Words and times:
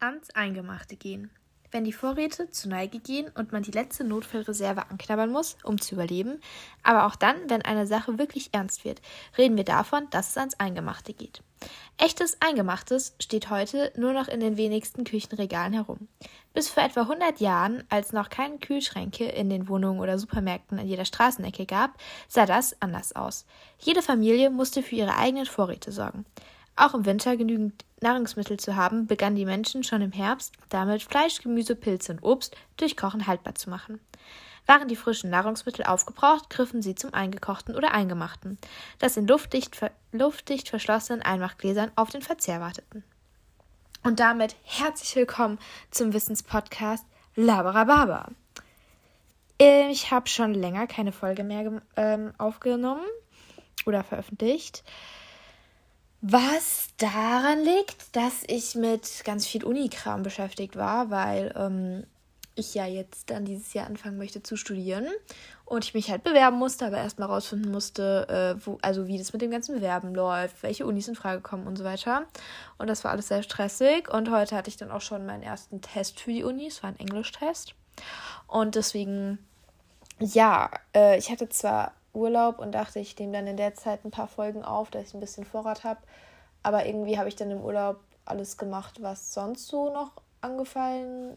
ans 0.00 0.30
Eingemachte 0.30 0.96
gehen. 0.96 1.30
Wenn 1.70 1.84
die 1.84 1.92
Vorräte 1.92 2.50
zu 2.50 2.68
Neige 2.68 2.98
gehen 2.98 3.30
und 3.34 3.52
man 3.52 3.62
die 3.62 3.72
letzte 3.72 4.02
Notfallreserve 4.02 4.90
anknabbern 4.90 5.30
muss, 5.30 5.58
um 5.64 5.78
zu 5.78 5.96
überleben, 5.96 6.40
aber 6.82 7.06
auch 7.06 7.14
dann, 7.14 7.36
wenn 7.48 7.60
eine 7.60 7.86
Sache 7.86 8.18
wirklich 8.18 8.54
ernst 8.54 8.86
wird, 8.86 9.02
reden 9.36 9.58
wir 9.58 9.64
davon, 9.64 10.08
dass 10.10 10.30
es 10.30 10.38
ans 10.38 10.58
Eingemachte 10.58 11.12
geht. 11.12 11.42
Echtes 11.98 12.38
Eingemachtes 12.40 13.14
steht 13.20 13.50
heute 13.50 13.92
nur 13.96 14.14
noch 14.14 14.28
in 14.28 14.40
den 14.40 14.56
wenigsten 14.56 15.04
Küchenregalen 15.04 15.74
herum. 15.74 16.08
Bis 16.54 16.70
vor 16.70 16.84
etwa 16.84 17.02
100 17.02 17.40
Jahren, 17.40 17.84
als 17.90 18.12
noch 18.12 18.30
keine 18.30 18.58
Kühlschränke 18.58 19.26
in 19.26 19.50
den 19.50 19.68
Wohnungen 19.68 20.00
oder 20.00 20.18
Supermärkten 20.18 20.78
an 20.78 20.86
jeder 20.86 21.04
Straßenecke 21.04 21.66
gab, 21.66 21.98
sah 22.28 22.46
das 22.46 22.80
anders 22.80 23.14
aus. 23.14 23.44
Jede 23.78 24.00
Familie 24.00 24.48
musste 24.48 24.82
für 24.82 24.94
ihre 24.94 25.16
eigenen 25.16 25.46
Vorräte 25.46 25.92
sorgen. 25.92 26.24
Auch 26.78 26.94
im 26.94 27.06
Winter 27.06 27.36
genügend 27.36 27.84
Nahrungsmittel 28.00 28.56
zu 28.60 28.76
haben, 28.76 29.08
begannen 29.08 29.34
die 29.34 29.44
Menschen 29.44 29.82
schon 29.82 30.00
im 30.00 30.12
Herbst 30.12 30.54
damit 30.68 31.02
Fleisch, 31.02 31.42
Gemüse, 31.42 31.74
Pilze 31.74 32.12
und 32.12 32.22
Obst 32.22 32.56
durch 32.76 32.96
Kochen 32.96 33.26
haltbar 33.26 33.56
zu 33.56 33.68
machen. 33.68 33.98
Waren 34.64 34.86
die 34.86 34.94
frischen 34.94 35.28
Nahrungsmittel 35.28 35.84
aufgebraucht, 35.84 36.50
griffen 36.50 36.80
sie 36.80 36.94
zum 36.94 37.12
eingekochten 37.12 37.74
oder 37.74 37.92
eingemachten, 37.92 38.58
das 39.00 39.16
in 39.16 39.26
luftdicht, 39.26 39.74
ver 39.74 39.90
luftdicht 40.12 40.68
verschlossenen 40.68 41.20
Einmachgläsern 41.20 41.90
auf 41.96 42.10
den 42.10 42.22
Verzehr 42.22 42.60
warteten. 42.60 43.02
Und 44.04 44.20
damit 44.20 44.54
herzlich 44.62 45.16
willkommen 45.16 45.58
zum 45.90 46.12
Wissenspodcast 46.12 47.04
Labarababa. 47.34 48.30
Ich 49.58 50.12
habe 50.12 50.28
schon 50.28 50.54
länger 50.54 50.86
keine 50.86 51.10
Folge 51.10 51.42
mehr 51.42 51.82
ähm, 51.96 52.32
aufgenommen 52.38 53.04
oder 53.84 54.04
veröffentlicht. 54.04 54.84
Was 56.20 56.88
daran 56.96 57.62
liegt, 57.62 58.16
dass 58.16 58.42
ich 58.48 58.74
mit 58.74 59.22
ganz 59.24 59.46
viel 59.46 59.64
Unikram 59.64 60.24
beschäftigt 60.24 60.74
war, 60.74 61.10
weil 61.10 61.54
ähm, 61.56 62.04
ich 62.56 62.74
ja 62.74 62.86
jetzt 62.86 63.30
dann 63.30 63.44
dieses 63.44 63.72
Jahr 63.72 63.86
anfangen 63.86 64.18
möchte 64.18 64.42
zu 64.42 64.56
studieren 64.56 65.06
und 65.64 65.84
ich 65.84 65.94
mich 65.94 66.10
halt 66.10 66.24
bewerben 66.24 66.58
musste, 66.58 66.86
aber 66.86 66.98
erstmal 66.98 67.28
rausfinden 67.28 67.70
musste, 67.70 68.56
äh, 68.58 68.66
wo, 68.66 68.78
also 68.82 69.06
wie 69.06 69.16
das 69.16 69.32
mit 69.32 69.42
dem 69.42 69.52
ganzen 69.52 69.76
Bewerben 69.76 70.12
läuft, 70.12 70.62
welche 70.64 70.86
Unis 70.86 71.06
in 71.06 71.14
Frage 71.14 71.40
kommen 71.40 71.68
und 71.68 71.76
so 71.76 71.84
weiter. 71.84 72.26
Und 72.78 72.88
das 72.88 73.04
war 73.04 73.12
alles 73.12 73.28
sehr 73.28 73.44
stressig. 73.44 74.12
Und 74.12 74.30
heute 74.30 74.56
hatte 74.56 74.70
ich 74.70 74.76
dann 74.76 74.90
auch 74.90 75.00
schon 75.00 75.24
meinen 75.24 75.42
ersten 75.42 75.80
Test 75.80 76.18
für 76.18 76.32
die 76.32 76.42
Uni. 76.42 76.66
Es 76.66 76.82
war 76.82 76.90
ein 76.90 76.98
Englisch-Test. 76.98 77.74
Und 78.48 78.74
deswegen, 78.74 79.38
ja, 80.18 80.70
äh, 80.94 81.16
ich 81.16 81.30
hatte 81.30 81.48
zwar 81.48 81.92
Urlaub 82.18 82.58
und 82.58 82.72
dachte, 82.72 82.98
ich 82.98 83.18
nehme 83.18 83.32
dann 83.32 83.46
in 83.46 83.56
der 83.56 83.74
Zeit 83.74 84.04
ein 84.04 84.10
paar 84.10 84.28
Folgen 84.28 84.62
auf, 84.64 84.90
dass 84.90 85.08
ich 85.08 85.14
ein 85.14 85.20
bisschen 85.20 85.44
Vorrat 85.44 85.84
habe. 85.84 86.00
Aber 86.62 86.86
irgendwie 86.86 87.18
habe 87.18 87.28
ich 87.28 87.36
dann 87.36 87.50
im 87.50 87.62
Urlaub 87.62 88.00
alles 88.24 88.56
gemacht, 88.56 89.02
was 89.02 89.32
sonst 89.32 89.68
so 89.68 89.92
noch 89.92 90.12
angefallen 90.40 91.36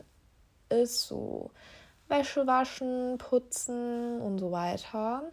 ist. 0.70 1.08
So 1.08 1.52
Wäsche 2.08 2.46
waschen, 2.48 3.18
putzen 3.18 4.20
und 4.22 4.40
so 4.40 4.52
weiter. 4.52 5.24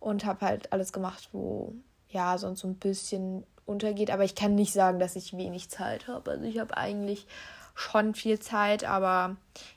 Und 0.00 0.24
habe 0.24 0.46
halt 0.46 0.72
alles 0.72 0.92
gemacht, 0.92 1.28
wo 1.32 1.74
ja 2.08 2.38
sonst 2.38 2.60
so 2.60 2.68
ein 2.68 2.76
bisschen 2.76 3.44
untergeht. 3.66 4.10
Aber 4.10 4.24
ich 4.24 4.34
kann 4.34 4.54
nicht 4.54 4.72
sagen, 4.72 4.98
dass 4.98 5.16
ich 5.16 5.36
wenig 5.36 5.68
Zeit 5.68 6.08
habe. 6.08 6.30
Also 6.32 6.44
ich 6.44 6.58
habe 6.58 6.76
eigentlich 6.76 7.26
schon 7.74 8.14
viel 8.14 8.40
Zeit, 8.40 8.84
aber 8.84 9.36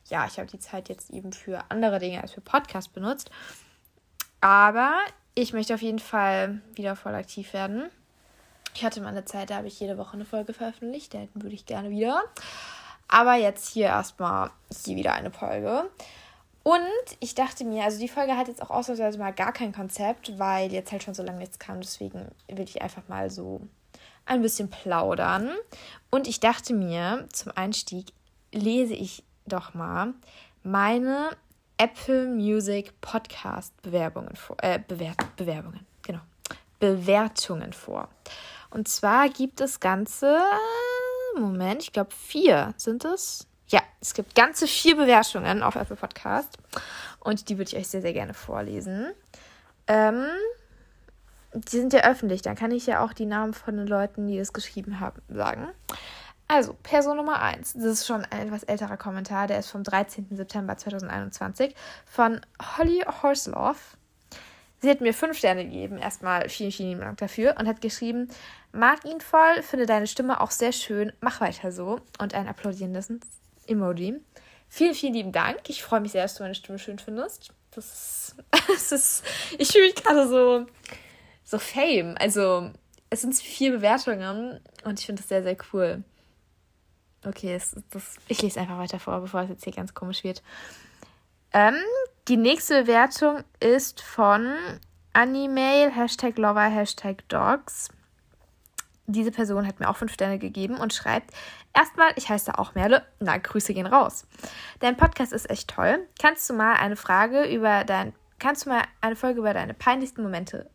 ja, 0.09 0.25
ich 0.25 0.39
habe 0.39 0.49
die 0.49 0.59
Zeit 0.59 0.89
jetzt 0.89 1.11
eben 1.11 1.33
für 1.33 1.65
andere 1.69 1.99
Dinge 1.99 2.21
als 2.21 2.31
für 2.31 2.41
Podcast 2.41 2.93
benutzt. 2.93 3.29
Aber 4.41 4.97
ich 5.35 5.53
möchte 5.53 5.73
auf 5.73 5.81
jeden 5.81 5.99
Fall 5.99 6.61
wieder 6.73 6.95
voll 6.95 7.15
aktiv 7.15 7.53
werden. 7.53 7.89
Ich 8.73 8.83
hatte 8.83 9.01
mal 9.01 9.09
eine 9.09 9.25
Zeit, 9.25 9.49
da 9.49 9.57
habe 9.57 9.67
ich 9.67 9.79
jede 9.79 9.97
Woche 9.97 10.13
eine 10.13 10.25
Folge 10.25 10.53
veröffentlicht. 10.53 11.13
Da 11.13 11.19
würde 11.33 11.55
ich 11.55 11.65
gerne 11.65 11.89
wieder. 11.89 12.23
Aber 13.07 13.35
jetzt 13.35 13.69
hier 13.69 13.87
erstmal 13.87 14.51
hier 14.83 14.95
wieder 14.95 15.13
eine 15.13 15.31
Folge. 15.31 15.89
Und 16.63 16.81
ich 17.19 17.35
dachte 17.35 17.65
mir, 17.65 17.83
also 17.83 17.99
die 17.99 18.07
Folge 18.07 18.37
hat 18.37 18.47
jetzt 18.47 18.61
auch 18.61 18.69
ausnahmsweise 18.69 19.17
mal 19.17 19.33
gar 19.33 19.51
kein 19.51 19.73
Konzept, 19.73 20.37
weil 20.37 20.71
jetzt 20.71 20.91
halt 20.91 21.03
schon 21.03 21.13
so 21.13 21.23
lange 21.23 21.39
nichts 21.39 21.59
kam. 21.59 21.81
Deswegen 21.81 22.29
will 22.47 22.65
ich 22.65 22.81
einfach 22.81 23.07
mal 23.07 23.29
so 23.29 23.61
ein 24.25 24.41
bisschen 24.41 24.69
plaudern. 24.69 25.51
Und 26.09 26.27
ich 26.27 26.39
dachte 26.39 26.73
mir, 26.73 27.27
zum 27.33 27.51
Einstieg 27.55 28.13
lese 28.51 28.93
ich 28.93 29.23
doch 29.45 29.73
mal 29.73 30.13
meine 30.63 31.29
Apple 31.81 32.27
Music 32.27 32.93
Podcast 33.01 33.73
Bewerbungen 33.81 34.35
vor, 34.35 34.55
äh, 34.61 34.77
Bewer 34.87 35.15
Bewerbungen, 35.35 35.79
genau, 36.03 36.19
Bewertungen 36.79 37.73
vor. 37.73 38.07
Und 38.69 38.87
zwar 38.87 39.29
gibt 39.29 39.61
es 39.61 39.79
ganze, 39.79 40.37
Moment, 41.35 41.81
ich 41.81 41.91
glaube 41.91 42.11
vier 42.11 42.75
sind 42.77 43.03
es. 43.03 43.47
Ja, 43.69 43.81
es 43.99 44.13
gibt 44.13 44.35
ganze 44.35 44.67
vier 44.67 44.95
Bewertungen 44.95 45.63
auf 45.63 45.75
Apple 45.75 45.95
Podcast 45.95 46.55
und 47.19 47.49
die 47.49 47.57
würde 47.57 47.71
ich 47.71 47.77
euch 47.77 47.87
sehr, 47.87 48.03
sehr 48.03 48.13
gerne 48.13 48.35
vorlesen. 48.35 49.13
Ähm, 49.87 50.27
die 51.55 51.77
sind 51.79 51.93
ja 51.93 52.01
öffentlich, 52.01 52.43
dann 52.43 52.55
kann 52.55 52.69
ich 52.69 52.85
ja 52.85 53.03
auch 53.03 53.13
die 53.13 53.25
Namen 53.25 53.55
von 53.55 53.75
den 53.75 53.87
Leuten, 53.87 54.27
die 54.27 54.37
das 54.37 54.53
geschrieben 54.53 54.99
haben, 54.99 55.19
sagen. 55.29 55.67
Also, 56.53 56.75
Person 56.83 57.15
Nummer 57.15 57.41
1. 57.41 57.75
Das 57.75 57.85
ist 57.85 58.05
schon 58.05 58.25
ein 58.25 58.47
etwas 58.47 58.63
älterer 58.63 58.97
Kommentar. 58.97 59.47
Der 59.47 59.59
ist 59.59 59.69
vom 59.69 59.83
13. 59.83 60.27
September 60.31 60.75
2021 60.75 61.73
von 62.05 62.41
Holly 62.77 63.05
Horseloff. 63.23 63.95
Sie 64.81 64.89
hat 64.89 64.99
mir 64.99 65.13
fünf 65.13 65.37
Sterne 65.37 65.63
gegeben. 65.63 65.97
Erstmal 65.97 66.49
vielen, 66.49 66.73
vielen 66.73 66.99
Dank 66.99 67.19
dafür. 67.19 67.55
Und 67.57 67.69
hat 67.69 67.79
geschrieben, 67.79 68.27
mag 68.73 69.05
ihn 69.05 69.21
voll, 69.21 69.61
finde 69.61 69.85
deine 69.85 70.07
Stimme 70.07 70.41
auch 70.41 70.51
sehr 70.51 70.73
schön. 70.73 71.13
Mach 71.21 71.39
weiter 71.39 71.71
so. 71.71 72.01
Und 72.19 72.33
ein 72.33 72.49
applaudierendes 72.49 73.13
Emoji. 73.67 74.19
Vielen, 74.67 74.93
vielen 74.93 75.13
lieben 75.13 75.31
Dank. 75.31 75.69
Ich 75.69 75.81
freue 75.81 76.01
mich 76.01 76.11
sehr, 76.11 76.23
dass 76.23 76.35
du 76.35 76.43
meine 76.43 76.55
Stimme 76.55 76.79
schön 76.79 76.99
findest. 76.99 77.53
Das 77.73 77.85
ist, 77.85 78.35
das 78.67 78.91
ist 78.91 79.23
ich 79.57 79.69
fühle 79.69 79.85
mich 79.85 79.95
gerade 79.95 80.27
so, 80.27 80.65
so 81.45 81.59
Fame. 81.59 82.17
Also, 82.19 82.71
es 83.09 83.21
sind 83.21 83.35
vier 83.35 83.71
Bewertungen 83.71 84.59
und 84.83 84.99
ich 84.99 85.05
finde 85.05 85.21
das 85.21 85.29
sehr, 85.29 85.43
sehr 85.43 85.55
cool. 85.71 86.03
Okay, 87.25 87.53
das, 87.53 87.75
das, 87.91 88.15
ich 88.27 88.41
lese 88.41 88.59
einfach 88.59 88.77
weiter 88.77 88.99
vor, 88.99 89.21
bevor 89.21 89.41
es 89.41 89.49
jetzt 89.49 89.63
hier 89.63 89.73
ganz 89.73 89.93
komisch 89.93 90.23
wird. 90.23 90.41
Ähm, 91.53 91.75
die 92.27 92.37
nächste 92.37 92.83
Bewertung 92.83 93.43
ist 93.59 94.01
von 94.01 94.53
Animail, 95.13 95.91
Hashtag 95.91 96.37
Lover, 96.37 96.63
Hashtag 96.63 97.27
Dogs. 97.29 97.89
Diese 99.05 99.31
Person 99.31 99.67
hat 99.67 99.79
mir 99.79 99.89
auch 99.89 99.97
fünf 99.97 100.13
Sterne 100.13 100.39
gegeben 100.39 100.77
und 100.77 100.93
schreibt: 100.93 101.31
Erstmal, 101.73 102.11
ich 102.15 102.29
heiße 102.29 102.57
auch 102.57 102.75
Merle. 102.75 103.05
Na, 103.19 103.37
Grüße 103.37 103.73
gehen 103.73 103.87
raus. 103.87 104.25
Dein 104.79 104.97
Podcast 104.97 105.33
ist 105.33 105.49
echt 105.49 105.69
toll. 105.69 106.07
Kannst 106.19 106.49
du 106.49 106.53
mal 106.53 106.75
eine 106.75 106.95
Frage 106.95 107.43
über 107.43 107.83
dein, 107.83 108.13
kannst 108.39 108.65
du 108.65 108.69
mal 108.69 108.83
eine 109.01 109.15
Folge 109.15 109.39
über 109.39 109.53
deine 109.53 109.73
peinlichsten 109.73 110.23
Momente 110.23 110.69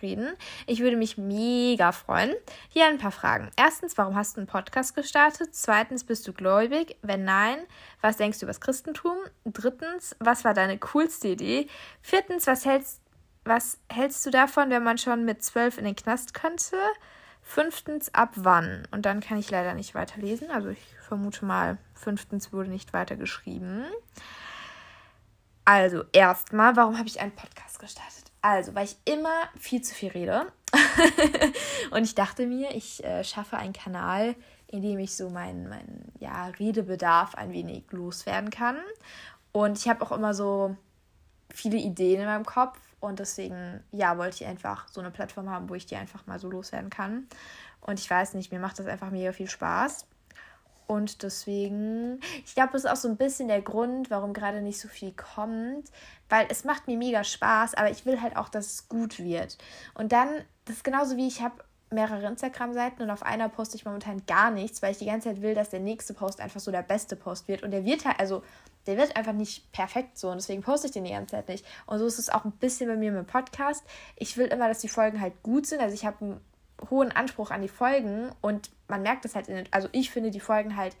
reden. 0.00 0.32
Ich 0.66 0.80
würde 0.80 0.96
mich 0.96 1.18
mega 1.18 1.92
freuen. 1.92 2.34
Hier 2.68 2.86
ein 2.86 2.98
paar 2.98 3.10
Fragen. 3.10 3.50
Erstens, 3.56 3.98
warum 3.98 4.16
hast 4.16 4.36
du 4.36 4.40
einen 4.40 4.46
Podcast 4.46 4.94
gestartet? 4.94 5.54
Zweitens, 5.54 6.04
bist 6.04 6.26
du 6.26 6.32
gläubig? 6.32 6.96
Wenn 7.02 7.24
nein, 7.24 7.58
was 8.00 8.16
denkst 8.16 8.38
du 8.38 8.46
über 8.46 8.50
das 8.50 8.60
Christentum? 8.60 9.16
Drittens, 9.44 10.16
was 10.18 10.44
war 10.44 10.54
deine 10.54 10.78
coolste 10.78 11.28
Idee? 11.28 11.66
Viertens, 12.00 12.46
was 12.46 12.64
hältst, 12.64 13.00
was 13.44 13.78
hältst 13.90 14.24
du 14.24 14.30
davon, 14.30 14.70
wenn 14.70 14.84
man 14.84 14.98
schon 14.98 15.24
mit 15.24 15.42
zwölf 15.42 15.78
in 15.78 15.84
den 15.84 15.96
Knast 15.96 16.34
könnte? 16.34 16.76
Fünftens, 17.42 18.14
ab 18.14 18.30
wann? 18.36 18.86
Und 18.92 19.04
dann 19.04 19.20
kann 19.20 19.38
ich 19.38 19.50
leider 19.50 19.74
nicht 19.74 19.94
weiterlesen. 19.94 20.50
Also 20.50 20.68
ich 20.68 20.84
vermute 21.00 21.44
mal, 21.44 21.78
fünftens 21.94 22.52
wurde 22.52 22.70
nicht 22.70 22.92
weiter 22.92 23.16
geschrieben. 23.16 23.84
Also 25.64 26.04
erstmal, 26.12 26.76
warum 26.76 26.98
habe 26.98 27.08
ich 27.08 27.20
einen 27.20 27.32
Podcast 27.32 27.78
gestartet? 27.78 28.21
Also, 28.42 28.74
weil 28.74 28.86
ich 28.86 28.96
immer 29.04 29.48
viel 29.58 29.82
zu 29.82 29.94
viel 29.94 30.10
rede. 30.10 30.52
und 31.92 32.02
ich 32.02 32.14
dachte 32.14 32.46
mir, 32.46 32.74
ich 32.74 33.02
äh, 33.04 33.22
schaffe 33.22 33.56
einen 33.56 33.72
Kanal, 33.72 34.34
in 34.66 34.82
dem 34.82 34.98
ich 34.98 35.16
so 35.16 35.30
meinen 35.30 35.68
mein, 35.68 36.12
ja, 36.18 36.46
Redebedarf 36.46 37.36
ein 37.36 37.52
wenig 37.52 37.84
loswerden 37.90 38.50
kann. 38.50 38.78
Und 39.52 39.78
ich 39.78 39.88
habe 39.88 40.02
auch 40.02 40.12
immer 40.12 40.34
so 40.34 40.76
viele 41.50 41.76
Ideen 41.76 42.20
in 42.20 42.26
meinem 42.26 42.44
Kopf. 42.44 42.78
Und 42.98 43.18
deswegen, 43.18 43.82
ja, 43.92 44.18
wollte 44.18 44.42
ich 44.42 44.46
einfach 44.46 44.88
so 44.88 45.00
eine 45.00 45.10
Plattform 45.10 45.48
haben, 45.48 45.68
wo 45.68 45.74
ich 45.74 45.86
die 45.86 45.96
einfach 45.96 46.26
mal 46.26 46.38
so 46.38 46.50
loswerden 46.50 46.90
kann. 46.90 47.28
Und 47.80 48.00
ich 48.00 48.08
weiß 48.08 48.34
nicht, 48.34 48.52
mir 48.52 48.60
macht 48.60 48.78
das 48.78 48.86
einfach 48.86 49.10
mega 49.10 49.32
viel 49.32 49.48
Spaß. 49.48 50.06
Und 50.92 51.22
deswegen, 51.22 52.20
ich 52.44 52.54
glaube, 52.54 52.72
das 52.72 52.84
ist 52.84 52.90
auch 52.90 52.96
so 52.96 53.08
ein 53.08 53.16
bisschen 53.16 53.48
der 53.48 53.62
Grund, 53.62 54.10
warum 54.10 54.34
gerade 54.34 54.60
nicht 54.60 54.78
so 54.78 54.88
viel 54.88 55.12
kommt, 55.12 55.90
weil 56.28 56.46
es 56.50 56.64
macht 56.64 56.86
mir 56.86 56.98
mega 56.98 57.24
Spaß, 57.24 57.74
aber 57.74 57.90
ich 57.90 58.04
will 58.04 58.20
halt 58.20 58.36
auch, 58.36 58.50
dass 58.50 58.66
es 58.66 58.88
gut 58.90 59.18
wird. 59.18 59.56
Und 59.94 60.12
dann, 60.12 60.28
das 60.66 60.76
ist 60.76 60.84
genauso 60.84 61.16
wie 61.16 61.26
ich 61.26 61.40
habe 61.40 61.64
mehrere 61.88 62.26
Instagram-Seiten 62.26 63.02
und 63.02 63.10
auf 63.10 63.22
einer 63.22 63.48
poste 63.48 63.76
ich 63.76 63.86
momentan 63.86 64.22
gar 64.26 64.50
nichts, 64.50 64.82
weil 64.82 64.92
ich 64.92 64.98
die 64.98 65.06
ganze 65.06 65.30
Zeit 65.30 65.40
will, 65.40 65.54
dass 65.54 65.70
der 65.70 65.80
nächste 65.80 66.12
Post 66.12 66.40
einfach 66.40 66.60
so 66.60 66.70
der 66.70 66.82
beste 66.82 67.16
Post 67.16 67.48
wird. 67.48 67.62
Und 67.62 67.70
der 67.70 67.86
wird 67.86 68.04
halt, 68.04 68.20
also 68.20 68.42
der 68.86 68.98
wird 68.98 69.16
einfach 69.16 69.32
nicht 69.32 69.72
perfekt 69.72 70.18
so 70.18 70.28
und 70.28 70.36
deswegen 70.36 70.62
poste 70.62 70.88
ich 70.88 70.92
den 70.92 71.04
die 71.04 71.12
ganze 71.12 71.36
Zeit 71.36 71.48
nicht. 71.48 71.64
Und 71.86 72.00
so 72.00 72.06
ist 72.06 72.18
es 72.18 72.28
auch 72.28 72.44
ein 72.44 72.52
bisschen 72.52 72.88
bei 72.88 72.96
mir 72.96 73.12
mit 73.12 73.20
dem 73.20 73.26
Podcast. 73.26 73.82
Ich 74.16 74.36
will 74.36 74.46
immer, 74.46 74.68
dass 74.68 74.80
die 74.80 74.88
Folgen 74.88 75.22
halt 75.22 75.42
gut 75.42 75.66
sind. 75.66 75.80
Also 75.80 75.94
ich 75.94 76.04
habe 76.04 76.22
einen 76.22 76.40
hohen 76.90 77.12
Anspruch 77.12 77.50
an 77.50 77.62
die 77.62 77.68
Folgen 77.68 78.30
und 78.40 78.70
man 78.88 79.02
merkt 79.02 79.24
es 79.24 79.34
halt 79.34 79.48
in 79.48 79.64
also 79.70 79.88
ich 79.92 80.10
finde 80.10 80.30
die 80.30 80.40
Folgen 80.40 80.76
halt 80.76 80.96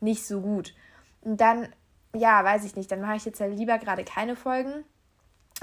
nicht 0.00 0.26
so 0.26 0.40
gut. 0.40 0.74
Und 1.22 1.40
dann, 1.40 1.68
ja, 2.14 2.42
weiß 2.44 2.64
ich 2.64 2.76
nicht, 2.76 2.90
dann 2.90 3.00
mache 3.00 3.16
ich 3.16 3.24
jetzt 3.24 3.40
halt 3.40 3.56
lieber 3.56 3.78
gerade 3.78 4.04
keine 4.04 4.36
Folgen. 4.36 4.84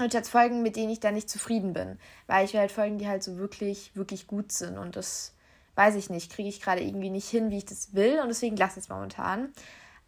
Und 0.00 0.12
jetzt 0.12 0.28
Folgen, 0.28 0.62
mit 0.62 0.76
denen 0.76 0.90
ich 0.90 1.00
dann 1.00 1.14
nicht 1.14 1.30
zufrieden 1.30 1.72
bin. 1.72 1.98
Weil 2.26 2.44
ich 2.44 2.52
will 2.52 2.60
halt 2.60 2.72
Folgen, 2.72 2.98
die 2.98 3.08
halt 3.08 3.22
so 3.22 3.36
wirklich, 3.36 3.94
wirklich 3.94 4.26
gut 4.26 4.50
sind. 4.50 4.76
Und 4.76 4.96
das 4.96 5.34
weiß 5.76 5.94
ich 5.94 6.10
nicht, 6.10 6.32
kriege 6.32 6.48
ich 6.48 6.60
gerade 6.60 6.82
irgendwie 6.82 7.10
nicht 7.10 7.28
hin, 7.28 7.50
wie 7.50 7.58
ich 7.58 7.64
das 7.64 7.94
will. 7.94 8.20
Und 8.20 8.28
deswegen 8.28 8.56
lasse 8.56 8.78
ich 8.78 8.84
es 8.84 8.88
momentan. 8.88 9.52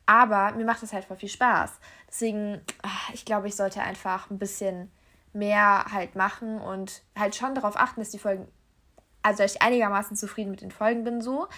Aber 0.07 0.53
mir 0.53 0.65
macht 0.65 0.83
das 0.83 0.93
halt 0.93 1.05
voll 1.05 1.17
viel 1.17 1.29
Spaß. 1.29 1.71
Deswegen, 2.09 2.61
ah, 2.83 3.13
ich 3.13 3.25
glaube, 3.25 3.49
ich 3.49 3.57
sollte 3.57 3.81
einfach 3.81 4.31
ein 4.31 4.39
bisschen 4.39 4.91
mehr 5.33 5.87
halt 5.93 6.17
machen 6.17 6.61
und 6.61 7.03
halt 7.17 7.35
schon 7.35 7.55
darauf 7.55 7.77
achten, 7.77 8.01
dass 8.01 8.11
die 8.11 8.19
Folgen, 8.19 8.49
also 9.27 9.43
dass 9.43 9.57
ich 9.57 9.63
einigermaßen 9.63 10.17
zufrieden 10.17 10.53
mit 10.53 10.61
den 10.61 10.71
Folgen 10.71 11.03
bin 11.03 11.21
so, 11.21 11.49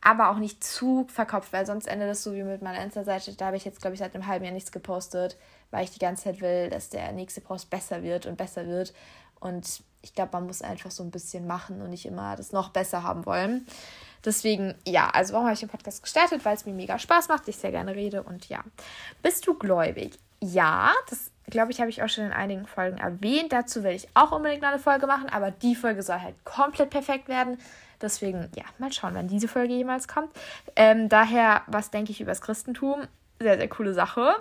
aber 0.00 0.30
auch 0.30 0.38
nicht 0.38 0.64
zu 0.64 1.06
verkopft, 1.08 1.52
weil 1.52 1.66
sonst 1.66 1.86
endet 1.86 2.08
das 2.08 2.22
so 2.22 2.32
wie 2.32 2.42
mit 2.42 2.62
meiner 2.62 2.82
Insta-Seite. 2.82 3.34
Da 3.34 3.46
habe 3.46 3.58
ich 3.58 3.66
jetzt, 3.66 3.82
glaube 3.82 3.92
ich, 3.92 4.00
seit 4.00 4.14
einem 4.14 4.26
halben 4.26 4.46
Jahr 4.46 4.54
nichts 4.54 4.72
gepostet, 4.72 5.36
weil 5.70 5.84
ich 5.84 5.90
die 5.90 5.98
ganze 5.98 6.24
Zeit 6.24 6.40
will, 6.40 6.70
dass 6.70 6.88
der 6.88 7.12
nächste 7.12 7.42
Post 7.42 7.68
besser 7.68 8.02
wird 8.02 8.24
und 8.24 8.38
besser 8.38 8.66
wird. 8.66 8.94
Und 9.38 9.82
ich 10.00 10.14
glaube, 10.14 10.30
man 10.32 10.46
muss 10.46 10.62
einfach 10.62 10.90
so 10.90 11.02
ein 11.02 11.10
bisschen 11.10 11.46
machen 11.46 11.82
und 11.82 11.90
nicht 11.90 12.06
immer 12.06 12.36
das 12.36 12.52
noch 12.52 12.70
besser 12.70 13.02
haben 13.02 13.26
wollen. 13.26 13.66
Deswegen, 14.24 14.74
ja, 14.86 15.10
also 15.10 15.34
warum 15.34 15.44
habe 15.44 15.54
ich 15.54 15.60
den 15.60 15.68
Podcast 15.68 16.02
gestartet? 16.02 16.42
Weil 16.46 16.56
es 16.56 16.64
mir 16.64 16.72
mega 16.72 16.98
Spaß 16.98 17.28
macht, 17.28 17.46
ich 17.48 17.56
sehr 17.56 17.70
gerne 17.70 17.94
rede 17.94 18.22
und 18.22 18.48
ja. 18.48 18.64
Bist 19.22 19.46
du 19.46 19.52
gläubig? 19.52 20.18
Ja, 20.40 20.92
das 21.10 21.29
glaube 21.50 21.72
ich, 21.72 21.80
habe 21.80 21.90
ich 21.90 22.02
auch 22.02 22.08
schon 22.08 22.24
in 22.24 22.32
einigen 22.32 22.66
Folgen 22.66 22.98
erwähnt. 22.98 23.52
Dazu 23.52 23.84
will 23.84 23.92
ich 23.92 24.08
auch 24.14 24.32
unbedingt 24.32 24.64
eine 24.64 24.78
Folge 24.78 25.06
machen, 25.06 25.28
aber 25.28 25.50
die 25.50 25.74
Folge 25.74 26.02
soll 26.02 26.20
halt 26.20 26.44
komplett 26.44 26.90
perfekt 26.90 27.28
werden. 27.28 27.58
Deswegen, 28.00 28.48
ja, 28.56 28.64
mal 28.78 28.92
schauen, 28.92 29.14
wann 29.14 29.28
diese 29.28 29.48
Folge 29.48 29.74
jemals 29.74 30.08
kommt. 30.08 30.30
Ähm, 30.74 31.08
daher, 31.08 31.62
was 31.66 31.90
denke 31.90 32.12
ich 32.12 32.20
über 32.20 32.30
das 32.30 32.40
Christentum? 32.40 33.06
Sehr, 33.38 33.56
sehr 33.56 33.68
coole 33.68 33.92
Sache. 33.92 34.34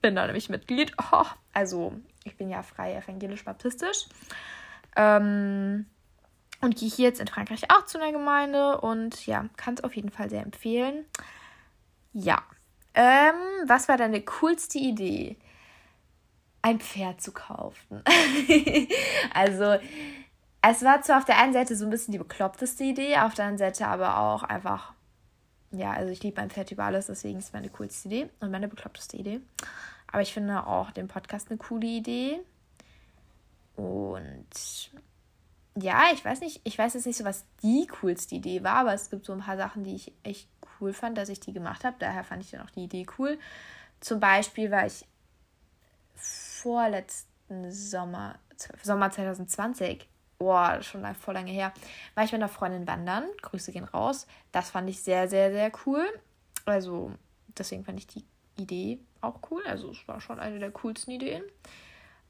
Bin 0.00 0.16
da 0.16 0.26
nämlich 0.26 0.48
Mitglied. 0.48 0.92
Oh, 1.12 1.24
also, 1.52 1.92
ich 2.24 2.36
bin 2.36 2.50
ja 2.50 2.62
frei 2.62 2.94
evangelisch-baptistisch. 2.94 4.06
Ähm, 4.96 5.86
und 6.60 6.76
gehe 6.76 6.88
hier 6.88 7.08
jetzt 7.08 7.20
in 7.20 7.28
Frankreich 7.28 7.70
auch 7.70 7.84
zu 7.84 8.00
einer 8.00 8.12
Gemeinde 8.12 8.80
und 8.80 9.26
ja, 9.26 9.46
kann 9.56 9.74
es 9.74 9.84
auf 9.84 9.94
jeden 9.94 10.10
Fall 10.10 10.30
sehr 10.30 10.42
empfehlen. 10.42 11.04
Ja. 12.12 12.42
Ähm, 12.94 13.34
was 13.66 13.88
war 13.88 13.96
deine 13.96 14.20
coolste 14.22 14.78
Idee? 14.78 15.36
Ein 16.64 16.80
Pferd 16.80 17.20
zu 17.20 17.30
kaufen. 17.30 18.02
also, 19.34 19.76
es 20.62 20.82
war 20.82 21.02
zwar 21.02 21.18
auf 21.18 21.26
der 21.26 21.38
einen 21.38 21.52
Seite 21.52 21.76
so 21.76 21.84
ein 21.84 21.90
bisschen 21.90 22.12
die 22.12 22.18
bekloppteste 22.18 22.84
Idee, 22.84 23.18
auf 23.18 23.34
der 23.34 23.44
anderen 23.44 23.58
Seite 23.58 23.86
aber 23.86 24.18
auch 24.18 24.42
einfach, 24.44 24.94
ja, 25.72 25.90
also 25.90 26.10
ich 26.10 26.22
liebe 26.22 26.40
mein 26.40 26.48
Pferd 26.48 26.72
über 26.72 26.84
alles, 26.84 27.08
deswegen 27.08 27.38
ist 27.38 27.48
es 27.48 27.52
meine 27.52 27.68
coolste 27.68 28.08
Idee 28.08 28.30
und 28.40 28.50
meine 28.50 28.66
bekloppteste 28.66 29.18
Idee. 29.18 29.42
Aber 30.10 30.22
ich 30.22 30.32
finde 30.32 30.66
auch 30.66 30.90
den 30.90 31.06
Podcast 31.06 31.50
eine 31.50 31.58
coole 31.58 31.86
Idee. 31.86 32.40
Und 33.76 34.90
ja, 35.74 36.04
ich 36.14 36.24
weiß 36.24 36.40
nicht, 36.40 36.62
ich 36.64 36.78
weiß 36.78 36.94
jetzt 36.94 37.04
nicht 37.04 37.18
so, 37.18 37.26
was 37.26 37.44
die 37.62 37.86
coolste 38.00 38.36
Idee 38.36 38.64
war, 38.64 38.76
aber 38.76 38.94
es 38.94 39.10
gibt 39.10 39.26
so 39.26 39.34
ein 39.34 39.40
paar 39.40 39.58
Sachen, 39.58 39.84
die 39.84 39.96
ich 39.96 40.14
echt 40.22 40.48
cool 40.80 40.94
fand, 40.94 41.18
dass 41.18 41.28
ich 41.28 41.40
die 41.40 41.52
gemacht 41.52 41.84
habe. 41.84 41.96
Daher 41.98 42.24
fand 42.24 42.42
ich 42.42 42.52
dann 42.52 42.62
auch 42.62 42.70
die 42.70 42.84
Idee 42.84 43.04
cool. 43.18 43.38
Zum 44.00 44.18
Beispiel 44.18 44.70
war 44.70 44.86
ich 44.86 45.04
vorletzten 46.64 47.70
Sommer, 47.70 48.38
Sommer 48.82 49.10
2020, 49.10 50.08
boah, 50.38 50.80
schon 50.80 51.04
voll 51.14 51.34
lange 51.34 51.50
her, 51.50 51.74
war 52.14 52.24
ich 52.24 52.32
mit 52.32 52.40
einer 52.40 52.48
Freundin 52.48 52.86
wandern. 52.86 53.24
Grüße 53.42 53.70
gehen 53.70 53.84
raus. 53.84 54.26
Das 54.50 54.70
fand 54.70 54.88
ich 54.88 55.02
sehr, 55.02 55.28
sehr, 55.28 55.52
sehr 55.52 55.70
cool. 55.84 56.06
Also, 56.64 57.12
deswegen 57.58 57.84
fand 57.84 57.98
ich 57.98 58.06
die 58.06 58.24
Idee 58.56 58.98
auch 59.20 59.40
cool. 59.50 59.62
Also, 59.66 59.90
es 59.90 60.08
war 60.08 60.22
schon 60.22 60.40
eine 60.40 60.58
der 60.58 60.70
coolsten 60.70 61.10
Ideen. 61.10 61.42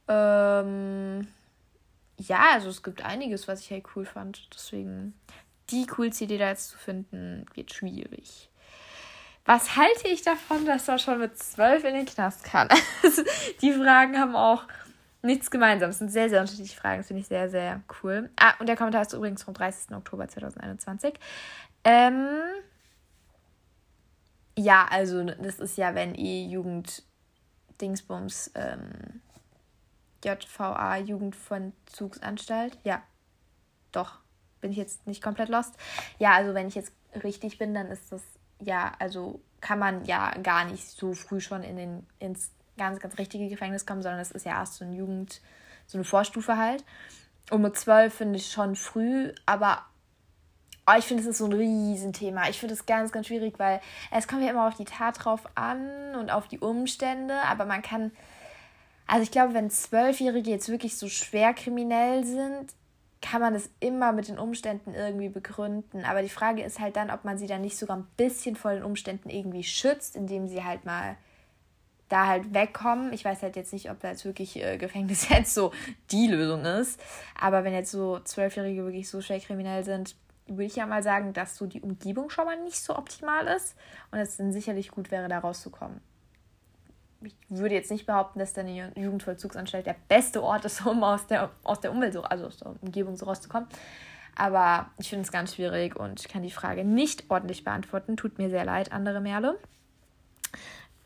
Ähm, 0.09 1.29
ja, 2.19 2.55
also 2.55 2.71
es 2.71 2.83
gibt 2.83 3.05
einiges, 3.05 3.47
was 3.47 3.61
ich 3.61 3.71
halt 3.71 3.87
cool 3.95 4.05
fand. 4.05 4.49
Deswegen 4.53 5.15
die 5.71 5.87
coolste 5.87 6.25
Idee 6.25 6.39
da 6.39 6.49
jetzt 6.49 6.71
zu 6.71 6.79
finden, 6.79 7.47
wird 7.55 7.73
schwierig. 7.73 8.51
Was 9.44 9.76
halte 9.76 10.08
ich 10.08 10.23
davon, 10.23 10.64
dass 10.64 10.87
man 10.87 10.99
schon 10.99 11.19
mit 11.19 11.38
zwölf 11.38 11.85
in 11.85 11.94
den 11.94 12.06
Knast 12.06 12.44
kann? 12.44 12.69
die 13.61 13.73
Fragen 13.73 14.19
haben 14.19 14.37
auch 14.37 14.64
nichts 15.20 15.50
gemeinsam. 15.50 15.91
Es 15.91 15.99
sind 15.99 16.11
sehr, 16.11 16.31
sehr 16.31 16.41
unterschiedliche 16.41 16.79
Fragen. 16.79 17.00
Das 17.00 17.08
finde 17.08 17.20
ich 17.20 17.26
sehr, 17.26 17.50
sehr 17.50 17.82
cool. 18.02 18.31
Ah, 18.37 18.55
und 18.58 18.69
der 18.69 18.76
Kommentar 18.76 19.02
ist 19.02 19.12
übrigens 19.12 19.43
vom 19.43 19.52
30. 19.52 19.94
Oktober 19.94 20.29
2021. 20.29 21.14
Ähm, 21.85 22.26
ja, 24.56 24.87
also 24.91 25.25
das 25.25 25.58
ist 25.58 25.76
ja, 25.76 25.94
wenn 25.94 26.14
ihr 26.14 26.47
Jugend 26.47 27.02
Dingsbums 27.81 28.50
ähm, 28.55 29.20
JVA 30.25 30.97
Jugendvollzugsanstalt. 30.99 32.79
Ja, 32.85 33.02
doch. 33.93 34.20
Bin 34.61 34.70
ich 34.70 34.79
jetzt 34.79 35.06
nicht 35.06 35.23
komplett 35.23 35.50
lost? 35.50 35.75
Ja, 36.19 36.32
also 36.32 36.55
wenn 36.55 36.69
ich 36.69 36.75
jetzt 36.75 36.93
richtig 37.23 37.58
bin, 37.58 37.75
dann 37.75 37.88
ist 37.88 38.11
das 38.11 38.23
ja, 38.61 38.93
also 38.99 39.41
kann 39.61 39.79
man 39.79 40.05
ja 40.05 40.33
gar 40.43 40.65
nicht 40.65 40.87
so 40.87 41.15
früh 41.15 41.41
schon 41.41 41.62
in 41.62 41.77
den, 41.77 42.06
ins 42.19 42.51
ganz, 42.77 43.01
ganz 43.01 43.19
richtige 43.19 43.49
Gefängnis 43.49 43.87
kommen, 43.87 44.03
sondern 44.03 44.19
das 44.19 44.31
ist 44.31 44.47
ja 44.47 44.59
erst 44.59 44.75
so 44.75 44.85
eine 44.85 44.95
Jugend, 44.95 45.41
so 45.87 45.99
eine 45.99 46.05
Vorstufe 46.05 46.56
halt. 46.56 46.85
Und 47.51 47.62
mit 47.62 47.77
zwölf 47.77 48.15
finde 48.15 48.37
ich 48.37 48.51
schon 48.51 48.75
früh, 48.77 49.33
aber 49.47 49.83
oh, 50.87 50.95
ich 50.99 51.05
finde, 51.05 51.23
es 51.23 51.29
ist 51.29 51.39
so 51.39 51.47
ein 51.47 51.53
Riesenthema. 51.53 52.49
Ich 52.49 52.59
finde 52.59 52.75
es 52.75 52.87
ganz, 52.87 53.12
ganz 53.12 53.27
schwierig, 53.27 53.59
weil 53.59 53.81
es 54.11 54.29
kommt 54.29 54.43
ja 54.43 54.51
immer 54.51 54.67
auf 54.67 54.77
die 54.77 54.85
Tat 54.85 55.25
drauf 55.25 55.49
an 55.55 56.15
und 56.15 56.31
auf 56.31 56.49
die 56.49 56.59
Umstände, 56.59 57.35
aber 57.43 57.65
man 57.65 57.83
kann 57.83 58.12
also 59.07 59.23
ich 59.23 59.31
glaube, 59.31 59.55
wenn 59.55 59.71
Zwölfjährige 59.71 60.50
jetzt 60.50 60.69
wirklich 60.69 60.97
so 60.97 61.09
schwer 61.09 61.53
kriminell 61.53 62.25
sind, 62.25 62.73
kann 63.25 63.41
man 63.41 63.55
das 63.55 63.71
immer 63.81 64.12
mit 64.12 64.29
den 64.29 64.38
Umständen 64.38 64.93
irgendwie 64.93 65.31
begründen. 65.31 66.05
Aber 66.05 66.21
die 66.21 66.29
Frage 66.29 66.62
ist 66.62 66.79
halt 66.79 66.97
dann, 66.97 67.11
ob 67.11 67.25
man 67.25 67.38
sie 67.38 67.47
dann 67.47 67.62
nicht 67.62 67.79
sogar 67.79 67.97
ein 67.97 68.06
bisschen 68.19 68.55
vor 68.55 68.73
den 68.73 68.82
Umständen 68.82 69.31
irgendwie 69.31 69.65
schützt, 69.65 70.15
indem 70.15 70.47
sie 70.47 70.62
halt 70.62 70.85
mal 70.85 71.17
da 72.11 72.26
halt 72.26 72.53
wegkommen. 72.53 73.15
Ich 73.15 73.25
weiß 73.25 73.43
halt 73.43 73.56
jetzt 73.56 73.73
nicht, 73.73 73.91
ob 73.91 73.99
da 74.00 74.11
jetzt 74.11 74.26
wirklich 74.26 74.62
äh, 74.62 74.76
Gefängnis 74.76 75.26
jetzt 75.31 75.55
so 75.55 75.73
die 76.11 76.26
Lösung 76.26 76.67
ist. 76.67 77.00
Aber 77.41 77.65
wenn 77.65 77.73
jetzt 77.73 77.91
so 77.91 78.21
Zwölfjährige 78.21 78.85
wirklich 78.85 79.09
so 79.09 79.23
schwer 79.23 79.41
kriminell 79.41 79.85
sind, 79.85 80.17
würde 80.47 80.65
ich 80.65 80.76
ja 80.76 80.85
mal 80.85 81.03
sagen, 81.03 81.32
dass 81.32 81.56
so 81.56 81.65
die 81.65 81.81
Umgebung 81.81 82.29
schon 82.29 82.44
mal 82.44 82.62
nicht 82.62 82.82
so 82.82 82.94
optimal 82.94 83.47
ist 83.47 83.75
und 84.11 84.19
es 84.19 84.37
dann 84.37 84.53
sicherlich 84.53 84.91
gut 84.91 85.11
wäre, 85.11 85.29
da 85.29 85.38
rauszukommen 85.38 86.03
ich 87.25 87.35
würde 87.49 87.75
jetzt 87.75 87.90
nicht 87.90 88.07
behaupten, 88.07 88.38
dass 88.38 88.52
deine 88.52 88.93
Jugendvollzugsanstalt 88.97 89.87
der 89.87 89.97
beste 90.09 90.43
Ort 90.43 90.64
ist, 90.64 90.85
um 90.87 91.02
aus 91.02 91.26
der, 91.26 91.50
aus 91.62 91.81
der 91.81 91.93
Umwelt, 91.93 92.12
so, 92.12 92.23
also 92.23 92.47
aus 92.47 92.59
der 92.59 92.75
Umgebung 92.81 93.16
so 93.16 93.26
rauszukommen. 93.26 93.69
Aber 94.37 94.90
ich 94.99 95.09
finde 95.09 95.25
es 95.25 95.33
ganz 95.33 95.54
schwierig 95.54 95.97
und 95.97 96.28
kann 96.28 96.43
die 96.43 96.50
Frage 96.50 96.85
nicht 96.85 97.25
ordentlich 97.31 97.64
beantworten. 97.64 98.16
Tut 98.16 98.38
mir 98.38 98.50
sehr 98.50 98.64
leid, 98.64 98.93
andere 98.93 99.21
Merle. 99.21 99.59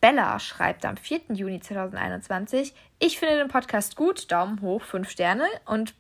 Bella 0.01 0.39
schreibt 0.39 0.85
am 0.85 0.97
4. 0.97 1.21
Juni 1.31 1.61
2021, 1.61 2.73
ich 3.01 3.19
finde 3.19 3.39
den 3.39 3.49
Podcast 3.49 3.97
gut, 3.97 4.31
Daumen 4.31 4.61
hoch, 4.61 4.83
5 4.83 5.11
Sterne 5.11 5.47
und 5.67 5.95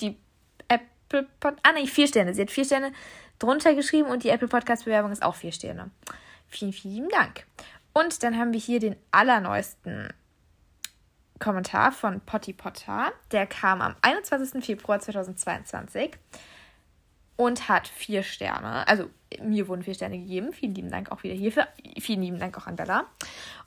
die 0.00 0.18
Apple 0.66 1.28
Podcast, 1.38 1.64
ah 1.64 1.72
nee, 1.72 1.86
4 1.86 2.08
Sterne, 2.08 2.34
sie 2.34 2.42
hat 2.42 2.50
4 2.50 2.64
Sterne 2.64 2.92
drunter 3.38 3.74
geschrieben 3.74 4.08
und 4.08 4.24
die 4.24 4.30
Apple 4.30 4.48
Podcast 4.48 4.84
Bewerbung 4.84 5.12
ist 5.12 5.22
auch 5.22 5.36
4 5.36 5.52
Sterne. 5.52 5.90
Vielen, 6.48 6.72
vielen 6.72 7.08
Dank. 7.08 7.46
Und 7.92 8.22
dann 8.22 8.38
haben 8.38 8.52
wir 8.52 8.60
hier 8.60 8.80
den 8.80 8.96
allerneuesten 9.10 10.12
Kommentar 11.38 11.90
von 11.90 12.20
Potty 12.20 12.52
Potter. 12.52 13.12
Der 13.32 13.46
kam 13.46 13.80
am 13.80 13.96
21. 14.02 14.64
Februar 14.64 15.00
2022 15.00 16.12
und 17.36 17.68
hat 17.68 17.88
vier 17.88 18.22
Sterne. 18.22 18.86
Also 18.86 19.08
mir 19.42 19.66
wurden 19.66 19.82
vier 19.82 19.94
Sterne 19.94 20.18
gegeben. 20.18 20.52
Vielen 20.52 20.74
lieben 20.74 20.90
Dank 20.90 21.10
auch 21.10 21.22
wieder 21.22 21.34
hierfür. 21.34 21.66
Vielen 21.98 22.22
lieben 22.22 22.38
Dank 22.38 22.58
auch 22.58 22.66
an 22.66 22.76
Bella. 22.76 23.06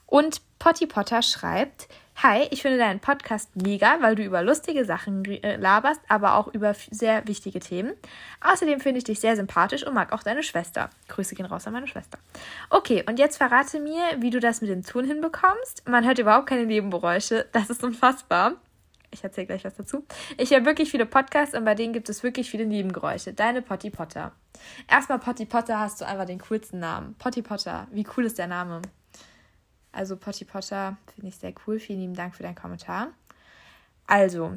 Und 0.06 0.40
Potty 0.58 0.86
Potter 0.86 1.22
schreibt, 1.22 1.88
Hi, 2.22 2.46
ich 2.50 2.62
finde 2.62 2.78
deinen 2.78 3.00
Podcast 3.00 3.54
mega, 3.56 3.98
weil 4.00 4.14
du 4.14 4.22
über 4.22 4.42
lustige 4.42 4.84
Sachen 4.84 5.24
äh, 5.24 5.56
laberst, 5.56 6.00
aber 6.08 6.36
auch 6.36 6.46
über 6.46 6.72
sehr 6.90 7.26
wichtige 7.26 7.58
Themen. 7.58 7.92
Außerdem 8.40 8.80
finde 8.80 8.98
ich 8.98 9.04
dich 9.04 9.20
sehr 9.20 9.34
sympathisch 9.36 9.84
und 9.84 9.94
mag 9.94 10.12
auch 10.12 10.22
deine 10.22 10.42
Schwester. 10.44 10.90
Grüße 11.08 11.34
gehen 11.34 11.44
raus 11.44 11.66
an 11.66 11.72
meine 11.72 11.88
Schwester. 11.88 12.18
Okay, 12.70 13.04
und 13.06 13.18
jetzt 13.18 13.36
verrate 13.36 13.80
mir, 13.80 14.02
wie 14.20 14.30
du 14.30 14.38
das 14.38 14.60
mit 14.60 14.70
dem 14.70 14.84
Ton 14.84 15.04
hinbekommst. 15.04 15.86
Man 15.88 16.06
hört 16.06 16.18
überhaupt 16.18 16.48
keine 16.48 16.66
Nebengeräusche. 16.66 17.46
Das 17.52 17.68
ist 17.68 17.82
unfassbar. 17.82 18.54
Ich 19.10 19.22
erzähle 19.22 19.48
gleich 19.48 19.64
was 19.64 19.74
dazu. 19.74 20.06
Ich 20.38 20.50
höre 20.50 20.64
wirklich 20.64 20.90
viele 20.90 21.06
Podcasts 21.06 21.54
und 21.54 21.64
bei 21.64 21.74
denen 21.74 21.92
gibt 21.92 22.08
es 22.08 22.22
wirklich 22.22 22.48
viele 22.48 22.64
Nebengeräusche. 22.64 23.32
Deine 23.32 23.60
Potty 23.60 23.90
Potter. 23.90 24.32
Erstmal 24.88 25.18
Potty 25.18 25.46
Potter 25.46 25.78
hast 25.78 26.00
du 26.00 26.06
einfach 26.06 26.26
den 26.26 26.38
coolsten 26.38 26.78
Namen. 26.78 27.16
Potty 27.18 27.42
Potter. 27.42 27.86
Wie 27.90 28.06
cool 28.16 28.24
ist 28.24 28.38
der 28.38 28.46
Name? 28.46 28.82
Also 29.94 30.16
Potty 30.16 30.44
Potter 30.44 30.96
finde 31.14 31.28
ich 31.28 31.36
sehr 31.36 31.52
cool. 31.66 31.78
Vielen 31.78 32.00
lieben 32.00 32.14
Dank 32.14 32.34
für 32.34 32.42
deinen 32.42 32.54
Kommentar. 32.54 33.08
Also, 34.06 34.56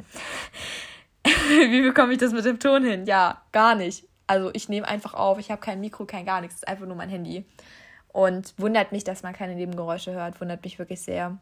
wie 1.24 1.82
bekomme 1.82 2.14
ich 2.14 2.20
das 2.20 2.34
mit 2.34 2.46
dem 2.46 2.60
Ton 2.60 2.84
hin? 2.84 3.06
Ja, 3.06 3.42
gar 3.52 3.76
nicht. 3.76 4.06
Also 4.26 4.50
ich 4.54 4.68
nehme 4.68 4.88
einfach 4.88 5.14
auf. 5.14 5.40
Ich 5.40 5.52
habe 5.52 5.62
kein 5.62 5.80
Mikro, 5.80 6.06
kein 6.06 6.26
gar 6.26 6.42
nichts. 6.42 6.56
Es 6.56 6.62
ist 6.64 6.68
einfach 6.68 6.86
nur 6.86 6.96
mein 6.96 7.10
Handy. 7.10 7.46
Und 8.10 8.54
wundert 8.58 8.92
mich, 8.92 9.04
dass 9.04 9.24
man 9.24 9.34
keine 9.34 9.56
Nebengeräusche 9.56 10.12
hört. 10.12 10.42
Wundert 10.42 10.64
mich 10.64 10.80
wirklich 10.80 11.02
sehr. 11.02 11.38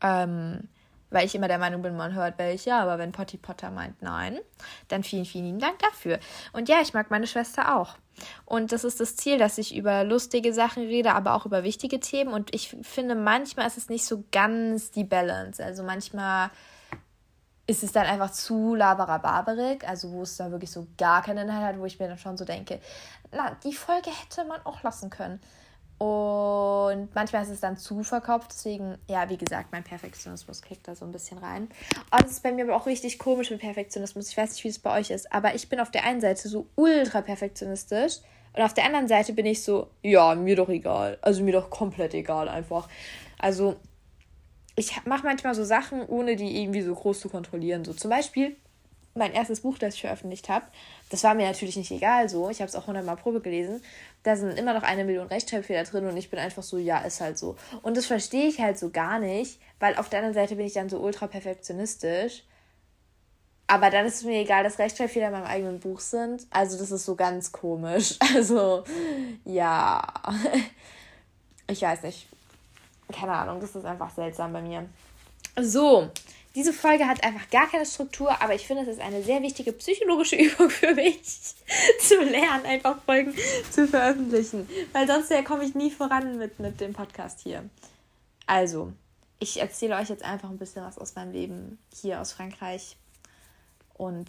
Ähm, 0.00 0.68
weil 1.10 1.26
ich 1.26 1.34
immer 1.34 1.48
der 1.48 1.58
Meinung 1.58 1.82
bin, 1.82 1.96
man 1.96 2.14
hört 2.14 2.38
welche, 2.38 2.74
aber 2.74 2.98
wenn 2.98 3.12
Potty 3.12 3.38
Potter 3.38 3.70
meint 3.70 4.02
nein, 4.02 4.38
dann 4.88 5.02
vielen, 5.02 5.24
vielen 5.24 5.46
lieben 5.46 5.58
Dank 5.58 5.78
dafür. 5.78 6.18
Und 6.52 6.68
ja, 6.68 6.80
ich 6.82 6.92
mag 6.92 7.10
meine 7.10 7.26
Schwester 7.26 7.76
auch. 7.76 7.96
Und 8.44 8.72
das 8.72 8.84
ist 8.84 9.00
das 9.00 9.16
Ziel, 9.16 9.38
dass 9.38 9.58
ich 9.58 9.76
über 9.76 10.04
lustige 10.04 10.52
Sachen 10.52 10.84
rede, 10.84 11.14
aber 11.14 11.34
auch 11.34 11.46
über 11.46 11.62
wichtige 11.64 12.00
Themen. 12.00 12.32
Und 12.32 12.54
ich 12.54 12.76
finde, 12.82 13.14
manchmal 13.14 13.66
ist 13.66 13.78
es 13.78 13.88
nicht 13.88 14.04
so 14.04 14.24
ganz 14.32 14.90
die 14.90 15.04
Balance. 15.04 15.64
Also 15.64 15.82
manchmal 15.82 16.50
ist 17.66 17.82
es 17.82 17.92
dann 17.92 18.06
einfach 18.06 18.32
zu 18.32 18.74
laberababerig, 18.74 19.86
also 19.86 20.10
wo 20.12 20.22
es 20.22 20.38
da 20.38 20.50
wirklich 20.50 20.70
so 20.70 20.86
gar 20.96 21.22
keinen 21.22 21.48
Inhalt 21.48 21.74
hat, 21.74 21.78
wo 21.78 21.84
ich 21.84 22.00
mir 22.00 22.08
dann 22.08 22.18
schon 22.18 22.38
so 22.38 22.46
denke, 22.46 22.80
na, 23.30 23.56
die 23.62 23.74
Folge 23.74 24.10
hätte 24.10 24.44
man 24.44 24.60
auch 24.64 24.82
lassen 24.82 25.10
können. 25.10 25.38
Und 25.98 27.08
manchmal 27.14 27.42
ist 27.42 27.50
es 27.50 27.60
dann 27.60 27.76
zu 27.76 28.04
verkauft. 28.04 28.52
Deswegen, 28.52 28.96
ja, 29.08 29.28
wie 29.28 29.36
gesagt, 29.36 29.72
mein 29.72 29.82
Perfektionismus 29.82 30.62
kickt 30.62 30.86
da 30.86 30.94
so 30.94 31.04
ein 31.04 31.10
bisschen 31.10 31.38
rein. 31.38 31.64
Und 32.12 32.22
das 32.22 32.30
ist 32.30 32.42
bei 32.42 32.52
mir 32.52 32.64
aber 32.64 32.76
auch 32.76 32.86
richtig 32.86 33.18
komisch 33.18 33.50
mit 33.50 33.60
Perfektionismus. 33.60 34.30
Ich 34.30 34.36
weiß 34.36 34.52
nicht, 34.52 34.64
wie 34.64 34.68
es 34.68 34.78
bei 34.78 34.96
euch 34.98 35.10
ist. 35.10 35.32
Aber 35.32 35.54
ich 35.54 35.68
bin 35.68 35.80
auf 35.80 35.90
der 35.90 36.04
einen 36.04 36.20
Seite 36.20 36.48
so 36.48 36.66
ultra 36.76 37.20
perfektionistisch. 37.20 38.18
Und 38.54 38.62
auf 38.62 38.74
der 38.74 38.84
anderen 38.84 39.08
Seite 39.08 39.32
bin 39.32 39.46
ich 39.46 39.62
so, 39.62 39.88
ja, 40.02 40.34
mir 40.34 40.56
doch 40.56 40.68
egal. 40.68 41.18
Also 41.20 41.42
mir 41.42 41.52
doch 41.52 41.68
komplett 41.68 42.14
egal 42.14 42.48
einfach. 42.48 42.88
Also 43.38 43.76
ich 44.76 45.04
mache 45.04 45.26
manchmal 45.26 45.54
so 45.56 45.64
Sachen, 45.64 46.06
ohne 46.06 46.36
die 46.36 46.62
irgendwie 46.62 46.82
so 46.82 46.94
groß 46.94 47.20
zu 47.20 47.28
kontrollieren. 47.28 47.84
So 47.84 47.92
zum 47.92 48.10
Beispiel 48.10 48.56
mein 49.18 49.32
erstes 49.32 49.60
Buch, 49.60 49.78
das 49.78 49.94
ich 49.94 50.00
veröffentlicht 50.00 50.48
habe, 50.48 50.66
das 51.10 51.24
war 51.24 51.34
mir 51.34 51.46
natürlich 51.46 51.76
nicht 51.76 51.90
egal 51.90 52.28
so. 52.28 52.48
Ich 52.50 52.60
habe 52.60 52.68
es 52.68 52.74
auch 52.74 52.86
hundertmal 52.86 53.16
Probe 53.16 53.40
gelesen. 53.40 53.82
Da 54.22 54.36
sind 54.36 54.58
immer 54.58 54.74
noch 54.74 54.82
eine 54.82 55.04
Million 55.04 55.26
Rechtschreibfehler 55.26 55.84
drin 55.84 56.06
und 56.06 56.16
ich 56.16 56.30
bin 56.30 56.38
einfach 56.38 56.62
so, 56.62 56.78
ja, 56.78 56.98
ist 57.00 57.20
halt 57.20 57.38
so. 57.38 57.56
Und 57.82 57.96
das 57.96 58.06
verstehe 58.06 58.46
ich 58.46 58.60
halt 58.60 58.78
so 58.78 58.90
gar 58.90 59.18
nicht, 59.18 59.60
weil 59.80 59.96
auf 59.96 60.08
der 60.08 60.20
anderen 60.20 60.34
Seite 60.34 60.56
bin 60.56 60.66
ich 60.66 60.74
dann 60.74 60.88
so 60.88 60.98
ultra 60.98 61.26
perfektionistisch. 61.26 62.44
Aber 63.70 63.90
dann 63.90 64.06
ist 64.06 64.16
es 64.16 64.24
mir 64.24 64.40
egal, 64.40 64.64
dass 64.64 64.78
Rechtschreibfehler 64.78 65.26
in 65.26 65.32
meinem 65.32 65.46
eigenen 65.46 65.78
Buch 65.78 66.00
sind. 66.00 66.46
Also 66.48 66.78
das 66.78 66.90
ist 66.90 67.04
so 67.04 67.14
ganz 67.14 67.52
komisch. 67.52 68.16
Also 68.34 68.84
ja, 69.44 70.02
ich 71.68 71.82
weiß 71.82 72.02
nicht. 72.02 72.28
Keine 73.12 73.32
Ahnung, 73.32 73.60
das 73.60 73.74
ist 73.74 73.84
einfach 73.84 74.14
seltsam 74.14 74.52
bei 74.52 74.62
mir. 74.62 74.86
So, 75.60 76.08
diese 76.58 76.72
Folge 76.72 77.06
hat 77.06 77.22
einfach 77.22 77.48
gar 77.50 77.70
keine 77.70 77.86
Struktur, 77.86 78.42
aber 78.42 78.52
ich 78.52 78.66
finde, 78.66 78.82
es 78.82 78.88
ist 78.88 79.00
eine 79.00 79.22
sehr 79.22 79.40
wichtige 79.42 79.72
psychologische 79.72 80.34
Übung 80.42 80.68
für 80.68 80.92
mich, 80.92 81.22
zu 81.22 82.20
lernen, 82.20 82.66
einfach 82.66 83.00
Folgen 83.04 83.32
zu 83.70 83.86
veröffentlichen. 83.86 84.68
Weil 84.92 85.06
sonst 85.06 85.30
ja, 85.30 85.42
komme 85.42 85.62
ich 85.62 85.76
nie 85.76 85.92
voran 85.92 86.36
mit, 86.36 86.58
mit 86.58 86.80
dem 86.80 86.94
Podcast 86.94 87.38
hier. 87.44 87.70
Also, 88.46 88.92
ich 89.38 89.60
erzähle 89.60 89.94
euch 89.98 90.08
jetzt 90.08 90.24
einfach 90.24 90.50
ein 90.50 90.58
bisschen 90.58 90.84
was 90.84 90.98
aus 90.98 91.14
meinem 91.14 91.30
Leben 91.30 91.78
hier 91.94 92.20
aus 92.20 92.32
Frankreich. 92.32 92.96
Und 93.94 94.26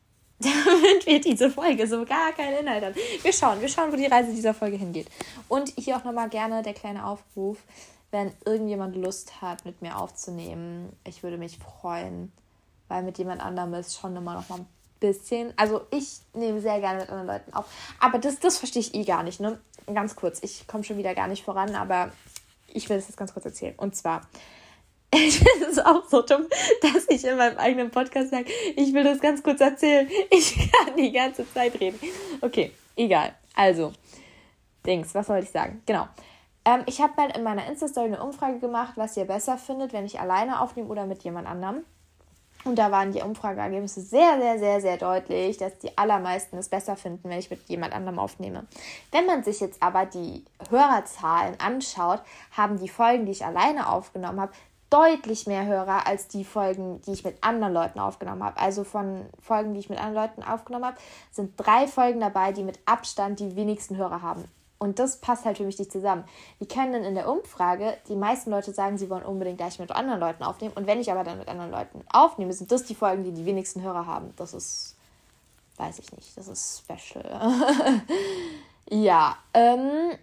damit 0.40 1.06
wir 1.06 1.20
diese 1.20 1.50
Folge 1.50 1.86
so 1.86 2.04
gar 2.04 2.32
keinen 2.32 2.58
Inhalt 2.58 2.84
haben. 2.84 2.96
Wir 3.22 3.32
schauen, 3.32 3.60
wir 3.60 3.68
schauen, 3.68 3.92
wo 3.92 3.96
die 3.96 4.06
Reise 4.06 4.32
dieser 4.32 4.54
Folge 4.54 4.76
hingeht. 4.76 5.06
Und 5.46 5.72
hier 5.76 5.96
auch 5.96 6.02
nochmal 6.02 6.30
gerne 6.30 6.64
der 6.64 6.74
kleine 6.74 7.06
Aufruf 7.06 7.58
wenn 8.10 8.32
irgendjemand 8.44 8.96
Lust 8.96 9.40
hat, 9.40 9.64
mit 9.64 9.82
mir 9.82 9.96
aufzunehmen. 9.96 10.92
Ich 11.04 11.22
würde 11.22 11.38
mich 11.38 11.58
freuen, 11.58 12.32
weil 12.88 13.02
mit 13.02 13.18
jemand 13.18 13.40
anderem 13.40 13.74
ist 13.74 13.98
schon 13.98 14.16
immer 14.16 14.34
noch 14.34 14.48
mal 14.48 14.60
ein 14.60 14.66
bisschen. 14.98 15.52
Also 15.56 15.82
ich 15.90 16.20
nehme 16.34 16.60
sehr 16.60 16.80
gerne 16.80 17.00
mit 17.00 17.10
anderen 17.10 17.28
Leuten 17.28 17.54
auf. 17.54 17.66
Aber 18.00 18.18
das, 18.18 18.40
das 18.40 18.58
verstehe 18.58 18.82
ich 18.82 18.94
eh 18.94 19.04
gar 19.04 19.22
nicht, 19.22 19.40
ne? 19.40 19.60
Ganz 19.86 20.16
kurz, 20.16 20.42
ich 20.42 20.66
komme 20.66 20.84
schon 20.84 20.98
wieder 20.98 21.14
gar 21.14 21.26
nicht 21.26 21.44
voran, 21.44 21.74
aber 21.74 22.12
ich 22.68 22.88
will 22.88 22.96
es 22.96 23.08
jetzt 23.08 23.16
ganz 23.16 23.32
kurz 23.32 23.44
erzählen. 23.44 23.74
Und 23.76 23.96
zwar, 23.96 24.22
es 25.12 25.78
auch 25.78 26.08
so 26.08 26.22
dumm, 26.22 26.46
dass 26.82 27.08
ich 27.08 27.24
in 27.24 27.36
meinem 27.36 27.58
eigenen 27.58 27.90
Podcast 27.90 28.30
sage, 28.30 28.46
ich 28.76 28.92
will 28.92 29.04
das 29.04 29.20
ganz 29.20 29.42
kurz 29.42 29.60
erzählen. 29.60 30.08
Ich 30.30 30.70
kann 30.70 30.96
die 30.96 31.10
ganze 31.10 31.50
Zeit 31.52 31.78
reden. 31.80 31.98
Okay, 32.40 32.72
egal. 32.96 33.34
Also, 33.54 33.92
Dings, 34.86 35.14
was 35.14 35.28
wollte 35.28 35.44
ich 35.44 35.50
sagen? 35.50 35.82
Genau. 35.86 36.08
Ähm, 36.64 36.82
ich 36.86 37.00
habe 37.00 37.14
mal 37.16 37.30
in 37.34 37.42
meiner 37.42 37.66
Insta-Story 37.66 38.06
eine 38.06 38.22
Umfrage 38.22 38.58
gemacht, 38.58 38.94
was 38.96 39.16
ihr 39.16 39.24
besser 39.24 39.58
findet, 39.58 39.92
wenn 39.92 40.04
ich 40.04 40.20
alleine 40.20 40.60
aufnehme 40.60 40.88
oder 40.88 41.06
mit 41.06 41.22
jemand 41.22 41.48
anderem. 41.48 41.84
Und 42.64 42.78
da 42.78 42.90
waren 42.90 43.12
die 43.12 43.22
Umfrageergebnisse 43.22 44.02
sehr, 44.02 44.38
sehr, 44.38 44.58
sehr, 44.58 44.80
sehr 44.82 44.96
deutlich, 44.98 45.56
dass 45.56 45.78
die 45.78 45.96
allermeisten 45.96 46.58
es 46.58 46.68
besser 46.68 46.94
finden, 46.94 47.30
wenn 47.30 47.38
ich 47.38 47.50
mit 47.50 47.66
jemand 47.68 47.94
anderem 47.94 48.18
aufnehme. 48.18 48.66
Wenn 49.12 49.24
man 49.24 49.42
sich 49.42 49.60
jetzt 49.60 49.82
aber 49.82 50.04
die 50.04 50.44
Hörerzahlen 50.68 51.58
anschaut, 51.58 52.20
haben 52.54 52.78
die 52.78 52.90
Folgen, 52.90 53.24
die 53.24 53.32
ich 53.32 53.46
alleine 53.46 53.88
aufgenommen 53.88 54.40
habe, 54.40 54.52
deutlich 54.90 55.46
mehr 55.46 55.64
Hörer 55.64 56.06
als 56.06 56.28
die 56.28 56.44
Folgen, 56.44 57.00
die 57.02 57.12
ich 57.12 57.24
mit 57.24 57.42
anderen 57.42 57.72
Leuten 57.72 58.00
aufgenommen 58.00 58.42
habe. 58.42 58.60
Also 58.60 58.84
von 58.84 59.24
Folgen, 59.40 59.72
die 59.72 59.80
ich 59.80 59.88
mit 59.88 59.98
anderen 59.98 60.26
Leuten 60.26 60.42
aufgenommen 60.42 60.84
habe, 60.84 60.96
sind 61.30 61.54
drei 61.56 61.86
Folgen 61.86 62.20
dabei, 62.20 62.52
die 62.52 62.64
mit 62.64 62.78
Abstand 62.84 63.40
die 63.40 63.56
wenigsten 63.56 63.96
Hörer 63.96 64.20
haben. 64.20 64.44
Und 64.82 64.98
das 64.98 65.18
passt 65.18 65.44
halt 65.44 65.58
für 65.58 65.64
mich 65.64 65.78
nicht 65.78 65.92
zusammen. 65.92 66.24
Wie 66.58 66.66
können 66.66 66.92
denn 66.94 67.04
in 67.04 67.14
der 67.14 67.28
Umfrage 67.28 67.98
die 68.08 68.16
meisten 68.16 68.50
Leute 68.50 68.72
sagen, 68.72 68.96
sie 68.96 69.10
wollen 69.10 69.22
unbedingt 69.22 69.58
gleich 69.58 69.78
mit 69.78 69.90
anderen 69.90 70.18
Leuten 70.18 70.42
aufnehmen? 70.42 70.72
Und 70.74 70.86
wenn 70.86 70.98
ich 70.98 71.12
aber 71.12 71.22
dann 71.22 71.36
mit 71.36 71.48
anderen 71.48 71.70
Leuten 71.70 72.02
aufnehme, 72.10 72.54
sind 72.54 72.72
das 72.72 72.84
die 72.84 72.94
Folgen, 72.94 73.22
die 73.22 73.32
die 73.32 73.44
wenigsten 73.44 73.82
Hörer 73.82 74.06
haben. 74.06 74.32
Das 74.36 74.54
ist, 74.54 74.96
weiß 75.76 75.98
ich 75.98 76.10
nicht, 76.12 76.34
das 76.34 76.48
ist 76.48 76.82
special. 76.82 77.22
ja, 78.90 79.36
ähm, 79.52 80.16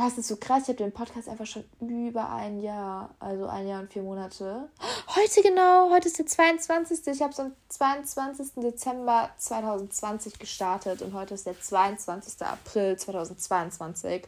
Oh, 0.00 0.06
es 0.06 0.16
ist 0.16 0.28
so 0.28 0.36
krass. 0.36 0.62
Ich 0.62 0.68
habe 0.68 0.76
den 0.76 0.92
Podcast 0.92 1.28
einfach 1.28 1.44
schon 1.44 1.64
über 1.80 2.30
ein 2.30 2.60
Jahr, 2.60 3.10
also 3.18 3.46
ein 3.46 3.66
Jahr 3.66 3.80
und 3.80 3.92
vier 3.92 4.02
Monate. 4.02 4.68
Heute 5.08 5.42
genau, 5.42 5.90
heute 5.90 6.06
ist 6.06 6.16
der 6.20 6.26
22. 6.26 7.04
Ich 7.08 7.20
habe 7.20 7.32
es 7.32 7.40
am 7.40 7.52
22. 7.68 8.62
Dezember 8.62 9.28
2020 9.38 10.38
gestartet 10.38 11.02
und 11.02 11.14
heute 11.14 11.34
ist 11.34 11.46
der 11.46 11.60
22. 11.60 12.46
April 12.46 12.96
2022. 12.96 14.22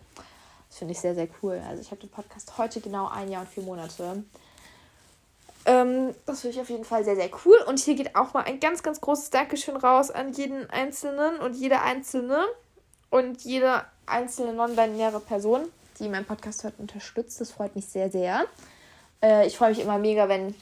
Das 0.69 0.79
finde 0.79 0.91
ich 0.91 0.99
sehr, 0.99 1.15
sehr 1.15 1.29
cool. 1.41 1.63
Also 1.69 1.83
ich 1.83 1.93
habe 1.93 2.01
den 2.01 2.11
Podcast 2.11 2.59
heute 2.59 2.81
genau 2.81 3.07
ein 3.07 3.31
Jahr 3.31 3.43
und 3.43 3.49
vier 3.49 3.63
Monate. 3.63 4.25
Ähm, 5.67 6.17
das 6.27 6.41
finde 6.41 6.57
ich 6.57 6.61
auf 6.63 6.71
jeden 6.71 6.85
Fall 6.85 7.05
sehr, 7.05 7.15
sehr 7.15 7.31
cool. 7.45 7.59
Und 7.69 7.79
hier 7.79 7.95
geht 7.95 8.17
auch 8.17 8.35
mal 8.35 8.43
ein 8.43 8.59
ganz, 8.59 8.83
ganz 8.83 9.01
großes 9.01 9.31
Dankeschön 9.31 9.77
raus 9.77 10.11
an 10.11 10.33
jeden 10.33 10.69
Einzelnen 10.69 11.39
und 11.39 11.55
jede 11.55 11.81
Einzelne 11.81 12.45
und 13.11 13.43
jede 13.43 13.85
einzelne 14.11 14.53
non-binäre 14.53 15.21
Person, 15.21 15.63
die 15.99 16.09
meinen 16.09 16.25
Podcast 16.25 16.65
hört, 16.65 16.75
unterstützt. 16.79 17.41
Das 17.41 17.51
freut 17.53 17.75
mich 17.77 17.87
sehr, 17.87 18.11
sehr. 18.11 18.47
Äh, 19.23 19.47
ich 19.47 19.57
freue 19.57 19.71
mich 19.71 19.81
immer 19.81 19.99
mega, 19.99 20.29
wenn 20.29 20.55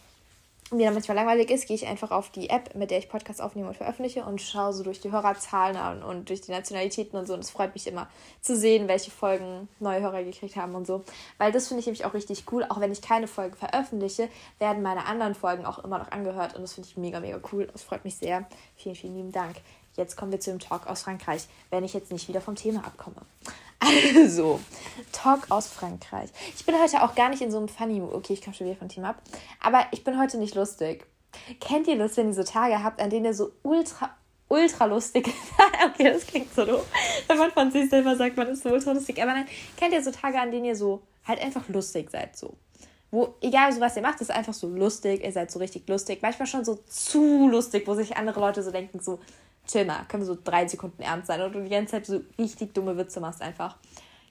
mir 0.71 0.85
dann 0.85 0.95
manchmal 0.95 1.17
langweilig 1.17 1.51
ist, 1.51 1.67
gehe 1.67 1.77
ich 1.77 1.87
einfach 1.87 2.11
auf 2.11 2.31
die 2.31 2.51
App, 2.51 2.75
mit 2.75 2.91
der 2.91 2.99
ich 2.99 3.09
Podcasts 3.09 3.41
aufnehme 3.41 3.69
und 3.69 3.77
veröffentliche 3.77 4.25
und 4.25 4.41
schaue 4.43 4.73
so 4.73 4.85
durch 4.85 5.01
die 5.01 5.11
Hörerzahlen 5.11 5.77
an 5.77 6.03
und 6.03 6.29
durch 6.29 6.43
die 6.43 6.51
Nationalitäten 6.51 7.19
und 7.19 7.27
so. 7.27 7.35
Und 7.35 7.41
es 7.41 7.51
freut 7.51 7.73
mich 7.75 7.87
immer 7.87 8.09
zu 8.43 8.55
sehen, 8.55 8.87
welche 8.87 9.11
Folgen 9.11 9.69
neue 9.81 10.01
Hörer 10.01 10.23
gekriegt 10.25 10.57
haben 10.57 10.75
und 10.75 10.87
so. 10.87 11.05
Weil 11.39 11.53
das 11.53 11.69
finde 11.69 11.81
ich 11.81 11.87
nämlich 11.87 12.05
auch 12.05 12.15
richtig 12.15 12.45
cool. 12.53 12.67
Auch 12.69 12.81
wenn 12.81 12.93
ich 12.93 13.01
keine 13.01 13.29
Folge 13.29 13.57
veröffentliche, 13.57 14.29
werden 14.59 14.83
meine 14.83 15.07
anderen 15.07 15.35
Folgen 15.35 15.65
auch 15.65 15.79
immer 15.79 15.99
noch 15.99 16.11
angehört. 16.11 16.55
Und 16.55 16.63
das 16.63 16.75
finde 16.75 16.89
ich 16.89 16.97
mega, 16.97 17.21
mega 17.21 17.41
cool. 17.53 17.69
Das 17.73 17.83
freut 17.83 18.05
mich 18.05 18.17
sehr. 18.17 18.47
Vielen, 18.77 18.95
vielen 18.95 19.17
lieben 19.17 19.33
Dank. 19.33 19.57
Jetzt 19.99 20.17
kommen 20.17 20.31
wir 20.31 20.39
zu 20.39 20.51
dem 20.51 20.61
Talk 20.61 20.87
aus 20.87 21.03
Frankreich, 21.03 21.49
wenn 21.71 21.83
ich 21.83 21.93
jetzt 21.93 22.13
nicht 22.13 22.29
wieder 22.29 22.41
vom 22.41 22.55
Thema 22.55 22.85
abkomme. 22.87 23.17
Also, 23.81 24.59
Talk 25.13 25.51
aus 25.51 25.69
Frankreich. 25.69 26.31
Ich 26.57 26.67
bin 26.67 26.75
heute 26.75 27.01
auch 27.03 27.15
gar 27.15 27.29
nicht 27.29 27.43
in 27.43 27.53
so 27.53 27.59
einem 27.59 27.69
funny 27.69 28.01
Mood. 28.01 28.13
Okay, 28.13 28.33
ich 28.33 28.43
komme 28.43 28.53
schon 28.53 28.67
wieder 28.67 28.77
vom 28.77 28.89
Thema 28.89 29.11
ab. 29.11 29.23
Aber 29.61 29.87
ich 29.93 30.03
bin 30.03 30.19
heute 30.19 30.37
nicht 30.37 30.57
lustig. 30.57 31.07
Kennt 31.61 31.87
ihr 31.87 31.97
das, 31.97 32.17
wenn 32.17 32.27
ihr 32.27 32.35
so 32.35 32.43
Tage 32.43 32.83
habt, 32.83 33.01
an 33.01 33.09
denen 33.09 33.27
ihr 33.27 33.35
so 33.35 33.53
ultra, 33.63 34.11
ultra 34.49 34.87
lustig 34.87 35.33
Okay, 35.87 36.13
das 36.13 36.27
klingt 36.27 36.53
so 36.53 36.65
doof. 36.65 36.87
Wenn 37.29 37.39
man 37.39 37.53
von 37.53 37.71
sich 37.71 37.89
selber 37.89 38.17
sagt, 38.17 38.37
man 38.37 38.49
ist 38.49 38.65
so 38.65 38.71
ultra 38.71 38.93
lustig. 38.93 39.23
Aber 39.23 39.33
nein, 39.33 39.47
kennt 39.77 39.93
ihr 39.93 40.03
so 40.03 40.11
Tage, 40.11 40.41
an 40.41 40.51
denen 40.51 40.65
ihr 40.65 40.77
so 40.77 41.03
halt 41.25 41.41
einfach 41.41 41.69
lustig 41.69 42.11
seid, 42.11 42.37
so? 42.37 42.57
Wo, 43.13 43.37
egal 43.41 43.73
so 43.73 43.81
was 43.81 43.97
ihr 43.97 44.03
macht, 44.03 44.21
ist 44.21 44.31
einfach 44.33 44.55
so 44.55 44.67
lustig, 44.67 45.25
ihr 45.25 45.33
seid 45.33 45.53
so 45.53 45.61
richtig 45.61 45.89
lustig. 45.89 46.19
Manchmal 46.21 46.47
schon 46.47 46.65
so 46.65 46.81
zu 46.89 47.49
lustig, 47.49 47.87
wo 47.87 47.95
sich 47.95 48.17
andere 48.17 48.41
Leute 48.41 48.63
so 48.63 48.73
denken, 48.73 49.01
so, 49.01 49.21
chill 49.69 49.85
mal, 49.85 50.05
können 50.09 50.23
wir 50.23 50.27
so 50.27 50.39
drei 50.43 50.67
Sekunden 50.67 51.03
ernst 51.03 51.29
sein 51.29 51.41
und 51.43 51.55
du 51.55 51.63
die 51.63 51.69
ganze 51.69 51.93
Zeit 51.93 52.07
so 52.07 52.21
richtig 52.39 52.75
dumme 52.75 52.97
Witze 52.97 53.21
machst 53.21 53.41
einfach. 53.43 53.77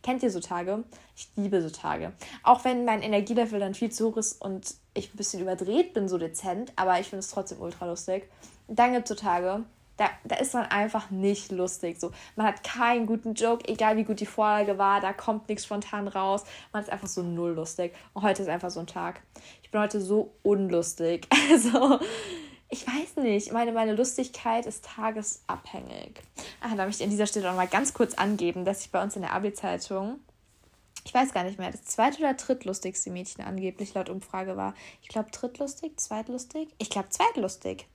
Kennt 0.04 0.24
ihr 0.24 0.32
so 0.32 0.40
Tage? 0.40 0.84
Ich 1.16 1.30
liebe 1.36 1.62
so 1.62 1.70
Tage. 1.70 2.14
Auch 2.44 2.64
wenn 2.66 2.86
mein 2.86 3.02
Energielevel 3.02 3.60
dann 3.60 3.74
viel 3.74 3.92
zu 3.92 4.10
hoch 4.10 4.18
ist 4.18 4.42
und 4.42 4.76
ich 4.94 5.14
ein 5.14 5.18
bisschen 5.18 5.42
überdreht 5.42 5.94
bin, 5.94 6.08
so 6.08 6.18
dezent, 6.18 6.72
aber 6.76 7.00
ich 7.00 7.08
finde 7.08 7.20
es 7.20 7.30
trotzdem 7.30 7.62
ultra 7.62 7.86
lustig. 7.86 8.30
Dann 8.68 8.94
gibt 8.94 9.10
es 9.10 9.18
so 9.18 9.24
Tage, 9.24 9.64
da, 9.98 10.10
da 10.24 10.36
ist 10.36 10.54
man 10.54 10.66
einfach 10.66 11.10
nicht 11.10 11.52
lustig. 11.52 12.00
So, 12.00 12.12
man 12.36 12.48
hat 12.48 12.64
keinen 12.64 13.08
guten 13.08 13.34
Joke, 13.34 13.68
egal 13.68 13.98
wie 13.98 14.04
gut 14.04 14.20
die 14.20 14.26
Vorlage 14.26 14.78
war, 14.78 15.02
da 15.02 15.12
kommt 15.12 15.50
nichts 15.50 15.66
spontan 15.66 16.08
raus. 16.08 16.44
Man 16.72 16.84
ist 16.84 16.92
einfach 16.92 17.08
so 17.08 17.24
null 17.24 17.54
lustig. 17.54 17.94
Und 18.14 18.22
heute 18.22 18.44
ist 18.44 18.50
einfach 18.50 18.70
so 18.70 18.80
ein 18.80 18.88
Tag. 18.88 19.22
Ich 19.64 19.72
bin 19.72 19.82
heute 19.82 20.00
so 20.00 20.34
unlustig. 20.44 21.28
Also, 21.50 22.00
ich 22.70 22.86
weiß 22.86 23.24
nicht, 23.24 23.52
meine, 23.54 23.72
meine 23.72 23.94
Lustigkeit 23.96 24.66
ist 24.66 24.86
tagesabhängig. 24.86 26.20
Ah, 26.62 26.76
da 26.76 26.86
möchte 26.86 27.02
ich 27.02 27.06
an 27.06 27.12
dieser 27.12 27.28
Stelle 27.28 27.50
auch 27.50 27.56
mal 27.56 27.68
ganz 27.68 27.94
kurz 27.94 28.14
angeben, 28.16 28.66
dass 28.66 28.82
ich 28.82 28.92
bei 28.92 29.02
uns 29.02 29.16
in 29.16 29.22
der 29.22 29.34
Abi-Zeitung, 29.34 30.20
ich 31.06 31.14
weiß 31.14 31.34
gar 31.34 31.44
nicht 31.46 31.60
mehr, 31.60 31.72
das 31.72 31.86
zweit- 31.86 32.20
oder 32.20 32.34
drittlustigste 32.34 33.10
Mädchen 33.10 33.44
angeblich 33.46 33.94
laut 33.94 34.10
Umfrage 34.10 34.58
war. 34.58 34.74
Ich 35.02 35.08
glaube 35.08 35.32
drittlustig, 35.32 35.98
zweitlustig? 35.98 36.68
Ich 36.78 36.90
glaube 36.90 37.08
zweitlustig. 37.10 37.88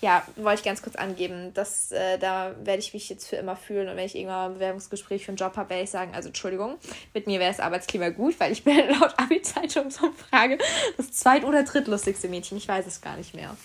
Ja, 0.00 0.26
wollte 0.36 0.60
ich 0.60 0.64
ganz 0.64 0.82
kurz 0.82 0.96
angeben. 0.96 1.54
Das, 1.54 1.92
äh, 1.92 2.18
da 2.18 2.54
werde 2.62 2.80
ich 2.80 2.92
mich 2.92 3.08
jetzt 3.08 3.28
für 3.28 3.36
immer 3.36 3.56
fühlen. 3.56 3.88
Und 3.88 3.96
wenn 3.96 4.04
ich 4.04 4.16
irgendwann 4.16 4.50
ein 4.50 4.54
Bewerbungsgespräch 4.54 5.24
für 5.24 5.28
einen 5.28 5.36
Job 5.36 5.56
habe, 5.56 5.70
werde 5.70 5.84
ich 5.84 5.90
sagen, 5.90 6.12
also 6.14 6.28
Entschuldigung, 6.28 6.76
mit 7.14 7.26
mir 7.26 7.38
wäre 7.40 7.50
das 7.50 7.60
Arbeitsklima 7.60 8.10
gut, 8.10 8.38
weil 8.40 8.52
ich 8.52 8.64
bin 8.64 8.76
laut 8.90 9.14
Abi-Zeitungsumfrage 9.16 10.58
das 10.96 11.12
zweit- 11.12 11.44
oder 11.44 11.62
drittlustigste 11.62 12.28
Mädchen. 12.28 12.58
Ich 12.58 12.68
weiß 12.68 12.86
es 12.86 13.00
gar 13.00 13.16
nicht 13.16 13.34
mehr. 13.34 13.56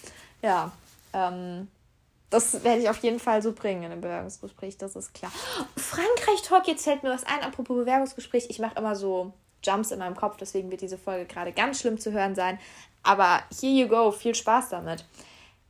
Ja, 0.45 0.71
ähm, 1.13 1.67
das 2.29 2.63
werde 2.63 2.81
ich 2.81 2.89
auf 2.89 2.97
jeden 2.99 3.19
Fall 3.19 3.41
so 3.41 3.51
bringen 3.51 3.83
in 3.83 3.91
einem 3.91 4.01
Bewerbungsgespräch, 4.01 4.77
das 4.77 4.95
ist 4.95 5.13
klar. 5.13 5.31
Frankreich-Talk, 5.75 6.67
jetzt 6.67 6.83
fällt 6.83 7.03
mir 7.03 7.09
was 7.09 7.23
ein, 7.23 7.41
apropos 7.41 7.75
Bewerbungsgespräch. 7.77 8.47
Ich 8.49 8.59
mache 8.59 8.75
immer 8.77 8.95
so 8.95 9.33
Jumps 9.63 9.91
in 9.91 9.99
meinem 9.99 10.15
Kopf, 10.15 10.37
deswegen 10.37 10.69
wird 10.69 10.81
diese 10.81 10.97
Folge 10.97 11.25
gerade 11.25 11.51
ganz 11.51 11.79
schlimm 11.79 11.99
zu 11.99 12.11
hören 12.11 12.35
sein. 12.35 12.59
Aber 13.03 13.41
here 13.59 13.73
you 13.73 13.87
go, 13.87 14.11
viel 14.11 14.35
Spaß 14.35 14.69
damit 14.69 15.05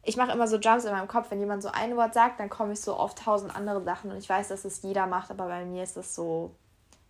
ich 0.05 0.17
mache 0.17 0.31
immer 0.31 0.47
so 0.47 0.57
Jumps 0.57 0.85
in 0.85 0.91
meinem 0.91 1.07
Kopf, 1.07 1.31
wenn 1.31 1.39
jemand 1.39 1.63
so 1.63 1.69
ein 1.69 1.97
Wort 1.97 2.13
sagt, 2.13 2.39
dann 2.39 2.49
komme 2.49 2.73
ich 2.73 2.81
so 2.81 2.93
auf 2.93 3.15
tausend 3.15 3.55
andere 3.55 3.83
Sachen 3.83 4.11
und 4.11 4.17
ich 4.17 4.29
weiß, 4.29 4.49
dass 4.49 4.63
es 4.63 4.83
jeder 4.83 5.07
macht, 5.07 5.31
aber 5.31 5.47
bei 5.47 5.65
mir 5.65 5.83
ist 5.83 5.97
das 5.97 6.13
so 6.13 6.51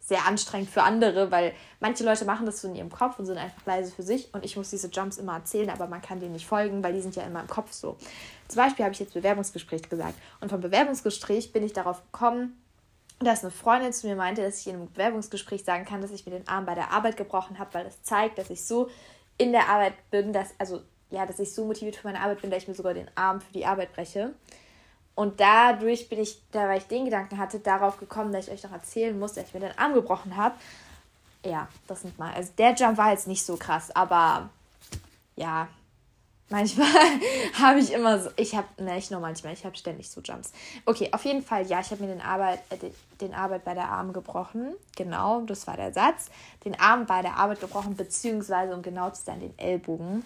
sehr 0.08 0.26
anstrengend 0.26 0.70
für 0.70 0.84
andere, 0.84 1.32
weil 1.32 1.54
manche 1.80 2.04
Leute 2.04 2.26
machen 2.26 2.46
das 2.46 2.62
so 2.62 2.68
in 2.68 2.76
ihrem 2.76 2.92
Kopf 2.92 3.18
und 3.18 3.26
sind 3.26 3.38
einfach 3.38 3.66
leise 3.66 3.92
für 3.92 4.04
sich 4.04 4.32
und 4.34 4.46
ich 4.46 4.56
muss 4.56 4.70
diese 4.70 4.88
Jumps 4.90 5.18
immer 5.18 5.34
erzählen, 5.34 5.70
aber 5.72 5.88
man 5.88 6.02
kann 6.02 6.20
denen 6.20 6.34
nicht 6.34 6.46
folgen, 6.46 6.84
weil 6.84 6.94
die 6.94 7.02
sind 7.02 7.16
ja 7.16 7.24
in 7.24 7.34
meinem 7.34 7.48
Kopf 7.48 7.72
so. 7.72 7.98
Zum 8.48 8.58
Beispiel 8.58 8.86
habe 8.86 8.94
ich 8.94 9.00
jetzt 9.00 9.16
Bewerbungsgespräch 9.16 9.90
gesagt 9.90 10.16
und 10.42 10.50
vom 10.50 10.62
Bewerbungsgespräch 10.62 11.52
bin 11.52 11.64
ich 11.64 11.74
darauf 11.74 12.04
gekommen, 12.12 12.62
dass 13.20 13.44
eine 13.44 13.52
Freundin 13.52 13.94
zu 13.94 14.08
mir 14.08 14.16
meinte, 14.16 14.44
dass 14.44 14.60
ich 14.60 14.68
in 14.68 14.76
einem 14.76 14.92
Bewerbungsgespräch 14.92 15.64
sagen 15.64 15.86
kann, 15.86 16.02
dass 16.02 16.12
ich 16.12 16.26
mir 16.26 16.34
den 16.34 16.48
Arm 16.48 16.66
bei 16.66 16.76
der 16.76 16.92
Arbeit 16.92 17.18
gebrochen 17.18 17.58
habe, 17.58 17.74
weil 17.74 17.86
das 17.86 18.04
zeigt, 18.04 18.38
dass 18.38 18.50
ich 18.50 18.64
so 18.64 18.90
in 19.38 19.54
der 19.54 19.70
Arbeit 19.70 19.94
bin, 20.12 20.34
dass, 20.34 20.50
also 20.60 20.82
ja, 21.10 21.26
dass 21.26 21.40
ich 21.40 21.54
so 21.54 21.66
motiviert 21.66 21.96
für 21.96 22.08
meine 22.08 22.20
Arbeit 22.20 22.42
bin, 22.42 22.52
dass 22.52 22.64
ich 22.64 22.68
mir 22.68 22.76
sogar 22.76 22.94
den 22.94 23.10
Arm 23.16 23.42
für 23.42 23.54
die 23.54 23.66
Arbeit 23.66 23.94
breche. 23.94 24.34
Und 25.16 25.40
dadurch 25.40 26.10
bin 26.10 26.20
ich, 26.20 26.42
da 26.52 26.68
weil 26.68 26.78
ich 26.78 26.88
den 26.88 27.06
Gedanken 27.06 27.38
hatte, 27.38 27.60
darauf 27.60 27.98
gekommen, 27.98 28.34
dass 28.34 28.48
ich 28.48 28.54
euch 28.54 28.64
noch 28.64 28.74
erzählen 28.74 29.18
muss, 29.18 29.34
dass 29.34 29.48
ich 29.48 29.54
mir 29.54 29.62
den 29.62 29.78
Arm 29.78 29.94
gebrochen 29.94 30.36
habe. 30.36 30.56
Ja, 31.46 31.68
das 31.88 32.02
sind 32.02 32.20
mal. 32.20 32.34
Also 32.34 32.52
der 32.58 32.74
Jump 32.74 32.98
war 32.98 33.12
jetzt 33.12 33.28
nicht 33.28 33.46
so 33.46 33.56
krass, 33.56 33.96
aber 33.96 34.50
ja, 35.38 35.70
manchmal 36.50 36.88
habe 37.54 37.80
ich 37.80 37.94
immer 37.94 38.20
so. 38.20 38.30
Ich 38.36 38.56
habe, 38.56 38.68
ne, 38.78 38.96
nicht 38.96 39.12
nur 39.12 39.22
manchmal, 39.22 39.54
ich 39.54 39.64
habe 39.64 39.78
ständig 39.78 40.10
so 40.10 40.22
Jumps. 40.22 40.52
Okay, 40.86 41.10
auf 41.14 41.24
jeden 41.24 41.44
Fall, 41.44 41.66
ja, 41.68 41.80
ich 41.80 41.92
habe 41.92 42.04
mir 42.04 42.10
den 42.10 42.22
Arbeit, 42.22 42.60
äh, 42.72 42.90
den 43.22 43.34
Arbeit 43.34 43.64
bei 43.64 43.74
der 43.74 43.90
Arm 43.90 44.12
gebrochen. 44.12 44.74
Genau, 44.98 45.42
das 45.42 45.66
war 45.68 45.78
der 45.78 45.94
Satz. 45.94 46.30
Den 46.66 46.78
Arm 46.80 47.06
bei 47.06 47.22
der 47.22 47.38
Arbeit 47.38 47.62
gebrochen, 47.62 47.96
beziehungsweise, 47.96 48.76
um 48.76 48.82
genau 48.82 49.10
zu 49.12 49.24
sein, 49.24 49.40
den 49.40 49.58
Ellbogen. 49.58 50.26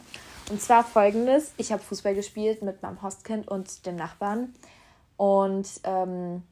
Und 0.49 0.61
zwar 0.61 0.83
folgendes: 0.83 1.53
Ich 1.57 1.71
habe 1.71 1.83
Fußball 1.83 2.15
gespielt 2.15 2.63
mit 2.63 2.81
meinem 2.81 3.01
Hostkind 3.03 3.47
und 3.47 3.85
dem 3.85 3.97
Nachbarn. 3.97 4.55
Und 5.19 5.67
ähm, 5.83 6.43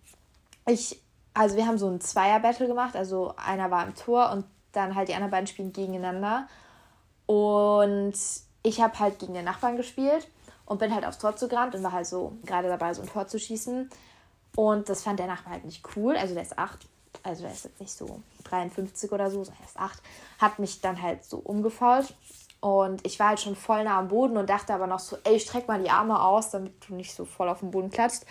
ich, 0.68 1.02
also 1.34 1.56
wir 1.56 1.66
haben 1.66 1.78
so 1.78 1.88
ein 1.88 2.02
Zweier-Battle 2.02 2.68
gemacht. 2.68 2.98
Also 2.98 3.34
einer 3.38 3.72
war 3.72 3.88
im 3.88 3.96
Tor 3.96 4.30
und 4.32 4.44
dann 4.74 4.94
halt 4.94 5.08
die 5.08 5.14
anderen 5.14 5.32
beiden 5.32 5.48
spielen 5.48 5.72
gegeneinander. 5.72 6.50
Und 7.28 8.14
ich 8.64 8.82
habe 8.82 9.00
halt 9.00 9.20
gegen 9.20 9.36
den 9.36 9.46
Nachbarn 9.46 9.78
gespielt 9.78 10.28
und 10.66 10.80
bin 10.80 10.94
halt 10.94 11.06
aufs 11.06 11.18
Tor 11.18 11.38
zugerannt 11.38 11.76
und 11.76 11.84
war 11.84 11.94
halt 11.94 12.08
so 12.08 12.34
gerade 12.44 12.68
dabei, 12.68 12.94
so 12.94 13.02
ein 13.02 13.08
Tor 13.08 13.26
zu 13.26 13.40
schießen. 13.40 13.90
Und 14.58 14.90
das 14.90 15.04
fand 15.04 15.20
der 15.20 15.28
Nachbar 15.28 15.54
halt 15.54 15.64
nicht 15.64 15.86
cool. 15.96 16.18
Also 16.18 16.34
der 16.34 16.44
ist 16.44 16.60
acht, 16.60 16.90
also 17.24 17.44
der 17.44 17.54
ist 17.54 17.64
jetzt 17.64 17.80
nicht 17.80 17.94
so 17.94 18.22
53 18.50 19.14
oder 19.14 19.32
so, 19.32 19.46
sondern 19.46 19.64
er 19.64 19.70
ist 19.70 19.80
acht. 19.80 20.02
Hat 20.40 20.60
mich 20.60 20.82
dann 20.82 21.02
halt 21.02 21.24
so 21.24 21.38
umgefault 21.38 22.14
und 22.60 23.05
ich 23.05 23.20
war 23.20 23.29
halt 23.29 23.40
schon 23.40 23.55
voll 23.55 23.84
nah 23.84 24.00
am 24.00 24.08
Boden 24.08 24.38
und 24.38 24.50
dachte 24.50 24.74
aber 24.74 24.88
noch 24.88 25.00
so, 25.00 25.18
ey, 25.24 25.40
streck 25.40 25.68
mal 25.68 25.81
die 25.81 25.90
Arme 25.90 26.22
aus, 26.22 26.50
damit 26.51 26.74
du 26.88 26.96
nicht 26.96 27.14
so 27.14 27.25
voll 27.25 27.50
auf 27.50 27.60
den 27.60 27.72
Boden 27.72 27.90
klatscht. 27.90 28.24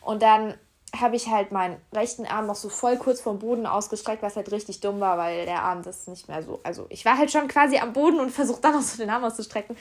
Und 0.00 0.22
dann 0.22 0.54
habe 0.98 1.16
ich 1.16 1.28
halt 1.28 1.52
meinen 1.52 1.80
rechten 1.92 2.26
Arm 2.26 2.46
noch 2.46 2.54
so 2.54 2.68
voll 2.68 2.96
kurz 2.96 3.20
vom 3.20 3.38
Boden 3.38 3.66
ausgestreckt, 3.66 4.22
was 4.22 4.36
halt 4.36 4.52
richtig 4.52 4.80
dumm 4.80 5.00
war, 5.00 5.16
weil 5.16 5.46
der 5.46 5.62
Arm 5.62 5.82
das 5.82 6.06
nicht 6.06 6.28
mehr 6.28 6.42
so. 6.42 6.60
Also 6.64 6.86
ich 6.90 7.04
war 7.04 7.16
halt 7.16 7.32
schon 7.32 7.48
quasi 7.48 7.78
am 7.78 7.92
Boden 7.92 8.20
und 8.20 8.30
versucht 8.30 8.62
dann 8.64 8.74
noch 8.74 8.82
so 8.82 8.98
den 8.98 9.10
Arm 9.10 9.24
auszustrecken. 9.24 9.76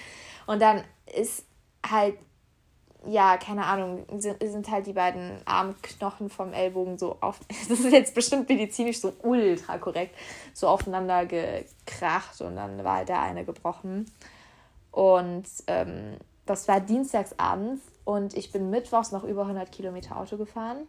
Und 0.47 0.61
dann 0.61 0.83
ist 1.13 1.45
halt 1.87 2.17
ja, 3.07 3.37
keine 3.37 3.65
Ahnung, 3.65 4.05
sind, 4.19 4.69
halt 4.69 4.85
die 4.85 4.93
beiden 4.93 5.41
Armknochen 5.45 6.29
vom 6.29 6.53
Ellbogen 6.53 6.97
so 6.97 7.17
auf. 7.21 7.39
Das 7.69 7.79
ist 7.79 7.91
jetzt 7.91 8.13
bestimmt 8.13 8.49
medizinisch 8.49 8.99
so 8.99 9.13
ultra 9.23 9.77
korrekt, 9.77 10.15
so 10.53 10.67
aufeinander 10.67 11.25
gekracht 11.25 12.41
und 12.41 12.55
dann 12.55 12.83
war 12.83 12.97
halt 12.97 13.09
der 13.09 13.21
eine 13.21 13.43
gebrochen. 13.45 14.05
Und 14.91 15.45
ähm, 15.67 16.17
das 16.45 16.67
war 16.67 16.79
dienstagsabends 16.79 17.81
und 18.03 18.35
ich 18.35 18.51
bin 18.51 18.69
mittwochs 18.69 19.11
noch 19.11 19.23
über 19.23 19.43
100 19.43 19.71
Kilometer 19.71 20.17
Auto 20.17 20.37
gefahren 20.37 20.87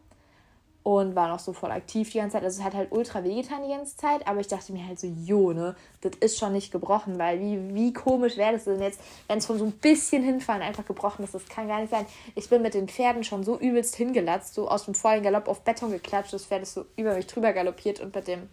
und 0.82 1.14
war 1.14 1.28
noch 1.28 1.38
so 1.38 1.52
voll 1.52 1.70
aktiv 1.70 2.10
die 2.10 2.18
ganze 2.18 2.34
Zeit. 2.34 2.44
Also 2.44 2.60
es 2.60 2.64
hat 2.64 2.74
halt 2.74 2.90
ultra 2.90 3.22
wehgetan 3.22 3.62
die 3.62 3.68
ganze 3.68 3.96
Zeit, 3.96 4.26
aber 4.26 4.40
ich 4.40 4.48
dachte 4.48 4.72
mir 4.72 4.86
halt 4.86 4.98
so, 4.98 5.06
jo, 5.06 5.52
ne, 5.52 5.76
das 6.00 6.12
ist 6.20 6.38
schon 6.38 6.52
nicht 6.52 6.72
gebrochen, 6.72 7.18
weil 7.18 7.38
wie, 7.40 7.74
wie 7.74 7.92
komisch 7.92 8.36
wäre 8.36 8.52
das 8.54 8.64
denn 8.64 8.82
jetzt, 8.82 9.00
wenn 9.28 9.38
es 9.38 9.46
von 9.46 9.58
so 9.58 9.64
ein 9.64 9.72
bisschen 9.72 10.24
hinfallen 10.24 10.62
einfach 10.62 10.84
gebrochen 10.84 11.24
ist. 11.24 11.34
Das 11.34 11.46
kann 11.48 11.68
gar 11.68 11.80
nicht 11.80 11.90
sein. 11.90 12.06
Ich 12.34 12.48
bin 12.48 12.62
mit 12.62 12.74
den 12.74 12.88
Pferden 12.88 13.22
schon 13.22 13.44
so 13.44 13.58
übelst 13.58 13.94
hingelatzt, 13.94 14.54
so 14.54 14.68
aus 14.68 14.84
dem 14.84 14.94
vollen 14.94 15.22
Galopp 15.22 15.46
auf 15.46 15.60
Beton 15.60 15.90
geklatscht, 15.90 16.32
das 16.32 16.46
Pferd 16.46 16.62
ist 16.62 16.74
so 16.74 16.84
über 16.96 17.14
mich 17.14 17.28
drüber 17.28 17.52
galoppiert 17.52 18.00
und 18.00 18.14
mit 18.14 18.26
dem, 18.26 18.48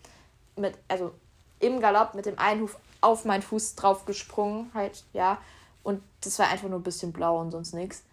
mit, 0.56 0.76
also 0.88 1.12
im 1.60 1.80
Galopp 1.80 2.14
mit 2.14 2.26
dem 2.26 2.38
einen 2.38 2.62
Huf 2.62 2.78
auf 3.02 3.26
meinen 3.26 3.42
Fuß 3.42 3.76
drauf 3.76 4.06
gesprungen, 4.06 4.70
halt, 4.74 5.04
ja. 5.14 5.40
Und 5.84 6.04
das 6.22 6.38
war 6.38 6.50
einfach 6.50 6.68
nur 6.68 6.80
ein 6.80 6.84
bisschen 6.84 7.14
blau 7.14 7.40
und 7.40 7.52
sonst 7.52 7.74
nichts. 7.74 8.04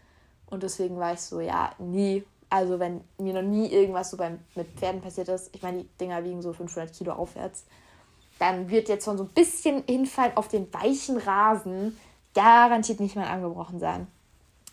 Und 0.48 0.62
deswegen 0.62 0.96
war 0.96 1.12
ich 1.12 1.20
so, 1.20 1.40
ja, 1.40 1.72
nie 1.79 2.24
also 2.48 2.78
wenn 2.78 3.02
mir 3.18 3.35
noch 3.35 3.42
nie 3.42 3.68
irgendwas 3.68 4.11
so 4.11 4.16
beim, 4.16 4.38
mit 4.54 4.68
Pferden 4.76 5.00
passiert 5.00 5.28
ist, 5.28 5.54
ich 5.54 5.62
meine, 5.62 5.85
die 5.85 5.88
Dinger 6.00 6.24
wiegen 6.24 6.42
so 6.42 6.52
500 6.52 6.92
Kilo 6.92 7.12
aufwärts, 7.12 7.66
dann 8.38 8.70
wird 8.70 8.88
jetzt 8.88 9.04
von 9.04 9.16
so 9.16 9.24
ein 9.24 9.30
bisschen 9.30 9.82
Hinfallen 9.87 10.37
auf 10.37 10.48
den 10.48 10.72
weichen 10.72 11.16
Rasen 11.16 11.96
garantiert 12.35 13.00
nicht 13.00 13.16
mehr 13.16 13.30
angebrochen 13.30 13.80
sein. 13.80 14.06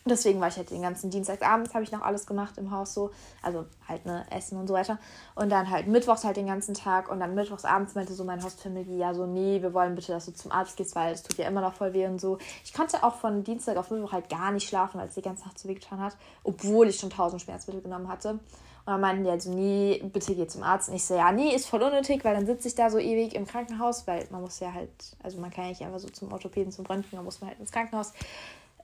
Deswegen 0.06 0.38
war 0.38 0.48
ich 0.48 0.56
halt 0.58 0.70
den 0.70 0.82
ganzen 0.82 1.08
Dienstagabend, 1.08 1.72
habe 1.72 1.82
ich 1.82 1.90
noch 1.90 2.02
alles 2.02 2.26
gemacht 2.26 2.58
im 2.58 2.70
Haus 2.70 2.92
so. 2.92 3.10
Also 3.40 3.64
halt 3.88 4.04
ne, 4.04 4.26
Essen 4.30 4.58
und 4.58 4.66
so 4.66 4.74
weiter. 4.74 4.98
Und 5.34 5.48
dann 5.48 5.70
halt 5.70 5.86
mittwochs 5.86 6.24
halt 6.24 6.36
den 6.36 6.46
ganzen 6.46 6.74
Tag. 6.74 7.10
Und 7.10 7.20
dann 7.20 7.34
mittwochsabends 7.34 7.94
meinte 7.94 8.12
so 8.12 8.22
mein 8.22 8.44
Hostfamilie, 8.44 8.98
ja 8.98 9.14
so, 9.14 9.24
nee, 9.24 9.62
wir 9.62 9.72
wollen 9.72 9.94
bitte, 9.94 10.12
dass 10.12 10.26
du 10.26 10.34
zum 10.34 10.52
Arzt 10.52 10.76
gehst, 10.76 10.94
weil 10.94 11.14
es 11.14 11.22
tut 11.22 11.38
ja 11.38 11.48
immer 11.48 11.62
noch 11.62 11.72
voll 11.72 11.94
weh 11.94 12.06
und 12.06 12.20
so. 12.20 12.36
Ich 12.64 12.74
konnte 12.74 13.02
auch 13.02 13.14
von 13.14 13.44
Dienstag 13.44 13.78
auf 13.78 13.90
Mittwoch 13.90 14.12
halt 14.12 14.28
gar 14.28 14.52
nicht 14.52 14.68
schlafen, 14.68 15.00
weil 15.00 15.08
es 15.08 15.14
die 15.14 15.22
ganze 15.22 15.46
Nacht 15.46 15.58
so 15.58 15.70
weh 15.70 15.74
getan 15.74 16.00
hat. 16.00 16.16
Obwohl 16.42 16.88
ich 16.88 16.98
schon 16.98 17.08
tausend 17.08 17.40
Schmerzmittel 17.40 17.80
genommen 17.80 18.08
hatte. 18.08 18.38
Und 18.86 18.92
dann 18.92 19.00
meinten 19.00 19.24
die 19.24 19.30
halt 19.30 19.40
so, 19.40 19.50
nee, 19.54 20.02
bitte 20.12 20.34
geh 20.34 20.46
zum 20.46 20.62
Arzt. 20.62 20.90
Und 20.90 20.96
ich 20.96 21.04
so, 21.04 21.14
ja, 21.14 21.32
nee, 21.32 21.54
ist 21.54 21.66
voll 21.66 21.82
unnötig, 21.82 22.22
weil 22.26 22.34
dann 22.34 22.44
sitze 22.44 22.68
ich 22.68 22.74
da 22.74 22.90
so 22.90 22.98
ewig 22.98 23.34
im 23.34 23.46
Krankenhaus, 23.46 24.06
weil 24.06 24.26
man 24.30 24.42
muss 24.42 24.60
ja 24.60 24.74
halt, 24.74 24.90
also 25.22 25.40
man 25.40 25.50
kann 25.50 25.64
ja 25.64 25.70
nicht 25.70 25.82
einfach 25.82 25.98
so 25.98 26.10
zum 26.10 26.30
Orthopäden, 26.30 26.70
zum 26.70 26.84
Röntgen, 26.84 27.16
dann 27.16 27.24
muss 27.24 27.40
man 27.40 27.48
halt 27.48 27.60
ins 27.60 27.72
Krankenhaus. 27.72 28.12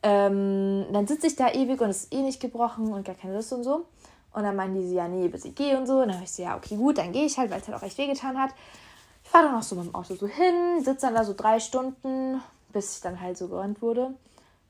Ähm, 0.03 0.87
dann 0.93 1.07
sitze 1.07 1.27
ich 1.27 1.37
da 1.37 1.53
ewig 1.53 1.81
und 1.81 1.91
es 1.91 2.05
ist 2.05 2.15
eh 2.15 2.23
nicht 2.23 2.41
gebrochen 2.41 2.93
und 2.93 3.05
gar 3.05 3.15
keine 3.15 3.35
Lust 3.35 3.53
und 3.53 3.65
so. 3.65 3.87
Und 4.33 4.45
dann 4.45 4.57
meinen 4.57 4.75
die 4.75 4.89
so, 4.89 4.95
ja, 4.95 5.09
nee, 5.09 5.29
bitte 5.29 5.51
geh 5.51 5.75
und 5.77 5.87
so. 5.87 5.95
Und 5.95 6.09
dann 6.09 6.15
habe 6.15 6.25
ich 6.25 6.33
so, 6.33 6.43
ja, 6.43 6.57
okay, 6.57 6.77
gut, 6.77 6.99
dann 6.99 7.13
gehe 7.13 7.25
ich 7.25 7.37
halt, 7.37 7.51
weil 7.51 7.61
es 7.61 7.69
halt 7.69 7.77
auch 7.77 7.83
echt 7.83 7.99
wehgetan 7.99 8.39
hat. 8.39 8.51
Ich 9.25 9.31
fahre 9.31 9.47
dann 9.47 9.57
auch 9.57 9.63
so 9.63 9.77
mit 9.77 9.87
dem 9.87 9.95
Auto 9.95 10.15
so 10.15 10.27
hin, 10.27 10.83
sitze 10.83 11.07
dann 11.07 11.15
da 11.15 11.25
so 11.25 11.35
drei 11.37 11.61
Stunden, 11.61 12.41
bis 12.73 12.97
ich 12.97 13.03
dann 13.03 13.21
halt 13.21 13.37
so 13.37 13.49
gerannt 13.49 13.83
wurde. 13.83 14.15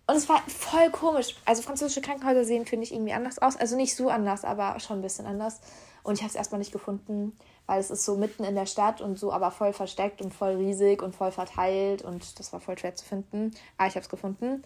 Und 0.07 0.17
es 0.17 0.29
war 0.29 0.43
voll 0.49 0.91
komisch. 0.91 1.37
Also 1.45 1.63
französische 1.63 2.01
Krankenhäuser 2.01 2.45
sehen, 2.45 2.67
finde 2.67 2.85
ich, 2.85 2.93
irgendwie 2.93 3.13
anders 3.13 3.39
aus. 3.39 3.57
Also 3.57 3.77
nicht 3.77 3.95
so 3.95 4.09
anders, 4.09 4.45
aber 4.45 4.81
schon 4.81 4.99
ein 4.99 5.03
bisschen 5.03 5.27
anders. 5.27 5.61
Und 6.03 6.15
ich 6.15 6.23
habe 6.23 6.31
es 6.31 6.35
erstmal 6.35 6.59
nicht 6.59 6.73
gefunden, 6.73 7.39
weil 7.67 7.79
es 7.79 7.91
ist 7.91 8.05
so 8.05 8.17
mitten 8.17 8.43
in 8.43 8.55
der 8.55 8.67
Stadt 8.67 9.01
und 9.01 9.19
so, 9.19 9.33
aber 9.33 9.51
voll 9.51 9.73
versteckt 9.73 10.21
und 10.21 10.35
voll 10.35 10.57
riesig 10.57 11.03
und 11.03 11.15
voll 11.15 11.31
verteilt. 11.31 12.03
Und 12.03 12.39
das 12.41 12.53
war 12.53 12.61
voll 12.61 12.77
schwer 12.77 12.97
zu 12.97 13.05
finden. 13.05 13.53
Aber 13.79 13.87
ich 13.87 13.95
habe 13.95 14.03
es 14.03 14.09
gefunden. 14.09 14.65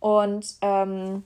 Und 0.00 0.56
ähm, 0.62 1.22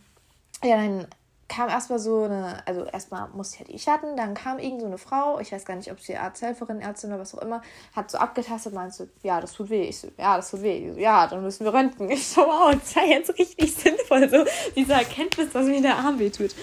ja, 0.62 0.76
dann 0.76 1.06
kam 1.48 1.68
erstmal 1.68 1.98
so 1.98 2.24
eine, 2.24 2.66
also 2.66 2.84
erstmal 2.84 3.28
musste 3.28 3.54
ich 3.54 3.60
halt 3.60 3.72
die 3.72 3.78
Schatten, 3.78 4.16
dann 4.16 4.34
kam 4.34 4.58
irgend 4.58 4.80
so 4.80 4.86
eine 4.86 4.98
Frau, 4.98 5.38
ich 5.38 5.52
weiß 5.52 5.64
gar 5.64 5.76
nicht, 5.76 5.90
ob 5.92 6.00
sie 6.00 6.16
Arzthelferin, 6.16 6.80
Ärztin 6.80 7.10
oder 7.10 7.20
was 7.20 7.34
auch 7.34 7.42
immer, 7.42 7.62
hat 7.94 8.10
so 8.10 8.18
abgetastet, 8.18 8.72
meinte 8.72 8.94
so, 8.94 9.06
ja, 9.22 9.40
das 9.40 9.52
tut 9.52 9.70
weh. 9.70 9.84
Ich 9.84 10.00
so, 10.00 10.08
ja, 10.18 10.36
das 10.36 10.50
tut 10.50 10.62
weh. 10.62 10.92
So, 10.92 10.98
ja, 10.98 11.26
dann 11.26 11.42
müssen 11.42 11.64
wir 11.64 11.72
röntgen. 11.72 12.10
Ich 12.10 12.26
so, 12.26 12.40
wow, 12.40 12.74
das 12.74 12.96
war 12.96 13.04
jetzt 13.04 13.38
richtig 13.38 13.74
sinnvoll, 13.76 14.28
so 14.28 14.44
diese 14.74 14.94
Erkenntnis, 14.94 15.52
dass 15.52 15.66
mir 15.66 15.82
der 15.82 15.96
Arm 15.96 16.18
weh 16.18 16.30
tut. 16.30 16.54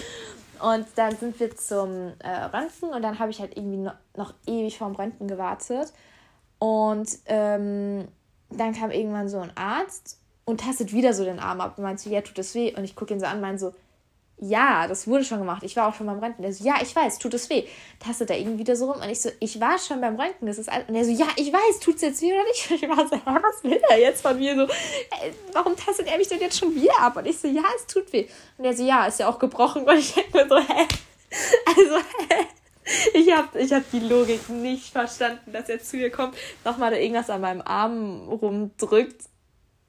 Und 0.60 0.86
dann 0.96 1.16
sind 1.16 1.40
wir 1.40 1.56
zum 1.56 2.14
äh, 2.20 2.30
Röntgen 2.54 2.90
und 2.90 3.02
dann 3.02 3.18
habe 3.18 3.32
ich 3.32 3.40
halt 3.40 3.58
irgendwie 3.58 3.78
noch, 3.78 3.96
noch 4.16 4.34
ewig 4.46 4.78
vorm 4.78 4.96
Röntgen 4.96 5.28
gewartet. 5.28 5.92
Und 6.60 7.10
ähm, 7.26 8.08
dann 8.50 8.74
kam 8.74 8.92
irgendwann 8.92 9.28
so 9.28 9.40
ein 9.40 9.56
Arzt 9.56 10.21
und 10.52 10.60
tastet 10.60 10.94
wieder 10.94 11.14
so 11.14 11.24
den 11.24 11.40
Arm 11.40 11.62
ab 11.62 11.78
und 11.78 11.84
meint 11.84 12.00
so, 12.00 12.10
ja, 12.10 12.22
tut 12.22 12.38
das 12.38 12.54
weh? 12.54 12.76
Und 12.76 12.84
ich 12.84 12.96
gucke 12.96 13.14
ihn 13.14 13.20
so 13.20 13.26
an 13.26 13.42
meine 13.42 13.58
so, 13.58 13.74
ja, 14.44 14.88
das 14.88 15.08
wurde 15.08 15.24
schon 15.24 15.38
gemacht. 15.38 15.62
Ich 15.64 15.76
war 15.76 15.88
auch 15.88 15.94
schon 15.94 16.08
beim 16.08 16.18
Röntgen. 16.18 16.42
Der 16.42 16.52
so, 16.52 16.66
ja, 16.66 16.76
ich 16.82 16.96
weiß, 16.96 17.20
tut 17.20 17.34
es 17.36 17.50
weh. 17.52 17.64
Tastet 18.00 18.32
er 18.32 18.40
irgendwie 18.40 18.60
wieder 18.60 18.76
so 18.76 18.92
rum. 18.92 19.00
Und 19.00 19.08
ich 19.08 19.22
so, 19.22 19.30
ich 19.40 19.62
war 19.62 19.78
schon 19.78 20.02
beim 20.02 20.20
Röntgen. 20.20 20.48
Das 20.48 20.58
ist 20.58 20.68
alles. 20.68 20.90
Und 20.90 20.96
er 20.96 21.06
so, 21.06 21.12
ja, 21.12 21.28
ich 21.36 21.54
weiß, 21.54 21.80
tut 21.80 21.96
es 21.96 22.02
jetzt 22.02 22.22
weh 22.24 22.34
oder 22.34 22.44
nicht? 22.46 22.72
Und 22.72 22.84
ich 22.84 22.90
war 22.90 23.08
so, 23.08 23.16
was 23.26 23.64
will 23.64 23.82
er 23.90 24.00
jetzt 24.00 24.24
von 24.24 24.38
mir? 24.38 24.56
So, 24.56 24.64
äh, 24.64 25.32
warum 25.54 25.76
tastet 25.76 26.08
er 26.08 26.18
mich 26.18 26.28
denn 26.28 26.40
jetzt 26.40 26.58
schon 26.58 26.74
wieder 26.74 27.00
ab? 27.00 27.18
Und 27.18 27.28
ich 27.28 27.38
so, 27.38 27.48
ja, 27.48 27.64
es 27.78 27.86
tut 27.86 28.12
weh. 28.12 28.28
Und 28.58 28.66
er 28.66 28.76
so, 28.76 28.84
ja, 28.84 29.06
ist 29.06 29.20
ja 29.20 29.30
auch 29.30 29.38
gebrochen. 29.38 29.88
Und 29.88 29.98
ich 29.98 30.14
denke 30.16 30.36
mir 30.36 30.48
so, 30.50 30.58
hä? 30.58 30.88
Also, 31.68 31.98
hä? 32.30 32.48
Ich 33.14 33.32
habe 33.32 33.60
ich 33.60 33.72
hab 33.72 33.90
die 33.92 34.00
Logik 34.00 34.50
nicht 34.50 34.92
verstanden, 34.92 35.54
dass 35.54 35.70
er 35.70 35.82
zu 35.82 35.98
mir 35.98 36.10
kommt, 36.10 36.36
nochmal 36.66 36.92
da 36.92 36.98
irgendwas 36.98 37.30
an 37.30 37.42
meinem 37.42 37.62
Arm 37.62 38.28
rumdrückt 38.28 39.22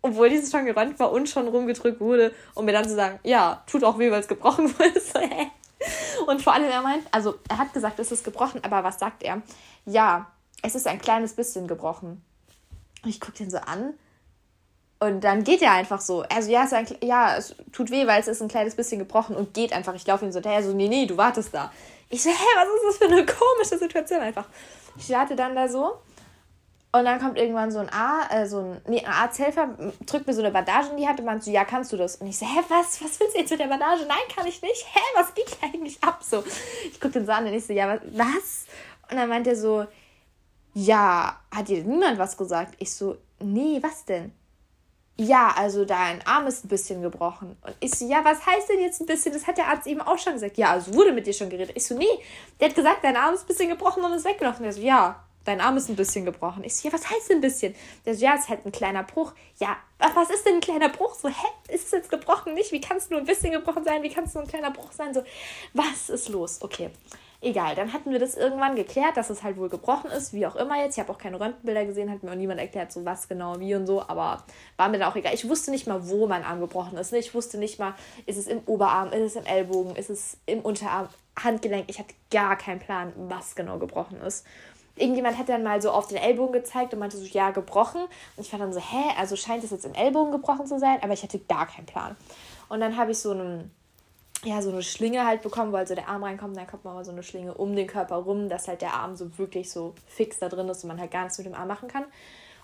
obwohl 0.02 0.28
dieses 0.28 0.50
schon 0.50 0.66
geräumt 0.66 0.98
war 0.98 1.12
und 1.12 1.28
schon 1.28 1.48
rumgedrückt 1.48 2.00
wurde, 2.00 2.34
um 2.54 2.64
mir 2.64 2.72
dann 2.72 2.84
zu 2.84 2.94
sagen, 2.94 3.18
ja, 3.22 3.62
tut 3.66 3.84
auch 3.84 3.98
weh, 3.98 4.10
weil 4.10 4.20
es 4.20 4.28
gebrochen 4.28 4.68
wurde. 4.78 5.00
und 6.26 6.42
vor 6.42 6.52
allem, 6.52 6.70
er 6.70 6.82
meint, 6.82 7.06
also 7.10 7.36
er 7.48 7.58
hat 7.58 7.72
gesagt, 7.72 7.98
es 7.98 8.12
ist 8.12 8.24
gebrochen, 8.24 8.62
aber 8.64 8.84
was 8.84 8.98
sagt 8.98 9.22
er? 9.22 9.42
Ja, 9.86 10.30
es 10.62 10.74
ist 10.74 10.86
ein 10.86 11.00
kleines 11.00 11.34
bisschen 11.34 11.66
gebrochen. 11.66 12.22
Und 13.02 13.08
ich 13.08 13.20
gucke 13.20 13.38
den 13.38 13.50
so 13.50 13.58
an 13.58 13.94
und 15.02 15.24
dann 15.24 15.42
geht 15.42 15.62
er 15.62 15.72
einfach 15.72 16.00
so. 16.00 16.22
Also 16.22 16.50
ja, 16.50 16.64
es, 16.64 16.72
ein, 16.72 16.86
ja, 17.02 17.36
es 17.36 17.56
tut 17.72 17.90
weh, 17.90 18.06
weil 18.06 18.20
es 18.20 18.28
ist 18.28 18.40
ein 18.40 18.46
kleines 18.46 18.76
bisschen 18.76 19.00
gebrochen 19.00 19.34
und 19.34 19.52
geht 19.52 19.72
einfach. 19.72 19.94
Ich 19.94 20.06
laufe 20.06 20.24
ihm 20.24 20.30
so 20.30 20.36
hinterher, 20.36 20.62
so, 20.62 20.72
nee, 20.72 20.86
nee, 20.86 21.06
du 21.06 21.16
wartest 21.16 21.52
da. 21.52 21.72
Ich 22.08 22.22
so, 22.22 22.30
hä, 22.30 22.34
was 22.34 22.68
ist 22.68 22.84
das 22.86 22.96
für 22.98 23.12
eine 23.12 23.26
komische 23.26 23.78
Situation 23.78 24.20
einfach? 24.20 24.46
Ich 24.96 25.10
warte 25.10 25.34
dann 25.34 25.56
da 25.56 25.66
so 25.66 25.94
und 26.94 27.06
dann 27.06 27.18
kommt 27.18 27.38
irgendwann 27.38 27.70
so 27.70 27.78
ein 27.78 27.88
A, 27.90 28.28
äh, 28.30 28.46
so 28.46 28.58
ein, 28.58 28.80
nee, 28.86 29.00
ein 29.00 29.10
Arzthelfer, 29.10 29.70
drückt 30.04 30.26
mir 30.26 30.34
so 30.34 30.42
eine 30.42 30.50
Bandage 30.50 30.90
in 30.90 30.98
die 30.98 31.08
Hand 31.08 31.18
und 31.20 31.24
meint 31.24 31.42
so, 31.42 31.50
ja, 31.50 31.64
kannst 31.64 31.90
du 31.92 31.96
das? 31.96 32.16
Und 32.16 32.26
ich 32.26 32.38
so, 32.38 32.44
hä, 32.44 32.60
was, 32.68 33.02
was 33.02 33.18
willst 33.18 33.34
du 33.34 33.38
jetzt 33.40 33.50
mit 33.50 33.60
der 33.60 33.68
Bandage? 33.68 34.04
Nein, 34.06 34.18
kann 34.34 34.46
ich 34.46 34.60
nicht. 34.60 34.86
Hä, 34.92 35.00
was 35.14 35.34
geht 35.34 35.48
hier 35.48 35.68
eigentlich 35.68 36.02
ab? 36.04 36.22
So, 36.22 36.44
ich 36.84 37.00
guck 37.00 37.12
den 37.12 37.24
so 37.24 37.32
an 37.32 37.46
und 37.46 37.54
ich 37.54 37.64
so, 37.64 37.72
ja, 37.72 37.98
was? 38.12 38.66
Und 39.10 39.16
dann 39.16 39.28
meint 39.30 39.46
er 39.46 39.56
so, 39.56 39.86
ja, 40.74 41.40
hat 41.50 41.68
dir 41.68 41.82
niemand 41.82 42.18
was 42.18 42.36
gesagt? 42.36 42.74
Ich 42.78 42.92
so, 42.94 43.16
nee, 43.40 43.78
was 43.82 44.04
denn? 44.04 44.32
Ja, 45.16 45.54
also 45.56 45.86
dein 45.86 46.26
Arm 46.26 46.46
ist 46.46 46.64
ein 46.64 46.68
bisschen 46.68 47.00
gebrochen. 47.00 47.56
Und 47.62 47.74
ich 47.80 47.94
so, 47.94 48.06
ja, 48.06 48.22
was 48.22 48.44
heißt 48.44 48.68
denn 48.68 48.80
jetzt 48.80 49.00
ein 49.00 49.06
bisschen? 49.06 49.32
Das 49.32 49.46
hat 49.46 49.56
der 49.56 49.68
Arzt 49.68 49.86
eben 49.86 50.00
auch 50.02 50.18
schon 50.18 50.34
gesagt. 50.34 50.58
Ja, 50.58 50.72
also 50.72 50.92
wurde 50.94 51.12
mit 51.12 51.26
dir 51.26 51.32
schon 51.32 51.48
geredet. 51.48 51.74
Ich 51.74 51.86
so, 51.86 51.96
nee, 51.96 52.06
der 52.60 52.68
hat 52.68 52.74
gesagt, 52.74 53.02
dein 53.02 53.16
Arm 53.16 53.34
ist 53.34 53.44
ein 53.44 53.46
bisschen 53.46 53.68
gebrochen 53.70 54.04
und 54.04 54.12
ist 54.12 54.26
weggelaufen. 54.26 54.64
Er 54.64 54.72
so, 54.72 54.80
ja, 54.82 55.22
dein 55.44 55.60
Arm 55.60 55.76
ist 55.76 55.88
ein 55.88 55.96
bisschen 55.96 56.24
gebrochen. 56.24 56.64
Ich 56.64 56.76
so, 56.76 56.88
ja, 56.88 56.94
was 56.94 57.08
heißt 57.08 57.30
ein 57.30 57.40
bisschen? 57.40 57.74
Der 58.04 58.14
so, 58.14 58.24
ja, 58.24 58.34
es 58.34 58.42
ist 58.42 58.48
halt 58.48 58.66
ein 58.66 58.72
kleiner 58.72 59.02
Bruch. 59.02 59.32
Ja, 59.58 59.76
was 59.98 60.30
ist 60.30 60.46
denn 60.46 60.54
ein 60.56 60.60
kleiner 60.60 60.88
Bruch? 60.88 61.14
So, 61.14 61.28
hä, 61.28 61.46
ist 61.68 61.86
es 61.86 61.90
jetzt 61.92 62.10
gebrochen? 62.10 62.54
Nicht? 62.54 62.72
Wie 62.72 62.80
kann 62.80 62.96
es 62.96 63.10
nur 63.10 63.20
ein 63.20 63.26
bisschen 63.26 63.52
gebrochen 63.52 63.84
sein? 63.84 64.02
Wie 64.02 64.08
kann 64.08 64.24
es 64.24 64.34
nur 64.34 64.42
ein 64.42 64.48
kleiner 64.48 64.70
Bruch 64.70 64.92
sein? 64.92 65.14
So, 65.14 65.22
was 65.72 66.08
ist 66.08 66.28
los? 66.28 66.60
Okay, 66.62 66.90
egal. 67.40 67.74
Dann 67.74 67.92
hatten 67.92 68.10
wir 68.10 68.18
das 68.18 68.36
irgendwann 68.36 68.74
geklärt, 68.74 69.16
dass 69.16 69.30
es 69.30 69.42
halt 69.42 69.56
wohl 69.56 69.68
gebrochen 69.68 70.10
ist, 70.10 70.32
wie 70.32 70.46
auch 70.46 70.56
immer 70.56 70.82
jetzt. 70.82 70.96
Ich 70.96 71.00
habe 71.00 71.12
auch 71.12 71.18
keine 71.18 71.38
Röntgenbilder 71.38 71.84
gesehen, 71.84 72.10
hat 72.10 72.22
mir 72.22 72.30
auch 72.30 72.36
niemand 72.36 72.60
erklärt, 72.60 72.92
so 72.92 73.04
was 73.04 73.28
genau, 73.28 73.58
wie 73.60 73.74
und 73.74 73.86
so, 73.86 74.02
aber 74.02 74.44
war 74.76 74.88
mir 74.88 74.98
dann 74.98 75.10
auch 75.10 75.16
egal. 75.16 75.34
Ich 75.34 75.48
wusste 75.48 75.70
nicht 75.70 75.86
mal, 75.86 76.08
wo 76.08 76.26
mein 76.26 76.44
Arm 76.44 76.60
gebrochen 76.60 76.96
ist. 76.96 77.12
Ne? 77.12 77.18
Ich 77.18 77.34
wusste 77.34 77.58
nicht 77.58 77.78
mal, 77.78 77.94
ist 78.26 78.38
es 78.38 78.46
im 78.46 78.60
Oberarm, 78.66 79.12
ist 79.12 79.22
es 79.22 79.36
im 79.36 79.46
Ellbogen, 79.46 79.96
ist 79.96 80.10
es 80.10 80.38
im 80.46 80.60
Unterarm, 80.60 81.08
Handgelenk. 81.42 81.86
Ich 81.88 81.98
hatte 81.98 82.14
gar 82.30 82.56
keinen 82.56 82.78
Plan, 82.78 83.12
was 83.16 83.54
genau 83.54 83.78
gebrochen 83.78 84.20
ist 84.20 84.44
irgendjemand 84.96 85.38
hat 85.38 85.48
dann 85.48 85.62
mal 85.62 85.80
so 85.80 85.90
auf 85.90 86.08
den 86.08 86.18
Ellbogen 86.18 86.52
gezeigt 86.52 86.92
und 86.92 87.00
meinte 87.00 87.16
so, 87.16 87.24
ja, 87.24 87.50
gebrochen. 87.50 88.02
Und 88.36 88.46
ich 88.46 88.52
war 88.52 88.58
dann 88.58 88.72
so, 88.72 88.80
hä, 88.80 89.14
also 89.18 89.36
scheint 89.36 89.64
es 89.64 89.70
jetzt 89.70 89.84
im 89.84 89.94
Ellbogen 89.94 90.32
gebrochen 90.32 90.66
zu 90.66 90.78
sein, 90.78 90.98
aber 91.02 91.12
ich 91.12 91.22
hatte 91.22 91.38
gar 91.38 91.66
keinen 91.66 91.86
Plan. 91.86 92.16
Und 92.68 92.80
dann 92.80 92.96
habe 92.96 93.12
ich 93.12 93.18
so 93.18 93.30
einen 93.30 93.70
ja, 94.44 94.60
so 94.60 94.70
eine 94.70 94.82
Schlinge 94.82 95.24
halt 95.24 95.42
bekommen, 95.42 95.72
wo 95.72 95.76
also 95.76 95.94
der 95.94 96.08
Arm 96.08 96.24
reinkommt, 96.24 96.56
dann 96.56 96.66
kommt 96.66 96.84
man 96.84 96.94
mal 96.94 97.04
so 97.04 97.12
eine 97.12 97.22
Schlinge 97.22 97.54
um 97.54 97.76
den 97.76 97.86
Körper 97.86 98.16
rum, 98.16 98.48
dass 98.48 98.66
halt 98.66 98.82
der 98.82 98.94
Arm 98.94 99.14
so 99.14 99.38
wirklich 99.38 99.70
so 99.70 99.94
fix 100.08 100.38
da 100.38 100.48
drin 100.48 100.68
ist 100.68 100.82
und 100.82 100.88
man 100.88 100.98
halt 100.98 101.10
gar 101.10 101.22
nichts 101.22 101.38
mit 101.38 101.46
dem 101.46 101.54
Arm 101.54 101.68
machen 101.68 101.88
kann. 101.88 102.04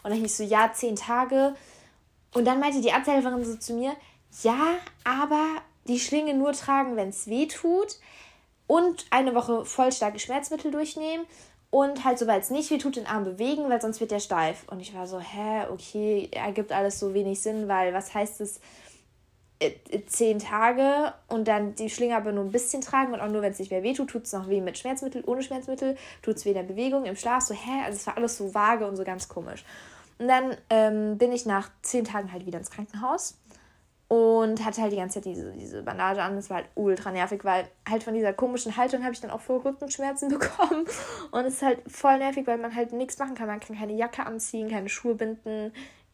Und 0.02 0.10
dann 0.10 0.18
hieß 0.18 0.38
so, 0.38 0.44
ja, 0.44 0.72
zehn 0.72 0.96
Tage. 0.96 1.54
Und 2.34 2.46
dann 2.46 2.60
meinte 2.60 2.80
die 2.80 2.92
Arzthelferin 2.92 3.44
so 3.44 3.56
zu 3.56 3.74
mir, 3.74 3.94
ja, 4.42 4.76
aber 5.04 5.44
die 5.86 6.00
Schlinge 6.00 6.34
nur 6.34 6.52
tragen, 6.52 6.96
wenn 6.96 7.10
es 7.10 7.28
weh 7.28 7.46
tut 7.46 7.96
und 8.66 9.06
eine 9.10 9.34
Woche 9.34 9.64
voll 9.64 9.92
starke 9.92 10.18
Schmerzmittel 10.18 10.70
durchnehmen 10.70 11.26
und 11.70 12.04
halt, 12.04 12.18
sobald 12.18 12.42
es 12.42 12.50
nicht 12.50 12.70
weh 12.70 12.78
tut, 12.78 12.96
den 12.96 13.06
Arm 13.06 13.24
bewegen, 13.24 13.68
weil 13.68 13.80
sonst 13.80 14.00
wird 14.00 14.10
der 14.10 14.20
steif. 14.20 14.64
Und 14.68 14.80
ich 14.80 14.94
war 14.94 15.06
so, 15.06 15.20
hä, 15.20 15.66
okay, 15.70 16.28
ergibt 16.32 16.72
alles 16.72 16.98
so 16.98 17.12
wenig 17.12 17.40
Sinn, 17.40 17.68
weil 17.68 17.92
was 17.92 18.14
heißt 18.14 18.40
es, 18.40 18.60
äh, 19.60 19.72
äh, 19.90 20.06
zehn 20.06 20.38
Tage 20.38 21.12
und 21.26 21.48
dann 21.48 21.74
die 21.74 21.90
Schlinge 21.90 22.16
aber 22.16 22.32
nur 22.32 22.44
ein 22.44 22.52
bisschen 22.52 22.80
tragen 22.80 23.12
und 23.12 23.20
auch 23.20 23.28
nur, 23.28 23.42
wenn 23.42 23.52
es 23.52 23.58
nicht 23.58 23.70
mehr 23.70 23.82
weh 23.82 23.92
tut, 23.92 24.08
tut 24.08 24.22
es 24.24 24.32
noch 24.32 24.48
weh 24.48 24.60
mit 24.60 24.78
Schmerzmittel, 24.78 25.24
ohne 25.26 25.42
Schmerzmittel, 25.42 25.96
tut 26.22 26.36
es 26.36 26.44
weh 26.44 26.50
in 26.50 26.54
der 26.54 26.62
Bewegung, 26.62 27.04
im 27.04 27.16
Schlaf, 27.16 27.42
so, 27.42 27.54
hä, 27.54 27.82
also 27.84 27.96
es 27.96 28.06
war 28.06 28.16
alles 28.16 28.38
so 28.38 28.54
vage 28.54 28.86
und 28.86 28.96
so 28.96 29.04
ganz 29.04 29.28
komisch. 29.28 29.64
Und 30.18 30.28
dann 30.28 30.56
ähm, 30.70 31.18
bin 31.18 31.32
ich 31.32 31.44
nach 31.44 31.70
zehn 31.82 32.04
Tagen 32.04 32.32
halt 32.32 32.46
wieder 32.46 32.58
ins 32.58 32.70
Krankenhaus 32.70 33.36
und 34.08 34.64
hatte 34.64 34.80
halt 34.80 34.92
die 34.92 34.96
ganze 34.96 35.20
Zeit 35.20 35.26
diese, 35.26 35.52
diese 35.52 35.82
Bandage 35.82 36.22
an. 36.22 36.34
Das 36.34 36.48
war 36.48 36.58
halt 36.58 36.68
ultra 36.74 37.12
nervig, 37.12 37.44
weil 37.44 37.68
halt 37.88 38.02
von 38.02 38.14
dieser 38.14 38.32
komischen 38.32 38.76
Haltung 38.76 39.04
habe 39.04 39.12
ich 39.12 39.20
dann 39.20 39.30
auch 39.30 39.42
voll 39.42 39.58
Rückenschmerzen 39.58 40.28
bekommen. 40.38 40.86
Und 41.30 41.44
es 41.44 41.54
ist 41.54 41.62
halt 41.62 41.80
voll 41.86 42.16
nervig, 42.18 42.46
weil 42.46 42.56
man 42.56 42.74
halt 42.74 42.92
nichts 42.92 43.18
machen 43.18 43.34
kann. 43.34 43.46
Man 43.46 43.60
kann 43.60 43.76
keine 43.76 43.92
Jacke 43.92 44.24
anziehen, 44.24 44.70
keine 44.70 44.88
Schuhe 44.88 45.14
binden, 45.14 45.72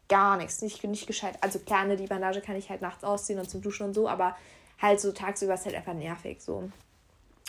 gar 0.09 0.35
nichts. 0.35 0.61
Nicht, 0.61 0.83
nicht 0.83 1.07
gescheit. 1.07 1.37
Also 1.39 1.59
klar, 1.59 1.85
ne, 1.85 1.95
die 1.95 2.07
Bandage 2.07 2.41
kann 2.41 2.57
ich 2.57 2.69
halt 2.69 2.81
nachts 2.81 3.05
ausziehen 3.05 3.39
und 3.39 3.49
zum 3.49 3.61
Duschen 3.61 3.87
und 3.87 3.93
so, 3.93 4.09
aber 4.09 4.35
halt 4.81 4.99
so 4.99 5.13
tagsüber 5.13 5.53
ist 5.53 5.65
halt 5.65 5.75
einfach 5.75 5.93
nervig 5.93 6.41
so. 6.41 6.69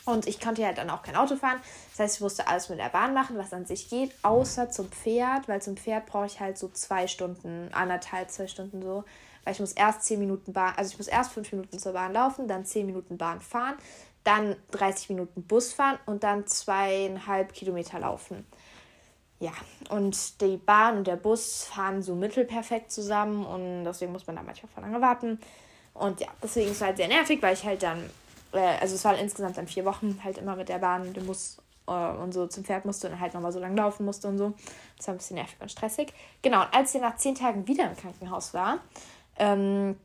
Und 0.05 0.29
ich 0.29 0.39
konnte 0.39 0.65
halt 0.65 0.79
dann 0.79 0.89
auch 0.89 1.03
kein 1.03 1.17
Auto 1.17 1.35
fahren. 1.35 1.61
Das 1.91 1.99
heißt, 1.99 2.17
ich 2.17 2.21
musste 2.21 2.47
alles 2.47 2.69
mit 2.69 2.79
der 2.79 2.91
Bahn 2.91 3.13
machen, 3.13 3.37
was 3.37 3.53
an 3.53 3.67
sich 3.67 3.91
geht, 3.91 4.13
außer 4.23 4.71
zum 4.71 4.89
Pferd, 4.89 5.49
weil 5.49 5.61
zum 5.61 5.77
Pferd 5.77 6.07
brauche 6.07 6.27
ich 6.27 6.39
halt 6.39 6.57
so 6.57 6.69
zwei 6.69 7.09
Stunden, 7.09 7.69
anderthalb, 7.73 8.31
zwei 8.31 8.47
Stunden 8.47 8.81
so 8.81 9.03
weil 9.47 9.53
ich 9.53 9.61
muss 9.61 9.73
erst 9.73 10.03
10 10.03 10.19
Minuten 10.19 10.53
Bahn, 10.53 10.75
also 10.77 10.91
ich 10.91 10.99
muss 10.99 11.07
erst 11.07 11.31
5 11.31 11.53
Minuten 11.53 11.79
zur 11.79 11.93
Bahn 11.93 12.13
laufen, 12.13 12.49
dann 12.49 12.65
10 12.65 12.85
Minuten 12.85 13.17
Bahn 13.17 13.41
fahren, 13.41 13.77
dann 14.25 14.57
30 14.73 15.11
Minuten 15.11 15.45
Bus 15.45 15.73
fahren 15.73 16.01
und 16.05 16.25
dann 16.25 16.49
zweieinhalb 16.49 17.53
Kilometer 17.53 18.01
laufen. 18.01 18.45
Ja, 19.39 19.53
und 19.91 20.41
die 20.41 20.57
Bahn 20.57 20.99
und 20.99 21.07
der 21.07 21.15
Bus 21.15 21.63
fahren 21.63 22.03
so 22.03 22.17
mittelperfekt 22.17 22.91
zusammen 22.91 23.47
und 23.47 23.85
deswegen 23.85 24.11
muss 24.11 24.27
man 24.27 24.35
da 24.35 24.43
manchmal 24.43 24.73
voll 24.73 24.83
lange 24.83 25.01
warten. 25.01 25.39
Und 25.95 26.21
ja, 26.21 26.29
deswegen 26.43 26.71
ist 26.71 26.79
es 26.79 26.83
halt 26.83 26.97
sehr 26.97 27.07
nervig, 27.07 27.41
weil 27.41 27.55
ich 27.55 27.65
halt 27.65 27.85
dann, 27.85 28.11
äh, 28.53 28.59
also 28.81 28.97
es 28.97 29.05
war 29.05 29.17
insgesamt 29.17 29.59
dann 29.59 29.69
vier 29.69 29.85
Wochen 29.85 30.19
halt 30.25 30.39
immer 30.39 30.57
mit 30.57 30.69
der 30.69 30.79
Bahn 30.79 31.03
und 31.03 31.17
dem 31.17 31.27
Bus 31.27 31.59
äh, 31.87 31.93
und 31.93 32.33
so 32.35 32.49
zum 32.49 32.65
Pferd 32.65 32.85
musste 32.85 33.09
und 33.09 33.21
halt 33.21 33.33
nochmal 33.35 33.53
so 33.53 33.61
lang 33.61 33.77
laufen 33.77 34.05
musste 34.05 34.27
und 34.27 34.39
so. 34.39 34.55
Das 34.97 35.07
war 35.07 35.15
ein 35.15 35.19
bisschen 35.19 35.37
nervig 35.37 35.57
und 35.61 35.71
stressig. 35.71 36.13
Genau, 36.43 36.63
und 36.63 36.75
als 36.75 36.95
ich 36.97 37.01
nach 37.01 37.17
zehn 37.17 37.37
Tagen 37.37 37.69
wieder 37.69 37.89
im 37.89 37.97
Krankenhaus 37.97 38.55
war, 38.55 38.81
ähm, 39.39 39.97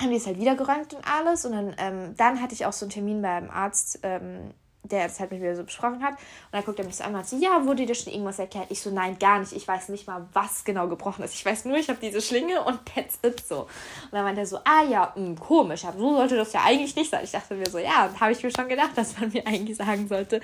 haben 0.00 0.10
die 0.10 0.16
es 0.16 0.26
halt 0.26 0.38
wieder 0.38 0.54
geräumt 0.54 0.94
und 0.94 1.04
alles. 1.06 1.44
Und 1.44 1.52
dann, 1.52 1.74
ähm, 1.78 2.14
dann 2.16 2.40
hatte 2.40 2.54
ich 2.54 2.66
auch 2.66 2.72
so 2.72 2.84
einen 2.84 2.90
Termin 2.90 3.22
beim 3.22 3.50
Arzt, 3.50 4.00
ähm, 4.02 4.52
der 4.84 5.08
das 5.08 5.20
halt 5.20 5.30
mit 5.30 5.40
mir 5.40 5.54
so 5.56 5.64
besprochen 5.64 6.02
hat. 6.02 6.12
Und 6.12 6.52
dann 6.52 6.64
guckt 6.64 6.78
er 6.78 6.84
mich 6.84 6.96
so 6.96 7.04
an 7.04 7.10
und 7.10 7.16
sagt 7.16 7.28
so, 7.28 7.36
ja, 7.36 7.64
wurde 7.66 7.84
dir 7.84 7.94
schon 7.94 8.12
irgendwas 8.12 8.38
erklärt? 8.38 8.66
Ich 8.70 8.80
so, 8.80 8.90
nein, 8.90 9.18
gar 9.18 9.40
nicht. 9.40 9.52
Ich 9.52 9.66
weiß 9.66 9.88
nicht 9.88 10.06
mal, 10.06 10.26
was 10.32 10.64
genau 10.64 10.88
gebrochen 10.88 11.24
ist. 11.24 11.34
Ich 11.34 11.44
weiß 11.44 11.64
nur, 11.66 11.76
ich 11.76 11.88
habe 11.88 11.98
diese 12.00 12.20
Schlinge 12.20 12.62
und 12.62 12.80
that's 12.94 13.18
it 13.22 13.46
so. 13.46 13.62
Und 13.62 13.68
dann 14.12 14.24
meinte 14.24 14.42
er 14.42 14.46
so, 14.46 14.58
ah 14.58 14.84
ja, 14.88 15.12
mh, 15.14 15.26
hm, 15.26 15.38
komisch, 15.38 15.84
aber 15.84 15.98
so 15.98 16.16
sollte 16.16 16.36
das 16.36 16.52
ja 16.52 16.62
eigentlich 16.64 16.96
nicht 16.96 17.10
sein. 17.10 17.24
Ich 17.24 17.32
dachte 17.32 17.54
mir 17.54 17.68
so, 17.68 17.78
ja, 17.78 18.08
habe 18.18 18.32
ich 18.32 18.42
mir 18.42 18.50
schon 18.50 18.68
gedacht, 18.68 18.92
dass 18.96 19.18
man 19.18 19.32
mir 19.32 19.46
eigentlich 19.46 19.76
sagen 19.76 20.08
sollte, 20.08 20.40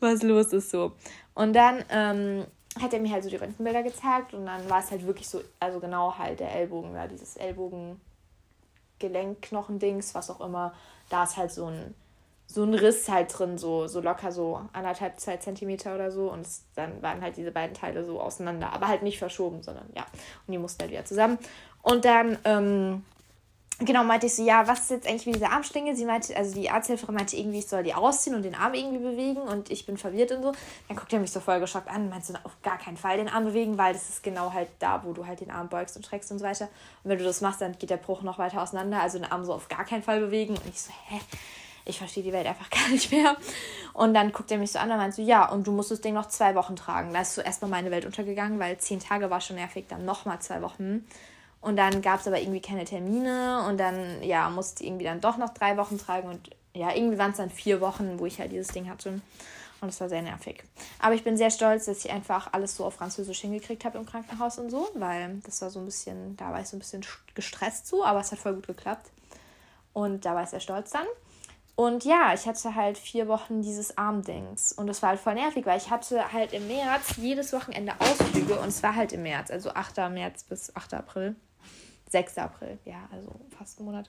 was 0.00 0.22
los 0.22 0.52
ist 0.52 0.70
so. 0.70 0.92
Und 1.34 1.52
dann 1.54 1.84
ähm, 1.90 2.46
hat 2.80 2.92
er 2.92 3.00
mir 3.00 3.12
halt 3.12 3.24
so 3.24 3.30
die 3.30 3.36
Röntgenbilder 3.36 3.82
gezeigt 3.82 4.34
und 4.34 4.46
dann 4.46 4.70
war 4.70 4.78
es 4.80 4.90
halt 4.90 5.06
wirklich 5.06 5.28
so, 5.28 5.40
also 5.58 5.80
genau 5.80 6.16
halt 6.16 6.40
der 6.40 6.54
Ellbogen, 6.54 6.94
ja, 6.94 7.06
dieses 7.06 7.36
Ellbogen-Gelenkknochen-Dings, 7.36 10.14
was 10.14 10.30
auch 10.30 10.40
immer, 10.40 10.72
da 11.08 11.24
ist 11.24 11.36
halt 11.36 11.50
so 11.50 11.66
ein, 11.66 11.94
so 12.46 12.62
ein 12.62 12.74
Riss 12.74 13.08
halt 13.08 13.36
drin, 13.38 13.58
so, 13.58 13.88
so 13.88 14.00
locker 14.00 14.32
so 14.32 14.60
anderthalb, 14.72 15.20
zwei 15.20 15.36
Zentimeter 15.36 15.94
oder 15.94 16.10
so. 16.10 16.32
Und 16.32 16.40
es, 16.40 16.64
dann 16.74 17.02
waren 17.02 17.20
halt 17.20 17.36
diese 17.36 17.52
beiden 17.52 17.74
Teile 17.74 18.02
so 18.04 18.18
auseinander, 18.20 18.72
aber 18.72 18.88
halt 18.88 19.02
nicht 19.02 19.18
verschoben, 19.18 19.62
sondern 19.62 19.84
ja, 19.94 20.06
und 20.46 20.52
die 20.52 20.58
mussten 20.58 20.80
halt 20.80 20.90
wieder 20.90 21.04
zusammen. 21.04 21.38
Und 21.82 22.06
dann, 22.06 22.38
ähm, 22.44 23.04
genau, 23.80 24.04
meinte 24.04 24.26
ich 24.26 24.34
so, 24.34 24.44
ja, 24.44 24.66
was 24.66 24.80
ist 24.80 24.90
jetzt 24.90 25.08
eigentlich 25.08 25.26
wie 25.26 25.32
diese 25.32 25.48
Armschlinge? 25.48 25.94
Sie 25.94 26.04
meinte, 26.04 26.36
also 26.36 26.54
die 26.54 26.68
Arzthelferin 26.68 27.14
meinte 27.14 27.36
irgendwie, 27.36 27.60
ich 27.60 27.68
soll 27.68 27.82
die 27.82 27.94
ausziehen 27.94 28.34
und 28.34 28.42
den 28.42 28.54
Arm 28.54 28.74
irgendwie 28.74 28.98
bewegen 28.98 29.40
und 29.40 29.70
ich 29.70 29.86
bin 29.86 29.96
verwirrt 29.96 30.32
und 30.32 30.42
so. 30.42 30.52
Dann 30.88 30.96
guckt 30.96 31.12
er 31.12 31.20
mich 31.20 31.30
so 31.30 31.40
voll 31.40 31.60
geschockt 31.60 31.88
an 31.88 32.02
und 32.02 32.10
meinte 32.10 32.26
so, 32.26 32.34
auf 32.42 32.60
gar 32.62 32.78
keinen 32.78 32.96
Fall 32.96 33.18
den 33.18 33.28
Arm 33.28 33.44
bewegen, 33.44 33.78
weil 33.78 33.92
das 33.92 34.08
ist 34.08 34.22
genau 34.22 34.52
halt 34.52 34.68
da, 34.80 35.02
wo 35.04 35.12
du 35.12 35.26
halt 35.26 35.40
den 35.40 35.50
Arm 35.50 35.68
beugst 35.68 35.96
und 35.96 36.04
streckst 36.04 36.32
und 36.32 36.38
so 36.40 36.44
weiter. 36.44 36.68
Und 37.04 37.10
wenn 37.10 37.18
du 37.18 37.24
das 37.24 37.40
machst, 37.40 37.60
dann 37.60 37.78
geht 37.78 37.90
der 37.90 37.96
Bruch 37.98 38.22
noch 38.22 38.38
weiter 38.38 38.62
auseinander, 38.62 39.00
also 39.00 39.18
den 39.18 39.30
Arm 39.30 39.44
so 39.44 39.52
auf 39.54 39.68
gar 39.68 39.84
keinen 39.84 40.02
Fall 40.02 40.20
bewegen. 40.20 40.54
Und 40.56 40.68
ich 40.68 40.80
so, 40.80 40.90
hä? 41.08 41.20
Ich 41.84 41.98
verstehe 41.98 42.22
die 42.22 42.32
Welt 42.32 42.46
einfach 42.46 42.68
gar 42.70 42.88
nicht 42.90 43.12
mehr. 43.12 43.36
Und 43.94 44.12
dann 44.12 44.32
guckt 44.32 44.50
er 44.50 44.58
mich 44.58 44.72
so 44.72 44.78
an 44.78 44.90
und 44.90 44.98
meint 44.98 45.14
so, 45.14 45.22
ja, 45.22 45.48
und 45.48 45.66
du 45.66 45.72
musst 45.72 45.90
das 45.90 46.00
Ding 46.00 46.14
noch 46.14 46.26
zwei 46.26 46.54
Wochen 46.54 46.76
tragen. 46.76 47.12
Da 47.12 47.22
ist 47.22 47.34
so 47.34 47.40
erstmal 47.40 47.70
meine 47.70 47.90
Welt 47.90 48.04
untergegangen, 48.04 48.58
weil 48.58 48.76
zehn 48.78 49.00
Tage 49.00 49.30
war 49.30 49.40
schon 49.40 49.56
nervig, 49.56 49.86
dann 49.88 50.04
nochmal 50.04 50.40
zwei 50.40 50.60
Wochen. 50.62 51.06
Und 51.60 51.76
dann 51.76 52.02
gab 52.02 52.20
es 52.20 52.26
aber 52.26 52.40
irgendwie 52.40 52.60
keine 52.60 52.84
Termine 52.84 53.64
und 53.68 53.78
dann, 53.78 54.22
ja, 54.22 54.48
musste 54.48 54.82
ich 54.82 54.88
irgendwie 54.88 55.04
dann 55.04 55.20
doch 55.20 55.38
noch 55.38 55.50
drei 55.50 55.76
Wochen 55.76 55.98
tragen 55.98 56.28
und 56.28 56.50
ja, 56.74 56.94
irgendwie 56.94 57.18
waren 57.18 57.32
es 57.32 57.38
dann 57.38 57.50
vier 57.50 57.80
Wochen, 57.80 58.18
wo 58.18 58.26
ich 58.26 58.38
halt 58.38 58.52
dieses 58.52 58.68
Ding 58.68 58.88
hatte. 58.88 59.20
Und 59.80 59.88
es 59.88 60.00
war 60.00 60.08
sehr 60.08 60.22
nervig. 60.22 60.64
Aber 60.98 61.14
ich 61.14 61.22
bin 61.22 61.36
sehr 61.36 61.50
stolz, 61.50 61.84
dass 61.84 62.04
ich 62.04 62.10
einfach 62.10 62.52
alles 62.52 62.76
so 62.76 62.84
auf 62.84 62.94
Französisch 62.94 63.40
hingekriegt 63.40 63.84
habe 63.84 63.98
im 63.98 64.06
Krankenhaus 64.06 64.58
und 64.58 64.70
so, 64.70 64.88
weil 64.94 65.40
das 65.44 65.62
war 65.62 65.70
so 65.70 65.78
ein 65.78 65.84
bisschen, 65.84 66.36
da 66.36 66.52
war 66.52 66.60
ich 66.60 66.68
so 66.68 66.76
ein 66.76 66.80
bisschen 66.80 67.04
gestresst 67.34 67.86
so, 67.86 68.04
aber 68.04 68.20
es 68.20 68.32
hat 68.32 68.38
voll 68.38 68.54
gut 68.54 68.66
geklappt. 68.66 69.10
Und 69.92 70.24
da 70.24 70.34
war 70.34 70.42
ich 70.42 70.48
sehr 70.48 70.60
stolz 70.60 70.90
dann. 70.90 71.06
Und 71.76 72.04
ja, 72.04 72.34
ich 72.34 72.46
hatte 72.46 72.74
halt 72.74 72.98
vier 72.98 73.28
Wochen 73.28 73.62
dieses 73.62 73.96
Armdings. 73.96 74.72
Und 74.72 74.88
das 74.88 75.00
war 75.00 75.10
halt 75.10 75.20
voll 75.20 75.34
nervig, 75.34 75.64
weil 75.64 75.78
ich 75.78 75.90
hatte 75.90 76.32
halt 76.32 76.52
im 76.52 76.66
März 76.66 77.16
jedes 77.18 77.52
Wochenende 77.52 77.92
Ausflüge. 78.00 78.58
Und 78.58 78.68
es 78.68 78.82
war 78.82 78.96
halt 78.96 79.12
im 79.12 79.22
März, 79.22 79.52
also 79.52 79.70
8. 79.70 79.96
März 80.10 80.42
bis 80.42 80.74
8. 80.74 80.94
April. 80.94 81.36
6. 82.10 82.38
April, 82.38 82.78
ja, 82.84 83.08
also 83.12 83.28
fast 83.56 83.78
einen 83.78 83.86
Monat. 83.86 84.08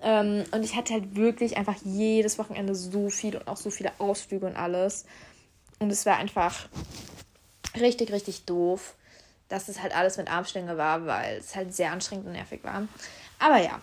Ähm, 0.00 0.44
und 0.52 0.62
ich 0.62 0.76
hatte 0.76 0.94
halt 0.94 1.16
wirklich 1.16 1.56
einfach 1.56 1.76
jedes 1.84 2.38
Wochenende 2.38 2.74
so 2.74 3.10
viel 3.10 3.36
und 3.36 3.48
auch 3.48 3.56
so 3.56 3.70
viele 3.70 3.92
Ausflüge 3.98 4.46
und 4.46 4.56
alles. 4.56 5.04
Und 5.78 5.90
es 5.90 6.06
war 6.06 6.16
einfach 6.16 6.68
richtig, 7.78 8.12
richtig 8.12 8.44
doof, 8.44 8.94
dass 9.48 9.68
es 9.68 9.82
halt 9.82 9.94
alles 9.94 10.16
mit 10.16 10.30
Armstänge 10.30 10.76
war, 10.76 11.06
weil 11.06 11.38
es 11.38 11.56
halt 11.56 11.74
sehr 11.74 11.92
anstrengend 11.92 12.26
und 12.26 12.32
nervig 12.32 12.62
war. 12.64 12.86
Aber 13.38 13.58
ja, 13.58 13.80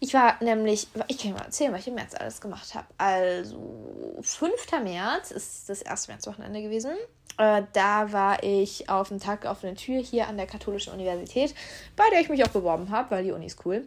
ich 0.00 0.14
war 0.14 0.42
nämlich, 0.42 0.86
ich 1.08 1.18
kann 1.18 1.32
mal 1.32 1.44
erzählen, 1.44 1.72
was 1.72 1.80
ich 1.80 1.88
im 1.88 1.94
März 1.94 2.14
alles 2.14 2.40
gemacht 2.40 2.74
habe. 2.74 2.86
Also, 2.98 4.16
5. 4.22 4.52
März 4.82 5.32
ist 5.32 5.68
das 5.68 5.82
erste 5.82 6.12
Märzwochenende 6.12 6.62
gewesen. 6.62 6.92
Äh, 7.38 7.62
da 7.72 8.12
war 8.12 8.42
ich 8.42 8.90
auf 8.90 9.08
dem 9.08 9.20
Tag 9.20 9.46
auf 9.46 9.60
der 9.60 9.76
Tür 9.76 10.02
hier 10.02 10.28
an 10.28 10.36
der 10.36 10.46
Katholischen 10.46 10.92
Universität, 10.92 11.54
bei 11.96 12.04
der 12.10 12.20
ich 12.20 12.28
mich 12.28 12.44
auch 12.44 12.50
beworben 12.50 12.90
habe, 12.90 13.12
weil 13.12 13.24
die 13.24 13.32
Uni 13.32 13.46
ist 13.46 13.64
cool. 13.64 13.86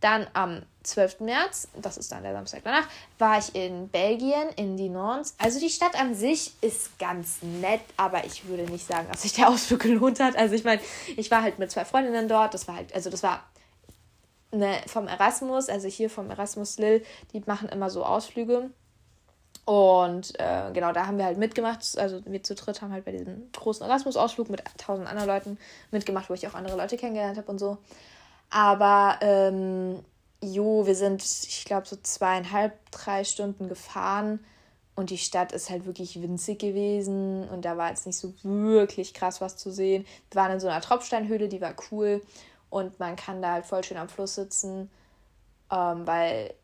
Dann 0.00 0.26
am 0.32 0.62
12. 0.82 1.20
März, 1.20 1.68
das 1.80 1.96
ist 1.96 2.12
dann 2.12 2.22
der 2.22 2.32
Samstag 2.32 2.62
danach, 2.64 2.86
war 3.18 3.38
ich 3.38 3.54
in 3.54 3.88
Belgien, 3.88 4.48
in 4.56 4.76
Dinant. 4.76 5.32
Also 5.38 5.60
die 5.60 5.70
Stadt 5.70 6.00
an 6.00 6.14
sich 6.14 6.54
ist 6.60 6.98
ganz 6.98 7.42
nett, 7.42 7.80
aber 7.96 8.24
ich 8.24 8.46
würde 8.46 8.64
nicht 8.64 8.86
sagen, 8.86 9.06
dass 9.10 9.22
sich 9.22 9.32
der 9.32 9.48
Ausflug 9.48 9.80
gelohnt 9.82 10.20
hat. 10.20 10.36
Also 10.36 10.54
ich 10.54 10.64
meine, 10.64 10.80
ich 11.16 11.30
war 11.30 11.42
halt 11.42 11.58
mit 11.58 11.70
zwei 11.70 11.84
Freundinnen 11.84 12.28
dort. 12.28 12.54
Das 12.54 12.68
war 12.68 12.76
halt, 12.76 12.94
also 12.94 13.10
das 13.10 13.22
war 13.22 13.44
eine, 14.50 14.80
vom 14.86 15.08
Erasmus, 15.08 15.68
also 15.68 15.88
hier 15.88 16.10
vom 16.10 16.30
Erasmus 16.30 16.78
Lille, 16.78 17.02
die 17.32 17.42
machen 17.46 17.68
immer 17.68 17.90
so 17.90 18.04
Ausflüge. 18.04 18.70
Und 19.68 20.32
äh, 20.40 20.70
genau, 20.72 20.92
da 20.92 21.06
haben 21.06 21.18
wir 21.18 21.26
halt 21.26 21.36
mitgemacht. 21.36 21.98
Also 21.98 22.22
wir 22.24 22.42
zu 22.42 22.54
dritt 22.54 22.80
haben 22.80 22.90
halt 22.90 23.04
bei 23.04 23.12
diesem 23.12 23.52
großen 23.52 23.84
Erasmus-Ausflug 23.84 24.48
mit 24.48 24.62
tausend 24.78 25.06
anderen 25.06 25.28
Leuten 25.28 25.58
mitgemacht, 25.90 26.30
wo 26.30 26.34
ich 26.34 26.48
auch 26.48 26.54
andere 26.54 26.74
Leute 26.74 26.96
kennengelernt 26.96 27.36
habe 27.36 27.50
und 27.50 27.58
so. 27.58 27.76
Aber 28.48 29.18
ähm, 29.20 30.02
jo, 30.42 30.86
wir 30.86 30.94
sind, 30.94 31.22
ich 31.22 31.66
glaube, 31.66 31.86
so 31.86 31.96
zweieinhalb, 32.02 32.72
drei 32.92 33.24
Stunden 33.24 33.68
gefahren. 33.68 34.42
Und 34.94 35.10
die 35.10 35.18
Stadt 35.18 35.52
ist 35.52 35.68
halt 35.68 35.84
wirklich 35.84 36.22
winzig 36.22 36.60
gewesen. 36.60 37.46
Und 37.46 37.66
da 37.66 37.76
war 37.76 37.90
jetzt 37.90 38.06
nicht 38.06 38.16
so 38.18 38.32
wirklich 38.42 39.12
krass 39.12 39.42
was 39.42 39.58
zu 39.58 39.70
sehen. 39.70 40.06
Wir 40.30 40.40
waren 40.40 40.52
in 40.52 40.60
so 40.60 40.68
einer 40.68 40.80
Tropfsteinhöhle, 40.80 41.50
die 41.50 41.60
war 41.60 41.74
cool. 41.92 42.22
Und 42.70 42.98
man 43.00 43.16
kann 43.16 43.42
da 43.42 43.52
halt 43.52 43.66
voll 43.66 43.84
schön 43.84 43.98
am 43.98 44.08
Fluss 44.08 44.34
sitzen. 44.34 44.90
Ähm, 45.70 46.06
weil, 46.06 46.54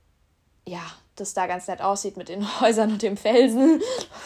ja, 0.66 0.86
das 1.16 1.34
da 1.34 1.46
ganz 1.46 1.66
nett 1.68 1.80
aussieht 1.80 2.16
mit 2.16 2.28
den 2.28 2.44
Häusern 2.60 2.92
und 2.92 3.02
dem 3.02 3.16
Felsen 3.16 3.82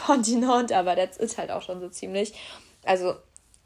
von 0.06 0.22
Dinant. 0.22 0.72
Aber 0.72 0.96
das 0.96 1.16
ist 1.16 1.38
halt 1.38 1.50
auch 1.50 1.62
schon 1.62 1.80
so 1.80 1.88
ziemlich. 1.88 2.34
Also, 2.84 3.14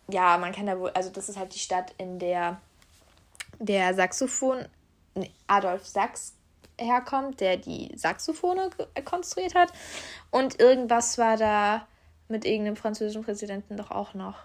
ja, 0.09 0.39
man 0.39 0.53
kann 0.53 0.67
da 0.67 0.79
wohl, 0.79 0.91
also 0.91 1.11
das 1.11 1.29
ist 1.29 1.39
halt 1.39 1.55
die 1.55 1.59
Stadt, 1.59 1.95
in 1.99 2.19
der 2.19 2.61
der 3.59 3.95
Saxophon 3.95 4.67
Adolf 5.47 5.87
Sachs 5.87 6.35
herkommt, 6.79 7.41
der 7.41 7.57
die 7.57 7.93
Saxophone 7.97 8.71
konstruiert 9.05 9.55
hat. 9.55 9.73
Und 10.31 10.59
irgendwas 10.59 11.19
war 11.19 11.37
da 11.37 11.87
mit 12.29 12.45
irgendeinem 12.45 12.77
französischen 12.77 13.23
Präsidenten 13.23 13.77
doch 13.77 13.91
auch 13.91 14.15
noch. 14.15 14.37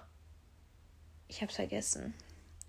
Ich 1.28 1.42
hab's 1.42 1.56
vergessen. 1.56 2.14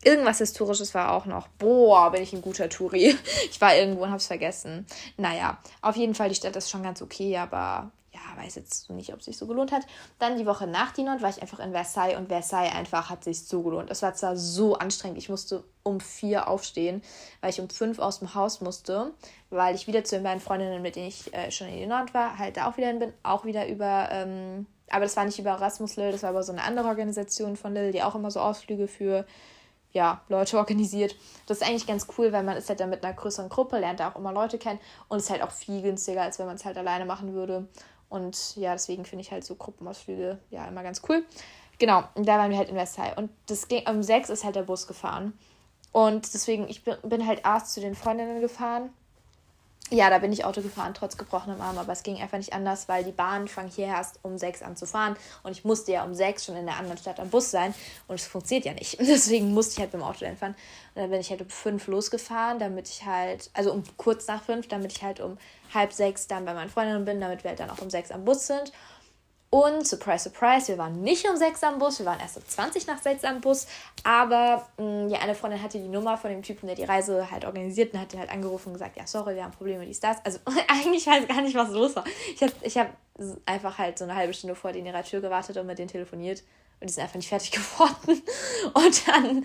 Irgendwas 0.05 0.39
Historisches 0.39 0.95
war 0.95 1.13
auch 1.13 1.27
noch. 1.27 1.49
Boah, 1.49 2.13
bin 2.13 2.23
ich 2.23 2.33
ein 2.33 2.43
guter 2.43 2.69
Touri. 2.69 3.17
Ich 3.51 3.61
war 3.61 3.75
irgendwo 3.75 4.05
und 4.05 4.11
hab's 4.13 4.27
vergessen. 4.27 4.87
Naja, 5.17 5.59
auf 5.83 5.97
jeden 5.97 6.15
Fall, 6.15 6.29
die 6.29 6.35
Stadt 6.35 6.55
ist 6.55 6.71
schon 6.71 6.83
ganz 6.83 7.03
okay, 7.03 7.37
aber 7.37 7.91
ja, 8.19 8.43
weiß 8.43 8.55
jetzt 8.57 8.91
nicht, 8.91 9.13
ob 9.13 9.21
es 9.21 9.27
sich 9.27 9.37
so 9.37 9.47
gelohnt 9.47 9.73
hat. 9.73 9.83
Dann 10.19 10.39
die 10.39 10.47
Woche 10.47 10.67
nach 10.67 10.93
Dinon 10.93 11.21
war 11.21 11.31
ich 11.31 11.43
einfach 11.43 11.61
in 11.61 11.73
Versailles 11.73 12.17
und 12.17 12.29
Versailles 12.29 12.75
einfach 12.75 13.11
hat 13.11 13.25
sich 13.25 13.47
so 13.47 13.63
gelohnt. 13.63 13.91
Es 13.91 14.03
war 14.03 14.15
zwar 14.15 14.37
so 14.37 14.77
anstrengend, 14.77 15.19
ich 15.19 15.29
musste 15.29 15.65
um 15.83 16.01
vier 16.01 16.49
aufstehen, 16.49 17.03
weil 17.41 17.51
ich 17.51 17.61
um 17.61 17.69
fünf 17.69 17.99
aus 17.99 18.21
dem 18.21 18.35
Haus 18.35 18.61
musste, 18.61 19.13
weil 19.51 19.75
ich 19.75 19.87
wieder 19.87 20.05
zu 20.05 20.17
den 20.17 20.25
beiden 20.25 20.41
Freundinnen, 20.41 20.83
mit 20.83 20.97
denen 20.97 21.09
ich 21.09 21.33
äh, 21.35 21.51
schon 21.51 21.69
in 21.69 21.79
Dinon 21.79 22.13
war, 22.13 22.39
halt 22.39 22.57
da 22.57 22.69
auch 22.69 22.77
wieder 22.77 22.89
hin 22.89 22.99
bin, 22.99 23.13
auch 23.23 23.45
wieder 23.45 23.69
über, 23.69 24.09
ähm, 24.11 24.67
aber 24.91 25.05
das 25.05 25.17
war 25.17 25.25
nicht 25.25 25.39
über 25.39 25.51
Erasmus 25.51 25.97
Lille, 25.97 26.13
das 26.13 26.23
war 26.23 26.31
aber 26.31 26.43
so 26.43 26.53
eine 26.53 26.63
andere 26.63 26.89
Organisation 26.89 27.57
von 27.57 27.75
Lille, 27.75 27.93
die 27.93 28.03
auch 28.03 28.15
immer 28.15 28.31
so 28.31 28.41
Ausflüge 28.41 28.89
für 28.89 29.27
ja, 29.99 30.23
Leute 30.29 30.57
organisiert. 30.59 31.17
Das 31.47 31.59
ist 31.59 31.67
eigentlich 31.67 31.89
ganz 31.89 32.07
cool, 32.17 32.33
weil 32.33 32.45
man 32.45 32.57
ist 32.57 32.69
halt 32.69 32.79
dann 32.79 32.89
mit 32.89 33.05
einer 33.05 33.15
größeren 33.15 33.49
Gruppe, 33.49 33.81
lernt 33.81 33.99
da 33.99 34.11
auch 34.13 34.17
immer 34.17 34.33
Leute 34.33 34.57
kennen 34.57 34.79
und 35.09 35.19
ist 35.19 35.29
halt 35.29 35.43
auch 35.43 35.51
viel 35.51 35.83
günstiger, 35.83 36.23
als 36.23 36.39
wenn 36.39 36.47
man 36.47 36.55
es 36.55 36.65
halt 36.65 36.79
alleine 36.79 37.05
machen 37.05 37.35
würde. 37.35 37.67
Und 38.09 38.57
ja, 38.57 38.73
deswegen 38.73 39.05
finde 39.05 39.23
ich 39.23 39.33
halt 39.33 39.45
so 39.45 39.57
Gruppenausflüge 39.57 40.39
ja 40.51 40.69
immer 40.69 40.85
ganz 40.85 41.03
cool. 41.09 41.25
Genau, 41.81 42.05
da 42.15 42.39
waren 42.39 42.51
wir 42.53 42.59
halt 42.59 42.69
in 42.69 42.77
Versailles. 42.77 43.17
Und 43.17 43.31
das 43.47 43.67
ging, 43.67 43.89
um 43.89 44.05
sechs 44.05 44.31
ist 44.31 44.45
halt 44.45 44.55
der 44.55 44.63
Bus 44.63 44.87
gefahren. 44.87 45.37
Und 45.91 46.33
deswegen, 46.33 46.69
ich 46.69 46.85
bin 46.85 47.27
halt 47.27 47.43
erst 47.45 47.75
zu 47.75 47.81
den 47.81 47.97
Freundinnen 47.97 48.41
gefahren 48.41 48.91
ja, 49.91 50.11
da 50.11 50.19
bin 50.19 50.33
ich 50.33 50.45
Auto 50.45 50.61
gefahren, 50.61 50.93
trotz 50.95 51.17
gebrochenem 51.17 51.61
Arm, 51.61 51.79
aber 51.79 51.93
es 51.93 52.03
ging 52.03 52.21
einfach 52.21 52.37
nicht 52.37 52.53
anders, 52.53 52.89
weil 52.89 53.05
die 53.05 53.13
Bahn 53.13 53.49
fang 53.49 53.69
hier 53.69 53.87
erst 53.87 54.19
um 54.23 54.37
sechs 54.37 54.63
an 54.63 54.77
zu 54.77 54.87
fahren 54.87 55.17
und 55.43 55.53
ich 55.53 55.65
musste 55.65 55.93
ja 55.93 56.05
um 56.05 56.15
sechs 56.15 56.45
schon 56.45 56.57
in 56.57 56.67
der 56.67 56.77
anderen 56.77 56.99
Stadt 56.99 57.19
am 57.21 57.31
Bus 57.31 57.51
sein 57.51 57.75
und 58.07 58.17
es 58.17 58.27
funktioniert 58.27 58.67
ja 58.67 58.75
nicht. 58.75 58.99
Deswegen 59.01 59.55
musste 59.55 59.75
ich 59.75 59.79
halt 59.81 59.93
mit 59.93 60.03
dem 60.03 60.07
Auto 60.07 60.27
fahren. 60.37 60.55
Und 60.95 61.03
dann 61.03 61.11
bin 61.11 61.21
ich 61.21 61.31
halt 61.31 61.41
um 61.41 61.49
fünf 61.49 61.87
losgefahren, 61.87 62.59
damit 62.59 62.89
ich 62.89 63.07
halt, 63.07 63.51
also 63.55 63.73
um 63.73 63.83
kurz 63.97 64.27
nach 64.27 64.43
fünf, 64.43 64.69
damit 64.69 64.93
ich 64.93 65.03
halt 65.03 65.21
um 65.21 65.39
halb 65.73 65.93
sechs 65.93 66.27
dann 66.27 66.45
bei 66.45 66.55
meinen 66.55 66.71
Freundinnen 66.71 67.05
bin, 67.05 67.21
damit 67.21 67.45
wir 67.45 67.51
halt 67.51 67.61
dann 67.61 67.71
auch 67.71 67.81
um 67.81 67.91
sechs 67.91 68.11
am 68.11 68.25
Bus 68.25 68.47
sind. 68.47 68.73
Und 69.51 69.87
surprise, 69.87 70.25
surprise, 70.25 70.69
wir 70.69 70.77
waren 70.77 71.01
nicht 71.01 71.27
um 71.29 71.35
6 71.35 71.63
am 71.63 71.79
Bus, 71.79 72.01
wir 72.01 72.07
waren 72.07 72.21
erst 72.21 72.37
um 72.37 72.47
20 72.47 72.87
nach 72.87 73.01
6 73.01 73.25
am 73.25 73.41
Bus. 73.41 73.67
Aber 74.05 74.69
mh, 74.77 74.85
mm, 74.85 75.09
ja, 75.09 75.21
eine 75.21 75.35
Freundin 75.35 75.63
hatte 75.63 75.79
die 75.79 75.89
Nummer 75.89 76.19
von 76.19 76.31
dem 76.31 76.43
Typen, 76.43 76.67
der 76.67 76.77
die 76.77 76.85
Reise 76.85 77.31
halt 77.31 77.47
organisiert 77.47 77.95
und 77.95 78.01
hat 78.01 78.13
die 78.13 78.19
halt 78.19 78.31
angerufen 78.31 78.69
und 78.69 78.73
gesagt, 78.75 78.99
ja, 78.99 79.07
sorry, 79.07 79.37
wir 79.37 79.45
haben 79.45 79.53
Probleme, 79.53 79.87
dies, 79.87 80.01
das. 80.01 80.19
Also 80.23 80.39
eigentlich 80.69 81.07
weiß 81.07 81.27
gar 81.27 81.41
nicht, 81.41 81.55
was 81.55 81.71
los 81.71 81.97
war. 81.97 82.05
Ich 82.35 82.43
habe 82.43 82.53
ich 82.61 82.77
hab 82.77 82.89
einfach 83.47 83.79
halt 83.79 83.97
so 83.97 84.05
eine 84.05 84.15
halbe 84.15 84.35
Stunde 84.35 84.55
vor 84.55 84.73
denen 84.73 84.87
ihrer 84.87 85.03
Tür 85.03 85.23
gewartet 85.23 85.57
und 85.57 85.67
mit 85.67 85.79
denen 85.79 85.89
telefoniert. 85.89 86.43
Und 86.81 86.91
die 86.91 86.93
sind 86.93 87.03
einfach 87.03 87.17
nicht 87.17 87.29
fertig 87.29 87.51
geworden. 87.53 88.23
Und 88.75 89.09
dann 89.09 89.45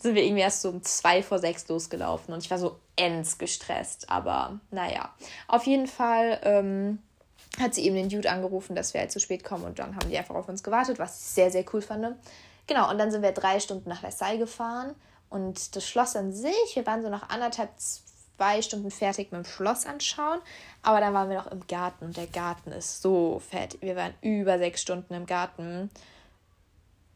sind 0.00 0.14
wir 0.16 0.24
irgendwie 0.24 0.42
erst 0.42 0.62
so 0.62 0.70
um 0.70 0.82
zwei 0.82 1.22
vor 1.22 1.38
sechs 1.38 1.68
losgelaufen. 1.68 2.34
Und 2.34 2.42
ich 2.42 2.50
war 2.50 2.58
so 2.58 2.80
ends 2.96 3.38
gestresst. 3.38 4.10
Aber 4.10 4.58
naja, 4.72 5.14
auf 5.46 5.66
jeden 5.66 5.86
Fall. 5.86 6.40
Ähm, 6.42 6.98
hat 7.60 7.74
sie 7.74 7.84
eben 7.84 7.96
den 7.96 8.08
Dude 8.08 8.30
angerufen, 8.30 8.76
dass 8.76 8.94
wir 8.94 9.00
halt 9.00 9.12
zu 9.12 9.20
spät 9.20 9.44
kommen 9.44 9.64
und 9.64 9.78
dann 9.78 9.96
haben 9.96 10.10
die 10.10 10.18
einfach 10.18 10.34
auf 10.34 10.48
uns 10.48 10.62
gewartet, 10.62 10.98
was 10.98 11.18
ich 11.20 11.26
sehr, 11.26 11.50
sehr 11.50 11.64
cool 11.72 11.82
fand. 11.82 12.16
Genau, 12.66 12.90
und 12.90 12.98
dann 12.98 13.10
sind 13.10 13.22
wir 13.22 13.32
drei 13.32 13.60
Stunden 13.60 13.88
nach 13.88 14.00
Versailles 14.00 14.38
gefahren 14.38 14.94
und 15.30 15.74
das 15.74 15.88
Schloss 15.88 16.16
an 16.16 16.32
sich, 16.32 16.74
wir 16.74 16.86
waren 16.86 17.02
so 17.02 17.08
nach 17.08 17.28
anderthalb, 17.28 17.70
zwei 17.78 18.60
Stunden 18.62 18.90
fertig 18.90 19.32
mit 19.32 19.44
dem 19.44 19.48
Schloss 19.48 19.86
anschauen, 19.86 20.40
aber 20.82 21.00
dann 21.00 21.14
waren 21.14 21.28
wir 21.30 21.36
noch 21.36 21.50
im 21.50 21.66
Garten 21.66 22.06
und 22.06 22.16
der 22.16 22.26
Garten 22.26 22.72
ist 22.72 23.02
so 23.02 23.40
fett. 23.50 23.80
Wir 23.80 23.96
waren 23.96 24.14
über 24.20 24.58
sechs 24.58 24.82
Stunden 24.82 25.14
im 25.14 25.26
Garten 25.26 25.90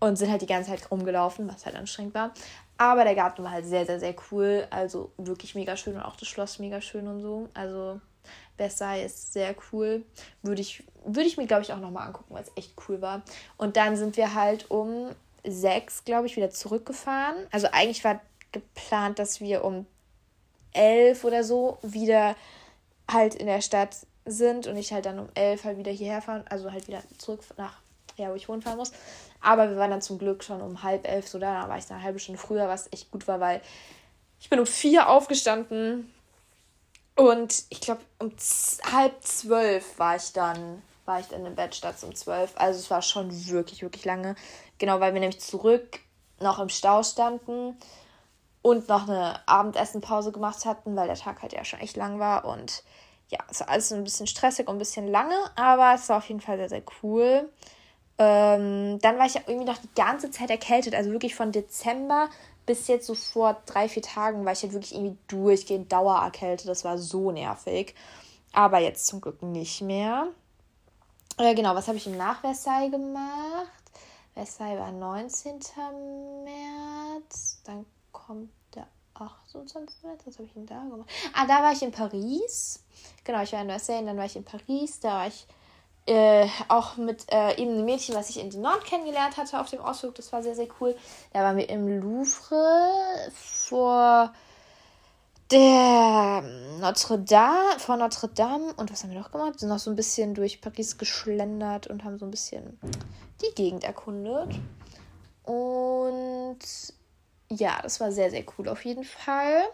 und 0.01 0.17
sind 0.17 0.31
halt 0.31 0.43
die 0.43 0.47
ganze 0.47 0.71
Zeit 0.71 0.91
rumgelaufen, 0.91 1.49
was 1.49 1.67
halt 1.67 1.77
anstrengend 1.77 2.15
war. 2.15 2.33
Aber 2.79 3.05
der 3.05 3.15
Garten 3.15 3.45
war 3.45 3.51
halt 3.51 3.67
sehr, 3.67 3.85
sehr, 3.85 4.01
sehr 4.01 4.15
cool. 4.31 4.67
Also 4.71 5.13
wirklich 5.19 5.55
mega 5.55 5.77
schön 5.77 5.97
und 5.97 6.03
auch 6.03 6.17
das 6.17 6.29
Schloss 6.29 6.59
mega 6.59 6.81
schön 6.81 7.07
und 7.07 7.21
so. 7.21 7.51
Also 7.53 8.01
Versailles 8.61 9.07
ist 9.07 9.33
sehr 9.33 9.55
cool. 9.73 10.05
Würde 10.43 10.61
ich, 10.61 10.85
würde 11.05 11.27
ich 11.27 11.39
mir, 11.39 11.47
glaube 11.47 11.63
ich, 11.63 11.73
auch 11.73 11.79
nochmal 11.79 12.07
angucken, 12.07 12.35
weil 12.35 12.43
es 12.43 12.53
echt 12.57 12.75
cool 12.89 13.01
war. 13.01 13.23
Und 13.57 13.77
dann 13.77 13.97
sind 13.97 14.17
wir 14.19 14.35
halt 14.35 14.71
um 14.71 15.11
sechs, 15.45 16.05
glaube 16.05 16.27
ich, 16.27 16.37
wieder 16.37 16.51
zurückgefahren. 16.51 17.47
Also 17.51 17.69
eigentlich 17.73 18.05
war 18.05 18.21
geplant, 18.53 19.19
dass 19.19 19.41
wir 19.41 19.65
um 19.65 19.87
elf 20.73 21.25
oder 21.25 21.43
so 21.43 21.79
wieder 21.83 22.37
halt 23.11 23.35
in 23.35 23.47
der 23.47 23.63
Stadt 23.63 23.97
sind 24.27 24.67
und 24.67 24.77
ich 24.77 24.93
halt 24.93 25.07
dann 25.07 25.19
um 25.19 25.29
elf 25.35 25.65
halt 25.65 25.79
wieder 25.79 25.91
hierher 25.91 26.21
fahren, 26.21 26.45
also 26.49 26.71
halt 26.71 26.87
wieder 26.87 27.03
zurück 27.17 27.41
nach, 27.57 27.81
ja, 28.17 28.31
wo 28.31 28.35
ich 28.35 28.49
wohnen 28.49 28.63
fahren 28.63 28.77
muss. 28.77 28.93
Aber 29.41 29.71
wir 29.71 29.77
waren 29.79 29.91
dann 29.91 30.03
zum 30.03 30.19
Glück 30.19 30.45
schon 30.45 30.61
um 30.61 30.83
halb 30.83 31.09
elf 31.09 31.27
so 31.27 31.39
da, 31.39 31.63
da 31.63 31.69
war 31.69 31.79
ich 31.79 31.87
dann 31.87 31.97
eine 31.97 32.05
halbe 32.05 32.19
Stunde 32.19 32.41
früher, 32.41 32.69
was 32.69 32.93
echt 32.93 33.11
gut 33.11 33.27
war, 33.27 33.41
weil 33.41 33.63
ich 34.39 34.51
bin 34.51 34.61
um 34.61 34.67
vier 34.67 35.09
aufgestanden, 35.09 36.13
und 37.21 37.65
ich 37.71 37.81
glaube, 37.81 38.03
um 38.19 38.33
halb 38.93 39.23
zwölf 39.23 39.99
war 39.99 40.17
ich 40.17 40.33
dann, 40.33 40.83
war 41.05 41.21
ich 41.21 41.27
dann 41.29 41.45
im 41.47 41.55
Bett 41.55 41.75
statt 41.75 41.97
um 42.03 42.15
zwölf. 42.15 42.53
Also 42.57 42.79
es 42.81 42.91
war 42.91 43.03
schon 43.03 43.31
wirklich, 43.49 43.83
wirklich 43.83 44.05
lange. 44.05 44.35
Genau, 44.79 45.01
weil 45.01 45.13
wir 45.15 45.21
nämlich 45.21 45.41
zurück 45.41 46.01
noch 46.41 46.59
im 46.59 46.69
Stau 46.71 47.03
standen. 47.03 47.77
und 48.63 48.89
noch 48.89 49.09
eine 49.09 49.47
Abendessenpause 49.49 50.33
gemacht 50.33 50.65
hatten, 50.67 50.97
weil 50.97 51.07
der 51.07 51.17
Tag 51.17 51.43
halt 51.43 51.53
ja 51.53 51.65
schon 51.65 51.81
echt 51.81 51.97
lang 51.97 52.19
war 52.19 52.45
und 52.45 52.83
ja, 53.29 53.39
es 53.51 53.61
war 53.61 53.69
alles 53.71 53.93
ein 53.93 54.05
bisschen 54.05 54.27
stressig 54.27 54.69
und 54.69 54.77
ein 54.77 54.79
bisschen 54.79 55.07
lange, 55.09 55.37
aber 55.57 55.95
es 55.95 56.09
war 56.09 56.19
auf 56.19 56.29
jeden 56.29 56.41
Fall 56.41 56.57
sehr, 56.59 56.69
sehr 56.69 56.83
cool. 57.03 57.51
Ähm, 58.19 58.99
dann 59.01 59.19
war 59.19 59.27
ich 59.27 59.35
ja 59.35 59.43
irgendwie 59.47 59.67
noch 59.67 59.79
die 59.79 59.95
ganze 59.95 60.31
Zeit 60.31 60.51
erkältet, 60.51 60.95
also 60.95 61.11
wirklich 61.11 61.35
von 61.35 61.53
Dezember 61.53 62.29
bis 62.67 62.87
jetzt 62.89 63.07
so 63.07 63.15
vor 63.15 63.61
drei, 63.67 63.89
vier 63.89 64.03
Tagen 64.03 64.45
war 64.45 64.53
ich 64.53 64.63
halt 64.63 64.73
wirklich 64.73 64.95
irgendwie 64.95 65.19
durchgehend 65.29 65.93
Dauererkältet. 65.93 66.69
Das 66.69 66.85
war 66.85 66.99
so 66.99 67.31
nervig. 67.31 67.95
Aber 68.53 68.79
jetzt 68.79 69.07
zum 69.07 69.21
Glück 69.21 69.43
nicht 69.43 69.81
mehr. 69.81 70.29
Äh, 71.39 71.55
genau, 71.55 71.75
was 71.75 71.89
habe 71.89 71.97
ich 71.97 72.07
Nach 72.07 72.41
Versailles 72.41 72.91
gemacht? 72.91 73.71
Versailles 74.35 74.79
war 74.79 74.93
19. 74.93 75.59
März. 76.45 77.61
Dann 77.65 77.87
kommt 78.13 78.51
der 78.75 78.87
28. 79.15 80.03
März. 80.03 80.23
Was 80.25 80.35
habe 80.35 80.47
ich 80.47 80.53
denn 80.53 80.67
da 80.67 80.83
gemacht? 80.83 81.11
Ah, 81.35 81.47
da 81.47 81.63
war 81.63 81.73
ich 81.73 81.83
in 81.83 81.93
Paris. 81.93 82.83
Genau, 83.25 83.43
ich 83.43 83.53
war 83.53 83.63
in 83.63 83.69
Versailles, 83.69 84.07
dann 84.07 84.17
war 84.17 84.25
ich 84.25 84.37
in 84.37 84.45
Paris. 84.45 85.01
Da 85.01 85.09
war 85.11 85.27
ich 85.29 85.47
äh, 86.07 86.47
auch 86.69 86.97
mit 86.97 87.27
äh, 87.33 87.61
eben 87.61 87.73
einem 87.73 87.85
Mädchen, 87.85 88.15
was 88.15 88.31
ich 88.31 88.41
in 88.41 88.49
Nord 88.61 88.85
kennengelernt 88.85 89.37
hatte 89.37 89.61
auf 89.61 89.71
dem 89.71 89.81
Ausflug. 89.81 90.15
Das 90.15 90.33
war 90.33 90.43
sehr, 90.43 90.55
sehr 90.55 90.69
cool. 90.81 90.97
Da 91.33 91.41
waren 91.41 91.57
wir 91.57 91.69
im 91.69 92.01
Louvre 92.01 93.31
vor 93.33 94.33
der 95.51 96.43
Notre 96.81 97.19
Dame, 97.19 97.79
vor 97.79 97.97
Notre 97.97 98.29
Dame. 98.29 98.73
Und 98.77 98.91
was 98.91 99.03
haben 99.03 99.11
wir 99.11 99.21
noch 99.21 99.33
gemacht? 99.33 99.55
Wir 99.55 99.59
sind 99.61 99.69
noch 99.69 99.79
so 99.79 99.91
ein 99.91 99.97
bisschen 99.97 100.35
durch 100.35 100.61
Paris 100.61 100.99
geschlendert 100.99 101.87
und 101.87 102.05
haben 102.05 102.19
so 102.19 102.25
ein 102.25 102.31
bisschen 102.31 102.79
die 103.43 103.55
Gegend 103.55 103.85
erkundet. 103.85 104.49
Und 105.45 106.59
ja, 107.51 107.81
das 107.83 108.01
war 108.01 108.13
sehr, 108.13 108.31
sehr 108.31 108.45
cool 108.57 108.69
auf 108.69 108.85
jeden 108.85 109.05
Fall. 109.05 109.65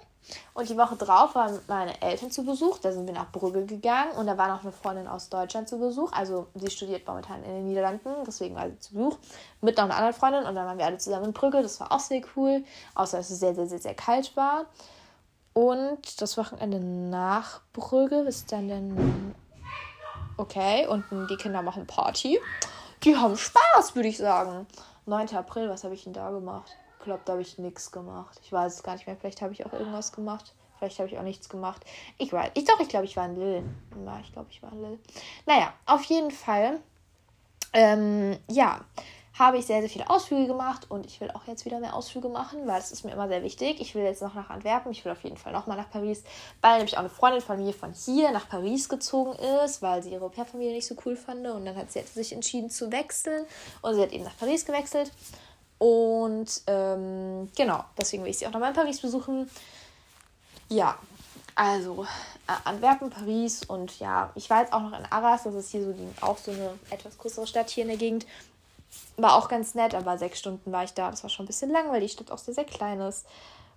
Und 0.54 0.68
die 0.68 0.76
Woche 0.76 0.96
drauf 0.96 1.34
waren 1.34 1.58
meine 1.68 2.00
Eltern 2.02 2.30
zu 2.30 2.44
Besuch. 2.44 2.78
Da 2.78 2.92
sind 2.92 3.06
wir 3.06 3.14
nach 3.14 3.30
Brügge 3.30 3.64
gegangen 3.64 4.12
und 4.12 4.26
da 4.26 4.36
war 4.36 4.48
noch 4.48 4.62
eine 4.62 4.72
Freundin 4.72 5.06
aus 5.06 5.28
Deutschland 5.28 5.68
zu 5.68 5.78
Besuch. 5.78 6.12
Also 6.12 6.46
sie 6.54 6.70
studiert 6.70 7.06
momentan 7.06 7.42
in 7.44 7.50
den 7.50 7.66
Niederlanden, 7.66 8.10
deswegen 8.26 8.54
war 8.54 8.68
sie 8.68 8.78
zu 8.78 8.94
Besuch. 8.94 9.18
Mit 9.60 9.76
noch 9.76 9.84
einer 9.84 9.96
anderen 9.96 10.14
Freundin 10.14 10.44
und 10.44 10.54
dann 10.54 10.66
waren 10.66 10.78
wir 10.78 10.86
alle 10.86 10.98
zusammen 10.98 11.26
in 11.26 11.32
Brügge. 11.32 11.62
Das 11.62 11.80
war 11.80 11.92
auch 11.92 12.00
sehr 12.00 12.22
cool. 12.36 12.64
Außer 12.94 13.18
dass 13.18 13.30
es 13.30 13.40
sehr, 13.40 13.54
sehr, 13.54 13.66
sehr, 13.66 13.78
sehr 13.78 13.94
kalt 13.94 14.36
war. 14.36 14.66
Und 15.52 16.20
das 16.20 16.36
Wochenende 16.36 16.80
nach 16.80 17.60
Brügge 17.72 18.20
ist 18.20 18.52
dann 18.52 18.68
dann 18.68 19.34
okay. 20.36 20.86
Und 20.86 21.04
die 21.30 21.36
Kinder 21.36 21.62
machen 21.62 21.86
Party. 21.86 22.40
Die 23.04 23.16
haben 23.16 23.36
Spaß, 23.36 23.94
würde 23.94 24.08
ich 24.08 24.18
sagen. 24.18 24.66
9. 25.06 25.36
April, 25.36 25.68
was 25.68 25.84
habe 25.84 25.94
ich 25.94 26.04
denn 26.04 26.12
da 26.12 26.30
gemacht? 26.30 26.76
Glaube, 27.06 27.22
da 27.24 27.32
habe 27.32 27.42
ich 27.42 27.58
nichts 27.58 27.90
gemacht. 27.90 28.38
Ich 28.42 28.52
weiß 28.52 28.74
es 28.74 28.82
gar 28.82 28.92
nicht 28.92 29.06
mehr. 29.06 29.16
Vielleicht 29.16 29.40
habe 29.40 29.52
ich 29.52 29.64
auch 29.64 29.72
irgendwas 29.72 30.12
gemacht. 30.12 30.54
Vielleicht 30.78 30.98
habe 30.98 31.08
ich 31.08 31.18
auch 31.18 31.22
nichts 31.22 31.48
gemacht. 31.48 31.82
Ich 32.18 32.32
weiß. 32.32 32.50
Ich 32.54 32.64
doch, 32.64 32.78
ich 32.80 32.88
glaube, 32.88 33.06
ich 33.06 33.16
war 33.16 33.24
in 33.24 33.36
Lille. 33.36 33.62
Ja, 34.04 34.20
ich 34.20 34.32
glaube, 34.32 34.48
ich 34.50 34.62
war 34.62 34.70
in 34.72 34.82
Lille. 34.82 34.98
Naja, 35.46 35.72
auf 35.86 36.04
jeden 36.04 36.30
Fall. 36.30 36.80
Ähm, 37.72 38.38
ja, 38.48 38.80
habe 39.38 39.58
ich 39.58 39.66
sehr, 39.66 39.80
sehr 39.80 39.90
viele 39.90 40.08
Ausflüge 40.08 40.46
gemacht 40.46 40.90
und 40.90 41.04
ich 41.04 41.20
will 41.20 41.30
auch 41.30 41.46
jetzt 41.46 41.66
wieder 41.66 41.78
mehr 41.78 41.94
Ausflüge 41.94 42.28
machen, 42.28 42.66
weil 42.66 42.78
es 42.78 42.90
ist 42.90 43.04
mir 43.04 43.12
immer 43.12 43.28
sehr 43.28 43.42
wichtig. 43.42 43.80
Ich 43.80 43.94
will 43.94 44.02
jetzt 44.02 44.22
noch 44.22 44.34
nach 44.34 44.48
Antwerpen, 44.48 44.92
ich 44.92 45.04
will 45.04 45.12
auf 45.12 45.22
jeden 45.24 45.36
Fall 45.36 45.52
nochmal 45.52 45.76
nach 45.76 45.90
Paris, 45.90 46.24
weil 46.62 46.76
nämlich 46.76 46.94
auch 46.94 47.00
eine 47.00 47.10
Freundin 47.10 47.42
von 47.42 47.62
mir 47.62 47.74
von 47.74 47.92
hier 47.92 48.30
nach 48.30 48.48
Paris 48.48 48.88
gezogen 48.88 49.34
ist, 49.62 49.82
weil 49.82 50.02
sie 50.02 50.12
ihre 50.12 50.24
Au-pair-Familie 50.24 50.72
nicht 50.72 50.86
so 50.86 50.96
cool 51.04 51.16
fand 51.16 51.46
und 51.46 51.66
dann 51.66 51.76
hat 51.76 51.92
sie 51.92 52.00
sich 52.00 52.32
entschieden 52.32 52.70
zu 52.70 52.90
wechseln 52.90 53.44
und 53.82 53.94
sie 53.94 54.02
hat 54.02 54.12
eben 54.12 54.24
nach 54.24 54.36
Paris 54.38 54.64
gewechselt 54.64 55.12
und 55.78 56.62
ähm, 56.66 57.50
genau, 57.56 57.84
deswegen 57.98 58.24
will 58.24 58.30
ich 58.30 58.38
sie 58.38 58.46
auch 58.46 58.52
nochmal 58.52 58.70
in 58.70 58.76
Paris 58.76 59.00
besuchen. 59.00 59.50
Ja, 60.68 60.98
also 61.54 62.06
äh, 62.46 62.52
Antwerpen, 62.64 63.10
Paris 63.10 63.62
und 63.64 63.98
ja, 63.98 64.30
ich 64.34 64.48
war 64.50 64.60
jetzt 64.60 64.72
auch 64.72 64.82
noch 64.82 64.98
in 64.98 65.04
Arras, 65.06 65.44
das 65.44 65.54
ist 65.54 65.70
hier 65.70 65.84
so 65.84 65.92
die, 65.92 66.08
auch 66.20 66.38
so 66.38 66.50
eine 66.50 66.78
etwas 66.90 67.18
größere 67.18 67.46
Stadt 67.46 67.70
hier 67.70 67.82
in 67.82 67.88
der 67.88 67.98
Gegend. 67.98 68.26
War 69.16 69.36
auch 69.36 69.48
ganz 69.48 69.74
nett, 69.74 69.94
aber 69.94 70.16
sechs 70.18 70.38
Stunden 70.38 70.72
war 70.72 70.84
ich 70.84 70.92
da. 70.92 71.10
Das 71.10 71.22
war 71.22 71.30
schon 71.30 71.44
ein 71.44 71.48
bisschen 71.48 71.70
lang, 71.70 71.90
weil 71.90 72.00
die 72.00 72.08
Stadt 72.08 72.30
auch 72.30 72.38
sehr, 72.38 72.54
sehr 72.54 72.64
klein 72.64 73.00
ist. 73.00 73.26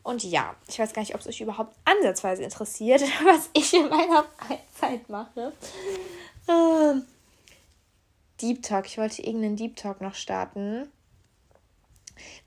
Und 0.04 0.24
ja, 0.24 0.56
ich 0.68 0.80
weiß 0.80 0.94
gar 0.94 1.02
nicht, 1.02 1.14
ob 1.14 1.22
es 1.22 1.28
euch 1.28 1.42
überhaupt 1.42 1.76
ansatzweise 1.86 2.44
interessiert, 2.44 3.02
was 3.24 3.50
ich 3.54 3.74
in 3.74 3.90
meiner 3.90 4.26
Freizeit 4.38 5.10
mache. 5.10 5.54
Ähm, 6.48 7.06
Deep 8.42 8.64
Talk. 8.64 8.86
Ich 8.86 8.98
wollte 8.98 9.22
irgendeinen 9.22 9.56
Deep 9.56 9.76
Talk 9.76 10.02
noch 10.02 10.16
starten. 10.16 10.90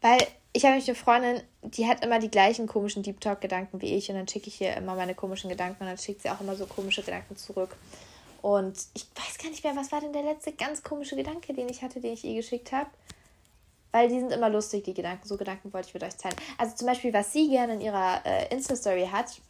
Weil 0.00 0.18
ich 0.52 0.64
habe 0.64 0.72
nämlich 0.72 0.88
eine 0.88 0.96
Freundin, 0.96 1.42
die 1.62 1.87
hat 1.87 2.04
immer 2.04 2.18
die 2.18 2.30
gleichen 2.30 2.66
komischen 2.66 3.02
Deep 3.02 3.20
Talk-Gedanken 3.20 3.80
wie 3.80 3.94
ich 3.94 4.11
und 4.11 4.16
dann 4.16 4.28
schicke 4.28 4.48
ich 4.48 4.61
ihr 4.61 4.76
immer 4.76 4.94
meine 4.94 5.14
komischen 5.14 5.48
Gedanken 5.48 5.82
und 5.82 5.88
dann 5.88 5.98
schickt 5.98 6.22
sie 6.22 6.30
auch 6.30 6.40
immer 6.40 6.56
so 6.56 6.66
komische 6.66 7.02
Gedanken 7.02 7.37
zurück. 7.37 7.76
Und 8.42 8.76
ich 8.94 9.06
weiß 9.14 9.38
gar 9.38 9.50
nicht 9.50 9.62
mehr, 9.64 9.76
was 9.76 9.92
war 9.92 10.00
denn 10.00 10.12
der 10.12 10.24
letzte 10.24 10.52
ganz 10.52 10.82
komische 10.82 11.16
Gedanke, 11.16 11.54
den 11.54 11.68
ich 11.68 11.82
hatte, 11.82 12.00
den 12.00 12.12
ich 12.12 12.24
ihr 12.24 12.35
geschickt 12.35 12.72
habe. 12.72 12.90
Weil 13.92 14.08
die 14.08 14.18
sind 14.18 14.32
immer 14.32 14.48
lustig, 14.48 14.85
die 14.85 14.94
Gedanken. 14.94 15.26
So 15.26 15.37
Gedanken 15.37 15.72
wollte 15.72 15.88
ich 15.88 15.94
mit 15.94 16.02
euch 16.02 16.16
teilen. 16.16 16.35
Also 16.58 16.74
zum 16.74 16.88
Beispiel, 16.88 17.12
was 17.12 17.32
sie 17.32 17.48
gerne 17.48 17.74
in 17.74 17.80
ihrer 17.80 18.24
äh, 18.24 18.52
Insta-Story 18.52 19.08
hat. 19.12 19.40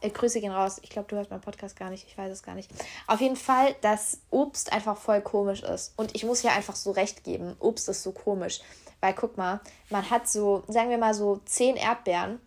Äh, 0.00 0.10
Grüße 0.10 0.40
gehen 0.40 0.52
raus. 0.52 0.78
Ich 0.82 0.90
glaube, 0.90 1.08
du 1.08 1.16
hörst 1.16 1.30
meinen 1.30 1.40
Podcast 1.40 1.76
gar 1.76 1.90
nicht. 1.90 2.06
Ich 2.06 2.16
weiß 2.16 2.30
es 2.30 2.42
gar 2.42 2.54
nicht. 2.54 2.70
Auf 3.06 3.20
jeden 3.20 3.36
Fall, 3.36 3.74
dass 3.82 4.20
Obst 4.30 4.72
einfach 4.72 4.96
voll 4.96 5.20
komisch 5.20 5.62
ist. 5.62 5.92
Und 5.96 6.14
ich 6.14 6.24
muss 6.24 6.40
hier 6.40 6.52
einfach 6.52 6.76
so 6.76 6.92
recht 6.92 7.24
geben. 7.24 7.56
Obst 7.58 7.88
ist 7.88 8.02
so 8.02 8.12
komisch. 8.12 8.60
Weil 9.00 9.14
guck 9.14 9.36
mal, 9.36 9.60
man 9.88 10.08
hat 10.10 10.28
so, 10.28 10.62
sagen 10.68 10.90
wir 10.90 10.98
mal 10.98 11.14
so 11.14 11.40
zehn 11.44 11.76
Erdbeeren 11.76 12.40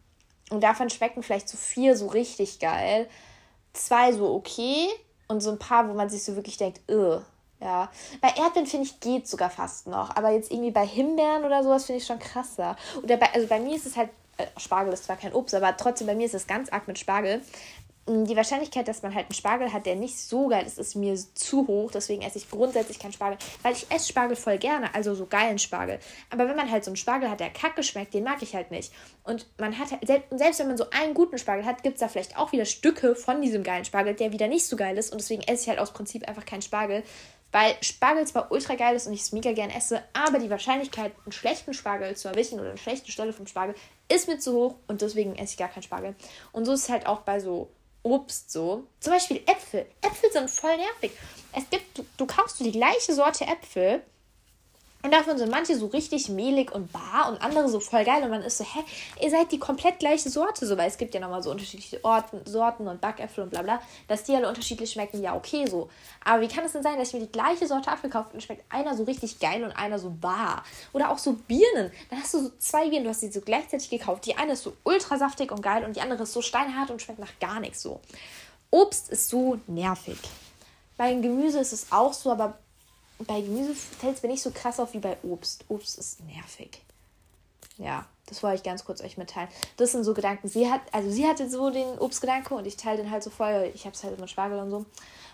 und 0.49 0.61
davon 0.61 0.89
schmecken 0.89 1.23
vielleicht 1.23 1.49
so 1.49 1.57
vier 1.57 1.97
so 1.97 2.07
richtig 2.07 2.59
geil, 2.59 3.09
zwei 3.73 4.13
so 4.13 4.33
okay 4.33 4.87
und 5.27 5.41
so 5.41 5.51
ein 5.51 5.59
paar, 5.59 5.89
wo 5.89 5.93
man 5.93 6.09
sich 6.09 6.23
so 6.23 6.35
wirklich 6.35 6.57
denkt, 6.57 6.81
Ugh. 6.89 7.23
Ja, 7.59 7.89
bei 8.19 8.27
Erdbeeren 8.27 8.67
finde 8.67 8.87
ich 8.87 8.99
geht 8.99 9.25
sogar 9.25 9.49
fast 9.49 9.87
noch, 9.87 10.13
aber 10.17 10.31
jetzt 10.31 10.51
irgendwie 10.51 10.71
bei 10.71 10.85
Himbeeren 10.85 11.45
oder 11.45 11.63
sowas 11.63 11.85
finde 11.85 12.01
ich 12.01 12.05
schon 12.05 12.19
krasser. 12.19 12.75
Oder 13.01 13.15
bei, 13.15 13.33
also 13.33 13.47
bei 13.47 13.61
mir 13.61 13.73
ist 13.73 13.85
es 13.85 13.95
halt, 13.95 14.09
äh, 14.35 14.47
Spargel 14.57 14.91
ist 14.91 15.05
zwar 15.05 15.15
kein 15.15 15.33
Obst, 15.33 15.55
aber 15.55 15.77
trotzdem 15.77 16.07
bei 16.07 16.15
mir 16.15 16.25
ist 16.25 16.35
es 16.35 16.45
ganz 16.45 16.69
arg 16.73 16.89
mit 16.89 16.99
Spargel, 16.99 17.41
die 18.05 18.35
Wahrscheinlichkeit, 18.35 18.87
dass 18.87 19.01
man 19.01 19.15
halt 19.15 19.27
einen 19.27 19.33
Spargel 19.33 19.71
hat, 19.71 19.85
der 19.85 19.95
nicht 19.95 20.19
so 20.19 20.47
geil 20.49 20.65
ist, 20.65 20.77
ist 20.77 20.95
mir 20.95 21.15
zu 21.15 21.67
hoch. 21.67 21.89
Deswegen 21.89 22.21
esse 22.21 22.37
ich 22.37 22.49
grundsätzlich 22.49 22.99
keinen 22.99 23.13
Spargel, 23.13 23.37
weil 23.61 23.73
ich 23.73 23.89
esse 23.89 24.09
Spargel 24.09 24.35
voll 24.35 24.57
gerne, 24.57 24.93
also 24.93 25.15
so 25.15 25.25
geilen 25.25 25.57
Spargel. 25.57 25.99
Aber 26.29 26.49
wenn 26.49 26.57
man 26.57 26.69
halt 26.69 26.83
so 26.83 26.91
einen 26.91 26.97
Spargel 26.97 27.29
hat, 27.29 27.39
der 27.39 27.49
kacke 27.49 27.81
schmeckt, 27.81 28.13
den 28.13 28.25
mag 28.25 28.41
ich 28.41 28.55
halt 28.55 28.71
nicht. 28.71 28.91
Und 29.23 29.47
man 29.57 29.77
hat 29.77 29.91
halt, 29.91 30.23
selbst 30.31 30.59
wenn 30.59 30.67
man 30.67 30.77
so 30.77 30.89
einen 30.89 31.13
guten 31.13 31.37
Spargel 31.37 31.65
hat, 31.65 31.81
gibt 31.83 31.95
es 31.95 32.01
da 32.01 32.09
vielleicht 32.09 32.37
auch 32.37 32.51
wieder 32.51 32.65
Stücke 32.65 33.15
von 33.15 33.41
diesem 33.41 33.63
geilen 33.63 33.85
Spargel, 33.85 34.15
der 34.15 34.33
wieder 34.33 34.49
nicht 34.49 34.65
so 34.65 34.75
geil 34.75 34.97
ist. 34.97 35.13
Und 35.13 35.21
deswegen 35.21 35.43
esse 35.43 35.63
ich 35.63 35.69
halt 35.69 35.79
aus 35.79 35.93
Prinzip 35.93 36.27
einfach 36.27 36.45
keinen 36.45 36.61
Spargel. 36.61 37.03
Weil 37.53 37.75
Spargel 37.81 38.25
zwar 38.25 38.51
ultra 38.51 38.73
geil 38.73 38.95
ist 38.95 39.05
und 39.05 39.13
ich 39.13 39.21
es 39.21 39.31
mega 39.31 39.53
gern 39.53 39.69
esse, 39.69 40.01
aber 40.13 40.39
die 40.39 40.49
Wahrscheinlichkeit, 40.49 41.13
einen 41.23 41.31
schlechten 41.31 41.73
Spargel 41.75 42.17
zu 42.17 42.27
erwischen 42.27 42.59
oder 42.59 42.69
eine 42.69 42.79
schlechte 42.79 43.11
Stelle 43.11 43.31
vom 43.31 43.45
Spargel, 43.45 43.75
ist 44.09 44.27
mir 44.27 44.39
zu 44.39 44.53
hoch 44.53 44.75
und 44.87 45.03
deswegen 45.03 45.35
esse 45.35 45.53
ich 45.53 45.57
gar 45.57 45.69
keinen 45.69 45.83
Spargel. 45.83 46.15
Und 46.51 46.65
so 46.65 46.73
ist 46.73 46.85
es 46.85 46.89
halt 46.89 47.05
auch 47.05 47.19
bei 47.19 47.39
so 47.39 47.69
Obst 48.03 48.51
so. 48.51 48.85
Zum 48.99 49.13
Beispiel 49.13 49.37
Äpfel. 49.45 49.85
Äpfel 50.01 50.31
sind 50.31 50.49
voll 50.49 50.77
nervig. 50.77 51.11
Es 51.53 51.69
gibt, 51.69 51.97
du, 51.97 52.05
du 52.17 52.25
kaufst 52.25 52.59
du 52.59 52.65
die 52.65 52.71
gleiche 52.71 53.13
Sorte 53.13 53.45
Äpfel 53.45 54.03
und 55.03 55.11
davon 55.11 55.37
sind 55.37 55.51
manche 55.51 55.77
so 55.77 55.87
richtig 55.87 56.29
mehlig 56.29 56.71
und 56.71 56.93
bar 56.93 57.27
und 57.27 57.41
andere 57.41 57.67
so 57.67 57.81
voll 57.81 58.05
geil. 58.05 58.23
Und 58.23 58.29
man 58.29 58.41
ist 58.41 58.57
so, 58.57 58.63
hä, 58.63 58.79
ihr 59.21 59.29
seid 59.29 59.51
die 59.51 59.59
komplett 59.59 59.99
gleiche 59.99 60.29
Sorte. 60.29 60.65
So, 60.65 60.77
weil 60.77 60.87
es 60.87 60.97
gibt 60.97 61.13
ja 61.13 61.19
nochmal 61.19 61.43
so 61.43 61.51
unterschiedliche 61.51 62.01
Orten, 62.05 62.39
Sorten 62.45 62.87
und 62.87 63.01
Backäpfel 63.01 63.43
und 63.43 63.49
bla 63.49 63.63
bla. 63.63 63.81
Dass 64.07 64.23
die 64.23 64.33
alle 64.33 64.47
unterschiedlich 64.47 64.91
schmecken, 64.91 65.21
ja, 65.21 65.35
okay, 65.35 65.67
so. 65.67 65.89
Aber 66.23 66.41
wie 66.41 66.47
kann 66.47 66.63
es 66.63 66.71
denn 66.71 66.83
sein, 66.83 66.97
dass 66.97 67.09
ich 67.09 67.15
mir 67.15 67.19
die 67.19 67.31
gleiche 67.33 67.67
Sorte 67.67 67.91
Apfel 67.91 68.09
kaufe 68.09 68.29
und 68.31 68.41
schmeckt 68.41 68.63
einer 68.71 68.95
so 68.95 69.03
richtig 69.03 69.39
geil 69.39 69.65
und 69.65 69.73
einer 69.73 69.99
so 69.99 70.09
bar? 70.09 70.63
Oder 70.93 71.09
auch 71.09 71.17
so 71.17 71.33
Birnen. 71.33 71.91
Dann 72.09 72.19
hast 72.21 72.33
du 72.33 72.39
so 72.43 72.51
zwei 72.57 72.87
Birnen, 72.87 73.03
du 73.03 73.09
hast 73.09 73.19
sie 73.19 73.31
so 73.31 73.41
gleichzeitig 73.41 73.89
gekauft. 73.89 74.25
Die 74.25 74.37
eine 74.37 74.53
ist 74.53 74.63
so 74.63 74.71
ultra 74.85 75.17
saftig 75.17 75.51
und 75.51 75.61
geil 75.61 75.83
und 75.83 75.97
die 75.97 76.01
andere 76.01 76.23
ist 76.23 76.31
so 76.31 76.41
steinhart 76.41 76.91
und 76.91 77.01
schmeckt 77.01 77.19
nach 77.19 77.39
gar 77.41 77.59
nichts 77.59 77.81
so. 77.81 77.99
Obst 78.71 79.09
ist 79.09 79.27
so 79.27 79.59
nervig. 79.67 80.17
Bei 80.95 81.13
Gemüse 81.13 81.59
ist 81.59 81.73
es 81.73 81.91
auch 81.91 82.13
so, 82.13 82.31
aber 82.31 82.57
bei 83.27 83.41
Gemüse 83.41 83.73
fällt 83.73 84.17
es 84.17 84.23
mir 84.23 84.29
nicht 84.29 84.41
so 84.41 84.51
krass 84.51 84.79
auf 84.79 84.93
wie 84.93 84.99
bei 84.99 85.17
Obst. 85.23 85.65
Obst 85.69 85.97
ist 85.97 86.21
nervig. 86.21 86.81
Ja, 87.77 88.05
das 88.27 88.43
wollte 88.43 88.57
ich 88.57 88.63
ganz 88.63 88.85
kurz 88.85 89.01
euch 89.01 89.17
mitteilen. 89.17 89.49
Das 89.77 89.91
sind 89.91 90.03
so 90.03 90.13
Gedanken. 90.13 90.47
Sie 90.47 90.69
hat, 90.69 90.81
also 90.91 91.09
sie 91.09 91.27
hatte 91.27 91.49
so 91.49 91.69
den 91.69 91.97
Obstgedanke 91.99 92.53
und 92.53 92.65
ich 92.65 92.77
teile 92.77 92.97
den 92.97 93.11
halt 93.11 93.23
so 93.23 93.29
voll. 93.29 93.71
Ich 93.73 93.85
habe 93.85 93.95
es 93.95 94.03
halt 94.03 94.19
mit 94.19 94.29
Spargel 94.29 94.59
und 94.59 94.69
so. 94.69 94.85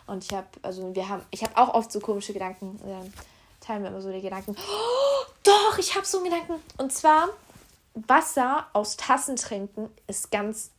Und 0.07 0.23
ich 0.23 0.33
habe, 0.33 0.47
also 0.61 0.95
wir 0.95 1.07
haben, 1.07 1.23
ich 1.31 1.43
habe 1.43 1.55
auch 1.57 1.73
oft 1.73 1.91
so 1.91 1.99
komische 1.99 2.33
Gedanken. 2.33 2.79
Äh, 2.85 3.09
teilen 3.63 3.83
wir 3.83 3.89
immer 3.89 4.01
so 4.01 4.11
die 4.11 4.21
Gedanken. 4.21 4.55
Oh, 4.57 5.25
doch, 5.43 5.77
ich 5.77 5.95
habe 5.95 6.05
so 6.05 6.17
einen 6.17 6.31
Gedanken. 6.31 6.55
Und 6.77 6.91
zwar, 6.93 7.29
Wasser 7.93 8.67
aus 8.73 8.97
Tassen 8.97 9.35
trinken 9.35 9.89
ist 10.07 10.31
ganz 10.31 10.71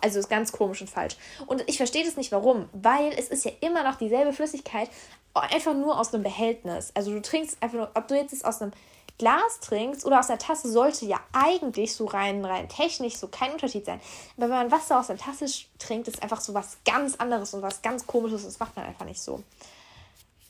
Also 0.00 0.18
ist 0.18 0.28
ganz 0.28 0.52
komisch 0.52 0.80
und 0.80 0.90
falsch. 0.90 1.16
Und 1.46 1.64
ich 1.68 1.76
verstehe 1.76 2.04
das 2.04 2.16
nicht 2.16 2.32
warum, 2.32 2.68
weil 2.72 3.12
es 3.16 3.28
ist 3.28 3.44
ja 3.44 3.52
immer 3.60 3.82
noch 3.84 3.96
dieselbe 3.96 4.32
Flüssigkeit, 4.32 4.88
einfach 5.34 5.74
nur 5.74 5.98
aus 5.98 6.12
einem 6.12 6.22
Behältnis. 6.22 6.90
Also 6.94 7.12
du 7.12 7.22
trinkst 7.22 7.62
einfach 7.62 7.76
nur, 7.76 7.90
ob 7.94 8.08
du 8.08 8.16
jetzt 8.16 8.44
aus 8.44 8.60
einem 8.60 8.72
Glas 9.18 9.60
trinkst 9.60 10.04
oder 10.04 10.18
aus 10.18 10.30
einer 10.30 10.38
Tasse, 10.38 10.70
sollte 10.70 11.06
ja 11.06 11.20
eigentlich 11.32 11.94
so 11.94 12.06
rein, 12.06 12.44
rein 12.44 12.68
technisch 12.68 13.16
so 13.16 13.28
kein 13.28 13.52
Unterschied 13.52 13.84
sein. 13.84 14.00
Aber 14.36 14.48
wenn 14.48 14.56
man 14.56 14.70
Wasser 14.72 14.98
aus 14.98 15.10
einer 15.10 15.18
Tasse 15.18 15.46
trinkt, 15.78 16.08
ist 16.08 16.22
einfach 16.22 16.40
so 16.40 16.54
was 16.54 16.78
ganz 16.84 17.16
anderes 17.16 17.54
und 17.54 17.62
was 17.62 17.82
ganz 17.82 18.06
komisches. 18.06 18.44
Das 18.44 18.58
macht 18.58 18.74
man 18.74 18.86
einfach 18.86 19.04
nicht 19.04 19.20
so. 19.20 19.42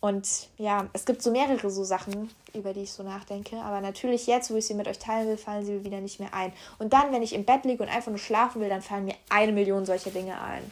Und 0.03 0.49
ja, 0.59 0.89
es 0.95 1.05
gibt 1.05 1.23
so 1.23 1.31
mehrere 1.31 1.71
so 1.71 1.85
Sachen, 1.85 2.29
über 2.55 2.73
die 2.73 2.81
ich 2.81 2.93
so 2.93 3.05
nachdenke. 3.05 3.59
Aber 3.59 3.81
natürlich 3.81 4.27
jetzt, 4.27 4.51
wo 4.51 4.57
ich 4.57 4.67
sie 4.67 4.75
mit 4.75 4.89
euch 4.89 4.99
teilen 4.99 5.29
will, 5.29 5.37
fallen 5.37 5.65
sie 5.65 5.75
mir 5.75 5.85
wieder 5.85 6.01
nicht 6.01 6.19
mehr 6.19 6.35
ein. 6.35 6.53
Und 6.81 6.93
dann, 6.93 7.13
wenn 7.13 7.23
ich 7.23 7.33
im 7.33 7.45
Bett 7.45 7.65
liege 7.65 7.85
und 7.85 7.89
einfach 7.89 8.11
nur 8.11 8.19
schlafen 8.19 8.61
will, 8.61 8.69
dann 8.69 8.83
fallen 8.83 9.05
mir 9.05 9.15
eine 9.29 9.53
Million 9.53 9.87
solcher 9.87 10.11
Dinge 10.11 10.41
ein. 10.43 10.69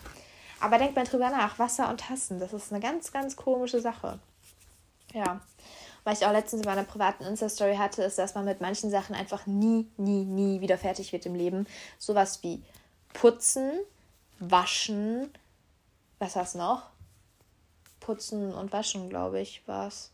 Aber 0.59 0.79
denkt 0.79 0.97
mal 0.97 1.05
drüber 1.05 1.31
nach. 1.31 1.61
Wasser 1.61 1.89
und 1.91 2.01
Tassen, 2.01 2.41
das 2.41 2.53
ist 2.53 2.73
eine 2.73 2.83
ganz, 2.83 3.13
ganz 3.13 3.37
komische 3.37 3.81
Sache. 3.81 4.19
Ja. 5.15 5.41
Was 6.03 6.21
ich 6.21 6.27
auch 6.27 6.33
letztens 6.33 6.63
in 6.63 6.69
meiner 6.69 6.83
privaten 6.83 7.23
Insta-Story 7.23 7.77
hatte, 7.77 8.03
ist, 8.03 8.19
dass 8.19 8.35
man 8.35 8.45
mit 8.45 8.61
manchen 8.61 8.91
Sachen 8.91 9.15
einfach 9.15 9.47
nie, 9.47 9.87
nie, 9.97 10.25
nie 10.25 10.61
wieder 10.61 10.77
fertig 10.77 11.13
wird 11.13 11.25
im 11.27 11.37
Leben. 11.37 11.69
Sowas 12.01 12.43
wie 12.43 12.61
putzen, 13.13 13.71
waschen, 14.41 15.33
was 16.19 16.35
hast 16.35 16.57
du 16.57 16.59
noch? 16.59 16.90
Putzen 18.01 18.53
und 18.53 18.73
Waschen, 18.73 19.09
glaube 19.09 19.41
ich, 19.41 19.63
war 19.67 19.89
es. 19.89 20.11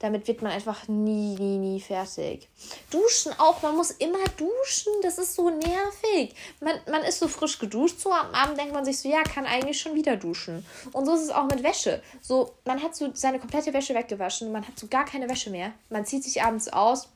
Damit 0.00 0.26
wird 0.28 0.40
man 0.40 0.50
einfach 0.50 0.88
nie, 0.88 1.36
nie, 1.36 1.58
nie 1.58 1.78
fertig. 1.78 2.48
Duschen 2.90 3.32
auch, 3.38 3.60
man 3.60 3.76
muss 3.76 3.90
immer 3.90 4.24
duschen, 4.38 4.92
das 5.02 5.18
ist 5.18 5.34
so 5.34 5.50
nervig. 5.50 6.34
Man, 6.60 6.74
man 6.90 7.02
ist 7.02 7.18
so 7.18 7.28
frisch 7.28 7.58
geduscht, 7.58 8.00
so 8.00 8.10
am 8.10 8.32
Abend 8.32 8.58
denkt 8.58 8.72
man 8.72 8.86
sich 8.86 8.98
so, 8.98 9.10
ja, 9.10 9.22
kann 9.22 9.44
eigentlich 9.44 9.78
schon 9.78 9.94
wieder 9.94 10.16
duschen. 10.16 10.64
Und 10.92 11.04
so 11.04 11.14
ist 11.14 11.20
es 11.20 11.30
auch 11.30 11.44
mit 11.44 11.62
Wäsche. 11.62 12.02
So, 12.22 12.54
man 12.64 12.82
hat 12.82 12.96
so 12.96 13.10
seine 13.12 13.38
komplette 13.38 13.74
Wäsche 13.74 13.94
weggewaschen, 13.94 14.50
man 14.50 14.66
hat 14.66 14.78
so 14.78 14.86
gar 14.86 15.04
keine 15.04 15.28
Wäsche 15.28 15.50
mehr. 15.50 15.72
Man 15.90 16.06
zieht 16.06 16.24
sich 16.24 16.42
abends 16.42 16.68
aus, 16.68 17.10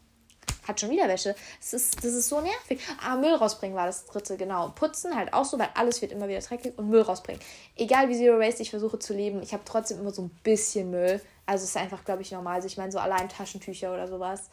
hat 0.67 0.81
schon 0.81 0.91
wieder 0.91 1.09
Wäsche. 1.09 1.35
Das 1.61 1.73
ist, 1.75 1.97
das 1.99 2.13
ist 2.13 2.29
so 2.29 2.41
nervig. 2.41 2.81
Ah, 3.03 3.17
Müll 3.17 3.35
rausbringen 3.35 3.77
war 3.77 3.87
das 3.87 4.07
dritte, 4.07 4.37
genau. 4.37 4.71
Putzen 4.75 5.15
halt 5.15 5.33
auch 5.33 5.45
so, 5.45 5.59
weil 5.59 5.69
alles 5.75 6.01
wird 6.03 6.13
immer 6.13 6.29
wieder 6.29 6.41
dreckig 6.41 6.79
und 6.79 6.89
Müll 6.89 7.03
rausbringen. 7.03 7.41
Egal 7.77 8.09
wie 8.09 8.17
Zero 8.17 8.39
Waste 8.39 8.63
ich 8.63 8.71
versuche 8.71 8.99
zu 8.99 9.13
leben, 9.15 9.43
ich 9.43 9.53
habe 9.53 9.63
trotzdem 9.65 10.01
immer 10.01 10.11
so 10.11 10.23
ein 10.23 10.31
bisschen 10.43 10.91
Müll. 10.91 11.21
Also 11.47 11.65
es 11.65 11.71
ist 11.71 11.77
einfach, 11.77 12.05
glaube 12.05 12.23
ich, 12.23 12.33
normal. 12.33 12.57
Also 12.57 12.67
ich 12.67 12.77
meine, 12.77 12.93
so 12.93 12.99
allein 12.99 13.29
Taschentücher 13.29 13.93
oder 13.93 14.09
sowas. 14.09 14.49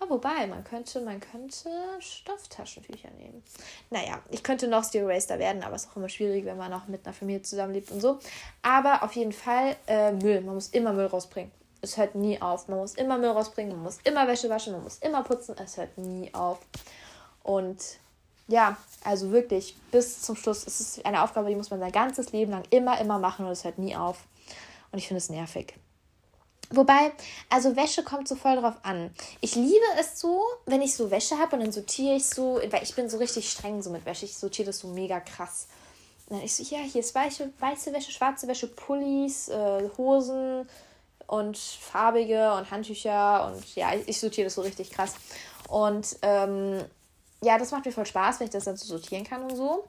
Aber 0.00 0.10
wobei, 0.10 0.46
man 0.46 0.62
könnte, 0.62 1.00
man 1.00 1.18
könnte 1.18 1.70
Stofftaschentücher 1.98 3.10
nehmen. 3.18 3.42
Naja, 3.90 4.20
ich 4.30 4.44
könnte 4.44 4.68
noch 4.68 4.84
Zero 4.84 5.08
Waster 5.08 5.40
werden, 5.40 5.64
aber 5.64 5.74
es 5.74 5.84
ist 5.84 5.90
auch 5.90 5.96
immer 5.96 6.08
schwierig, 6.08 6.44
wenn 6.44 6.56
man 6.56 6.72
auch 6.72 6.86
mit 6.86 7.04
einer 7.04 7.14
Familie 7.14 7.42
zusammenlebt 7.42 7.90
und 7.90 8.00
so. 8.00 8.20
Aber 8.62 9.02
auf 9.02 9.12
jeden 9.14 9.32
Fall 9.32 9.76
äh, 9.88 10.12
Müll. 10.12 10.40
Man 10.42 10.54
muss 10.54 10.68
immer 10.68 10.92
Müll 10.92 11.06
rausbringen 11.06 11.50
es 11.80 11.96
hört 11.96 12.14
nie 12.14 12.40
auf. 12.40 12.68
Man 12.68 12.78
muss 12.78 12.94
immer 12.94 13.18
Müll 13.18 13.30
rausbringen, 13.30 13.72
man 13.72 13.84
muss 13.84 13.98
immer 14.04 14.26
Wäsche 14.26 14.50
waschen, 14.50 14.72
man 14.72 14.82
muss 14.82 14.98
immer 14.98 15.22
putzen, 15.22 15.56
es 15.62 15.76
hört 15.76 15.96
nie 15.98 16.32
auf. 16.34 16.58
Und 17.42 17.82
ja, 18.48 18.76
also 19.04 19.30
wirklich, 19.30 19.76
bis 19.92 20.22
zum 20.22 20.34
Schluss 20.34 20.64
ist 20.64 20.80
es 20.80 21.04
eine 21.04 21.22
Aufgabe, 21.22 21.48
die 21.48 21.54
muss 21.54 21.70
man 21.70 21.80
sein 21.80 21.92
ganzes 21.92 22.32
Leben 22.32 22.50
lang 22.50 22.64
immer, 22.70 23.00
immer 23.00 23.18
machen 23.18 23.46
und 23.46 23.52
es 23.52 23.64
hört 23.64 23.78
nie 23.78 23.94
auf. 23.94 24.24
Und 24.90 24.98
ich 24.98 25.06
finde 25.06 25.18
es 25.18 25.28
nervig. 25.28 25.74
Wobei, 26.70 27.12
also 27.48 27.76
Wäsche 27.76 28.02
kommt 28.02 28.28
so 28.28 28.36
voll 28.36 28.56
drauf 28.56 28.74
an. 28.82 29.10
Ich 29.40 29.54
liebe 29.54 29.84
es 29.98 30.20
so, 30.20 30.42
wenn 30.66 30.82
ich 30.82 30.94
so 30.94 31.10
Wäsche 31.10 31.38
habe 31.38 31.56
und 31.56 31.62
dann 31.62 31.72
sortiere 31.72 32.16
ich 32.16 32.26
so, 32.26 32.60
weil 32.70 32.82
ich 32.82 32.94
bin 32.94 33.08
so 33.08 33.16
richtig 33.16 33.50
streng 33.50 33.82
so 33.82 33.90
mit 33.90 34.04
Wäsche. 34.04 34.26
Ich 34.26 34.36
sortiere 34.36 34.66
das 34.66 34.80
so 34.80 34.88
mega 34.88 35.20
krass. 35.20 35.68
Und 36.26 36.36
dann 36.36 36.44
ich 36.44 36.54
so, 36.54 36.62
ja, 36.62 36.82
hier 36.82 37.00
ist 37.00 37.14
weiße, 37.14 37.52
weiße 37.58 37.92
Wäsche, 37.94 38.12
schwarze 38.12 38.48
Wäsche, 38.48 38.66
Pullis, 38.66 39.48
äh, 39.48 39.88
Hosen, 39.96 40.68
und 41.28 41.56
farbige 41.56 42.52
und 42.54 42.70
Handtücher 42.70 43.46
und 43.46 43.76
ja, 43.76 43.90
ich 44.06 44.18
sortiere 44.18 44.46
das 44.46 44.54
so 44.54 44.62
richtig 44.62 44.90
krass. 44.90 45.14
Und 45.68 46.16
ähm, 46.22 46.82
ja, 47.42 47.58
das 47.58 47.70
macht 47.70 47.84
mir 47.84 47.92
voll 47.92 48.06
Spaß, 48.06 48.40
wenn 48.40 48.46
ich 48.46 48.52
das 48.52 48.64
dann 48.64 48.76
so 48.76 48.86
sortieren 48.86 49.24
kann 49.24 49.42
und 49.42 49.54
so. 49.54 49.84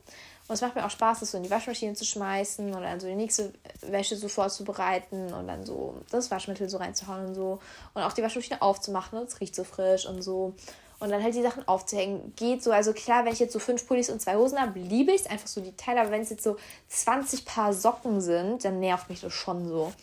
Und 0.47 0.55
es 0.55 0.61
macht 0.61 0.75
mir 0.75 0.85
auch 0.85 0.89
Spaß, 0.89 1.21
das 1.21 1.31
so 1.31 1.37
in 1.37 1.43
die 1.43 1.49
Waschmaschine 1.49 1.93
zu 1.93 2.03
schmeißen 2.03 2.73
und 2.73 2.81
dann 2.81 2.99
so 2.99 3.07
die 3.07 3.15
nächste 3.15 3.53
Wäsche 3.81 4.15
so 4.15 4.27
vorzubereiten 4.27 5.33
und 5.33 5.47
dann 5.47 5.65
so 5.65 5.95
das 6.11 6.29
Waschmittel 6.29 6.67
so 6.67 6.77
reinzuhauen 6.77 7.27
und 7.27 7.35
so. 7.35 7.59
Und 7.93 8.01
auch 8.01 8.13
die 8.13 8.23
Waschmaschine 8.23 8.61
aufzumachen 8.61 9.17
und 9.17 9.29
es 9.29 9.39
riecht 9.39 9.55
so 9.55 9.63
frisch 9.63 10.05
und 10.05 10.21
so. 10.21 10.55
Und 10.99 11.11
dann 11.11 11.23
halt 11.23 11.35
die 11.35 11.41
Sachen 11.41 11.65
aufzuhängen. 11.67 12.33
Geht 12.35 12.61
so. 12.61 12.71
Also 12.71 12.91
klar, 12.91 13.23
wenn 13.23 13.31
ich 13.31 13.39
jetzt 13.39 13.53
so 13.53 13.59
fünf 13.59 13.87
Pullis 13.87 14.09
und 14.09 14.21
zwei 14.21 14.35
Hosen 14.35 14.59
habe, 14.59 14.77
liebe 14.79 15.13
ich 15.13 15.21
es 15.21 15.27
einfach 15.27 15.47
so 15.47 15.61
die 15.61 15.75
Teile. 15.77 16.01
Aber 16.01 16.11
wenn 16.11 16.21
es 16.21 16.29
jetzt 16.29 16.43
so 16.43 16.57
20 16.89 17.45
Paar 17.45 17.71
Socken 17.71 18.19
sind, 18.19 18.65
dann 18.65 18.81
nervt 18.81 19.09
mich 19.09 19.21
das 19.21 19.31
schon 19.31 19.65
so. 19.67 19.93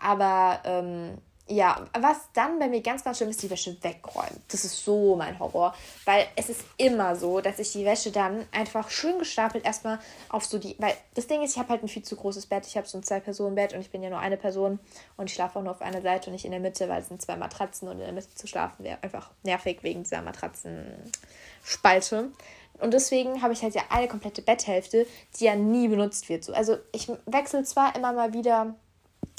Aber 0.00 0.60
ähm, 0.64 1.18
ja, 1.50 1.84
was 1.98 2.28
dann 2.32 2.60
bei 2.60 2.68
mir 2.68 2.80
ganz, 2.80 3.02
ganz 3.02 3.16
schlimm 3.16 3.30
ist, 3.30 3.42
die 3.42 3.50
Wäsche 3.50 3.76
wegräumen. 3.82 4.40
Das 4.48 4.64
ist 4.64 4.84
so 4.84 5.16
mein 5.16 5.36
Horror. 5.40 5.74
Weil 6.04 6.28
es 6.36 6.48
ist 6.48 6.60
immer 6.76 7.16
so, 7.16 7.40
dass 7.40 7.58
ich 7.58 7.72
die 7.72 7.84
Wäsche 7.84 8.12
dann 8.12 8.46
einfach 8.52 8.88
schön 8.88 9.18
gestapelt 9.18 9.64
erstmal 9.64 9.98
auf 10.28 10.44
so 10.44 10.58
die. 10.58 10.76
Weil 10.78 10.94
das 11.14 11.26
Ding 11.26 11.42
ist, 11.42 11.54
ich 11.54 11.58
habe 11.58 11.70
halt 11.70 11.82
ein 11.82 11.88
viel 11.88 12.04
zu 12.04 12.14
großes 12.14 12.46
Bett. 12.46 12.68
Ich 12.68 12.76
habe 12.76 12.86
so 12.86 12.98
ein 12.98 13.02
Zwei-Personen-Bett 13.02 13.74
und 13.74 13.80
ich 13.80 13.90
bin 13.90 14.00
ja 14.00 14.10
nur 14.10 14.20
eine 14.20 14.36
Person 14.36 14.78
und 15.16 15.28
ich 15.28 15.34
schlafe 15.34 15.58
auch 15.58 15.64
nur 15.64 15.72
auf 15.72 15.82
einer 15.82 16.02
Seite 16.02 16.26
und 16.26 16.34
nicht 16.34 16.44
in 16.44 16.52
der 16.52 16.60
Mitte, 16.60 16.88
weil 16.88 17.02
es 17.02 17.08
sind 17.08 17.20
zwei 17.20 17.34
Matratzen 17.34 17.88
und 17.88 17.98
in 17.98 18.04
der 18.04 18.12
Mitte 18.12 18.32
zu 18.32 18.46
schlafen 18.46 18.84
wäre 18.84 19.02
einfach 19.02 19.30
nervig 19.42 19.82
wegen 19.82 20.04
dieser 20.04 20.22
Matratzenspalte. 20.22 22.30
Und 22.78 22.94
deswegen 22.94 23.42
habe 23.42 23.52
ich 23.52 23.62
halt 23.62 23.74
ja 23.74 23.82
eine 23.90 24.06
komplette 24.06 24.40
Betthälfte, 24.40 25.04
die 25.38 25.44
ja 25.44 25.56
nie 25.56 25.88
benutzt 25.88 26.28
wird. 26.28 26.44
So, 26.44 26.52
also 26.52 26.76
ich 26.92 27.10
wechsle 27.26 27.64
zwar 27.64 27.96
immer 27.96 28.12
mal 28.12 28.32
wieder 28.32 28.76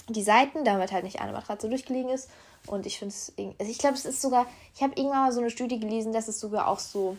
die 0.10 0.24
Seiten, 0.24 0.64
damit 0.64 0.92
halt 0.92 1.04
nicht 1.04 1.22
eine 1.22 1.32
Matratze 1.32 1.70
durchgelegen 1.70 2.10
ist. 2.10 2.30
Und 2.68 2.86
ich 2.86 3.00
finde 3.00 3.14
es, 3.14 3.34
also 3.60 3.72
ich 3.72 3.78
glaube, 3.78 3.96
es 3.96 4.06
ist 4.06 4.22
sogar, 4.22 4.46
ich 4.76 4.84
habe 4.84 4.94
irgendwann 4.96 5.24
mal 5.24 5.32
so 5.32 5.40
eine 5.40 5.50
Studie 5.50 5.80
gelesen, 5.80 6.14
dass 6.14 6.28
es 6.28 6.40
sogar 6.40 6.68
auch 6.68 6.80
so 6.80 7.18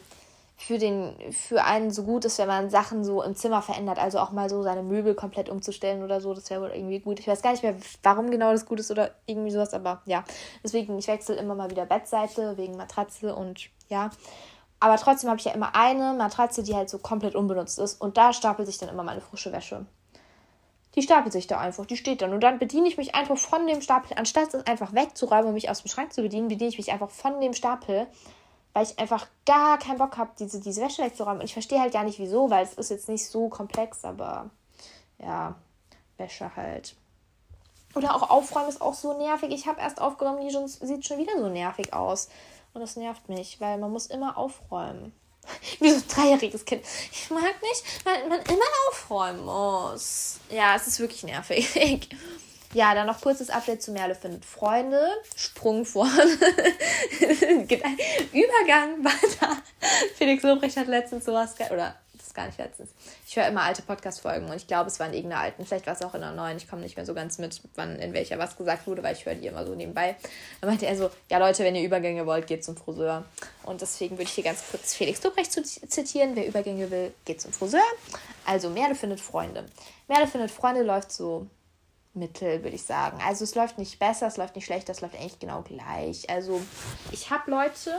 für 0.56 0.78
den, 0.78 1.14
für 1.32 1.64
einen 1.64 1.90
so 1.90 2.04
gut 2.04 2.24
ist, 2.24 2.38
wenn 2.38 2.46
man 2.46 2.70
Sachen 2.70 3.04
so 3.04 3.22
im 3.22 3.34
Zimmer 3.34 3.62
verändert. 3.62 3.98
Also 3.98 4.20
auch 4.20 4.30
mal 4.30 4.48
so 4.48 4.62
seine 4.62 4.82
Möbel 4.82 5.14
komplett 5.14 5.48
umzustellen 5.48 6.04
oder 6.04 6.20
so. 6.20 6.34
Das 6.34 6.48
wäre 6.50 6.62
wohl 6.62 6.70
irgendwie 6.70 7.00
gut. 7.00 7.18
Ich 7.18 7.26
weiß 7.26 7.42
gar 7.42 7.50
nicht 7.50 7.64
mehr, 7.64 7.74
warum 8.02 8.30
genau 8.30 8.52
das 8.52 8.64
gut 8.64 8.78
ist 8.78 8.90
oder 8.90 9.10
irgendwie 9.26 9.50
sowas, 9.50 9.74
aber 9.74 10.02
ja. 10.06 10.22
Deswegen, 10.62 10.96
ich 10.98 11.08
wechsle 11.08 11.34
immer 11.34 11.56
mal 11.56 11.70
wieder 11.70 11.86
Bettseite 11.86 12.56
wegen 12.56 12.76
Matratze 12.76 13.34
und 13.34 13.70
ja. 13.88 14.10
Aber 14.78 14.96
trotzdem 14.96 15.30
habe 15.30 15.38
ich 15.38 15.44
ja 15.44 15.52
immer 15.52 15.74
eine 15.74 16.14
Matratze, 16.14 16.62
die 16.62 16.74
halt 16.74 16.90
so 16.90 16.98
komplett 16.98 17.34
unbenutzt 17.34 17.78
ist. 17.78 18.00
Und 18.00 18.16
da 18.16 18.32
stapelt 18.32 18.68
sich 18.68 18.78
dann 18.78 18.88
immer 18.88 19.02
meine 19.02 19.20
frische 19.20 19.52
Wäsche. 19.52 19.86
Die 20.94 21.02
stapelt 21.02 21.32
sich 21.32 21.46
da 21.46 21.58
einfach, 21.58 21.86
die 21.86 21.96
steht 21.96 22.20
dann. 22.20 22.34
Und 22.34 22.40
dann 22.40 22.58
bediene 22.58 22.86
ich 22.86 22.98
mich 22.98 23.14
einfach 23.14 23.38
von 23.38 23.66
dem 23.66 23.80
Stapel, 23.80 24.16
anstatt 24.16 24.52
es 24.52 24.66
einfach 24.66 24.92
wegzuräumen 24.92 25.46
und 25.46 25.54
mich 25.54 25.70
aus 25.70 25.82
dem 25.82 25.88
Schrank 25.88 26.12
zu 26.12 26.22
bedienen, 26.22 26.48
bediene 26.48 26.68
ich 26.68 26.78
mich 26.78 26.92
einfach 26.92 27.10
von 27.10 27.40
dem 27.40 27.54
Stapel, 27.54 28.06
weil 28.74 28.84
ich 28.84 28.98
einfach 28.98 29.26
gar 29.46 29.78
keinen 29.78 29.98
Bock 29.98 30.18
habe, 30.18 30.30
diese, 30.38 30.60
diese 30.60 30.82
Wäsche 30.82 31.02
wegzuräumen. 31.02 31.40
Und 31.40 31.46
ich 31.46 31.54
verstehe 31.54 31.80
halt 31.80 31.92
gar 31.92 32.04
nicht 32.04 32.18
wieso, 32.18 32.50
weil 32.50 32.64
es 32.64 32.74
ist 32.74 32.90
jetzt 32.90 33.08
nicht 33.08 33.26
so 33.26 33.48
komplex, 33.48 34.04
aber 34.04 34.50
ja, 35.18 35.54
Wäsche 36.18 36.54
halt. 36.56 36.94
Oder 37.94 38.14
auch 38.14 38.30
aufräumen 38.30 38.68
ist 38.68 38.80
auch 38.80 38.94
so 38.94 39.16
nervig. 39.16 39.50
Ich 39.50 39.66
habe 39.66 39.80
erst 39.80 40.00
aufgeräumt, 40.00 40.42
die 40.42 40.50
schon, 40.50 40.68
sieht 40.68 41.06
schon 41.06 41.18
wieder 41.18 41.38
so 41.38 41.48
nervig 41.48 41.92
aus. 41.92 42.28
Und 42.74 42.80
das 42.80 42.96
nervt 42.96 43.28
mich, 43.28 43.60
weil 43.60 43.78
man 43.78 43.90
muss 43.90 44.06
immer 44.06 44.38
aufräumen. 44.38 45.12
Wie 45.80 45.90
so 45.90 45.96
ein 45.96 46.08
dreijähriges 46.08 46.64
Kind. 46.64 46.82
Ich 47.10 47.30
mag 47.30 47.54
nicht, 47.62 47.84
weil 48.04 48.28
man 48.28 48.40
immer 48.42 48.64
aufräumen 48.88 49.44
muss. 49.44 50.38
Ja, 50.50 50.76
es 50.76 50.86
ist 50.86 51.00
wirklich 51.00 51.22
nervig. 51.24 52.08
Ja, 52.74 52.94
dann 52.94 53.06
noch 53.06 53.20
kurzes 53.20 53.50
Update 53.50 53.82
zu 53.82 53.92
Merle 53.92 54.14
findet 54.14 54.46
Freunde. 54.46 55.06
Sprung 55.36 55.84
vor. 55.84 56.06
Übergang 58.32 59.04
weiter. 59.04 59.58
Felix 60.16 60.42
Lobrecht 60.42 60.78
hat 60.78 60.86
letztens 60.86 61.26
sowas, 61.26 61.54
oder 61.70 61.94
es 62.32 62.34
gar 62.34 62.46
nicht 62.46 62.58
letztens. 62.58 62.90
Ich 63.26 63.36
höre 63.36 63.46
immer 63.46 63.62
alte 63.62 63.82
Podcast-Folgen 63.82 64.48
und 64.48 64.56
ich 64.56 64.66
glaube, 64.66 64.88
es 64.88 64.98
waren 64.98 65.12
irgendeine 65.12 65.42
alten. 65.42 65.64
Vielleicht 65.64 65.86
war 65.86 65.94
es 65.94 66.02
auch 66.02 66.14
in 66.14 66.22
einer 66.22 66.34
neuen. 66.34 66.56
Ich 66.56 66.68
komme 66.68 66.82
nicht 66.82 66.96
mehr 66.96 67.06
so 67.06 67.14
ganz 67.14 67.38
mit, 67.38 67.60
wann 67.74 67.96
in 67.96 68.12
welcher 68.12 68.38
was 68.38 68.56
gesagt 68.56 68.86
wurde, 68.86 69.02
weil 69.02 69.14
ich 69.14 69.24
höre 69.24 69.34
die 69.34 69.46
immer 69.46 69.64
so 69.64 69.74
nebenbei. 69.74 70.16
Dann 70.60 70.70
meinte 70.70 70.86
er 70.86 70.96
so: 70.96 71.10
Ja, 71.30 71.38
Leute, 71.38 71.64
wenn 71.64 71.74
ihr 71.74 71.84
Übergänge 71.84 72.26
wollt, 72.26 72.46
geht 72.46 72.64
zum 72.64 72.76
Friseur. 72.76 73.24
Und 73.64 73.80
deswegen 73.80 74.16
würde 74.16 74.24
ich 74.24 74.32
hier 74.32 74.44
ganz 74.44 74.62
kurz 74.70 74.94
Felix 74.94 75.22
Lobrecht 75.22 75.52
zitieren: 75.52 76.34
Wer 76.34 76.46
Übergänge 76.46 76.90
will, 76.90 77.14
geht 77.24 77.40
zum 77.40 77.52
Friseur. 77.52 77.80
Also, 78.44 78.70
Merle 78.70 78.94
findet 78.94 79.20
Freunde. 79.20 79.66
Merle 80.08 80.26
findet 80.26 80.50
Freunde 80.50 80.82
läuft 80.82 81.12
so 81.12 81.46
Mittel, 82.14 82.62
würde 82.62 82.76
ich 82.76 82.82
sagen. 82.82 83.18
Also 83.24 83.44
es 83.44 83.54
läuft 83.54 83.78
nicht 83.78 83.98
besser, 83.98 84.26
es 84.26 84.36
läuft 84.36 84.54
nicht 84.54 84.66
schlechter, 84.66 84.92
es 84.92 85.00
läuft 85.00 85.14
eigentlich 85.14 85.38
genau 85.38 85.62
gleich. 85.62 86.28
Also 86.28 86.60
ich 87.10 87.30
habe 87.30 87.50
Leute, 87.50 87.94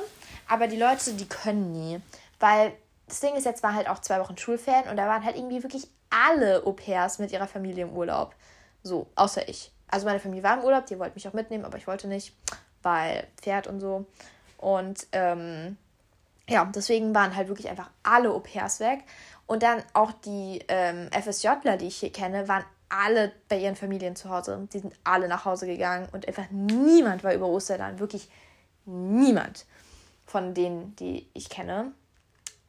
aber 0.48 0.68
die 0.68 0.78
Leute, 0.78 1.14
die 1.14 1.28
können 1.28 1.72
nie. 1.72 2.00
Weil 2.40 2.74
das 3.14 3.20
Ding 3.20 3.36
ist, 3.36 3.46
jetzt 3.46 3.62
war 3.62 3.76
halt 3.76 3.88
auch 3.88 4.00
zwei 4.00 4.20
Wochen 4.20 4.36
Schulferien 4.40 4.90
und 4.90 4.98
da 4.98 5.08
waren 5.08 5.24
halt 5.24 5.36
irgendwie 5.36 5.62
wirklich 5.62 5.88
alle 6.10 6.66
Au-pairs 6.66 7.20
mit 7.20 7.32
ihrer 7.32 7.48
Familie 7.48 7.84
im 7.84 7.96
Urlaub. 7.96 8.34
So, 8.82 9.06
außer 9.16 9.48
ich. 9.48 9.72
Also 9.88 10.08
meine 10.08 10.20
Familie 10.20 10.42
war 10.42 10.58
im 10.58 10.64
Urlaub, 10.64 10.88
die 10.88 10.98
wollte 10.98 11.14
mich 11.14 11.28
auch 11.28 11.34
mitnehmen, 11.34 11.64
aber 11.64 11.78
ich 11.78 11.86
wollte 11.86 12.08
nicht, 12.08 12.36
weil 12.82 13.28
Pferd 13.38 13.68
und 13.68 13.82
so. 13.82 14.08
Und 14.58 15.06
ähm, 15.12 15.78
ja, 16.50 16.66
deswegen 16.66 17.14
waren 17.14 17.36
halt 17.36 17.50
wirklich 17.50 17.70
einfach 17.70 17.92
alle 18.02 18.32
Au-pairs 18.32 18.80
weg. 18.80 19.04
Und 19.46 19.62
dann 19.62 19.84
auch 19.94 20.12
die 20.12 20.64
ähm, 20.68 21.10
FSJler, 21.12 21.78
die 21.78 21.88
ich 21.90 21.98
hier 21.98 22.12
kenne, 22.12 22.48
waren 22.48 22.66
alle 22.90 23.32
bei 23.48 23.60
ihren 23.60 23.76
Familien 23.76 24.16
zu 24.16 24.32
Hause. 24.32 24.68
Die 24.74 24.80
sind 24.80 24.96
alle 25.04 25.28
nach 25.28 25.46
Hause 25.46 25.68
gegangen 25.68 26.08
und 26.14 26.28
einfach 26.28 26.50
niemand 26.50 27.24
war 27.24 27.36
über 27.36 27.46
Ostern. 27.46 28.00
Wirklich 28.00 28.28
niemand 28.86 29.68
von 30.26 30.56
denen, 30.56 30.96
die 30.96 31.30
ich 31.36 31.50
kenne. 31.50 31.92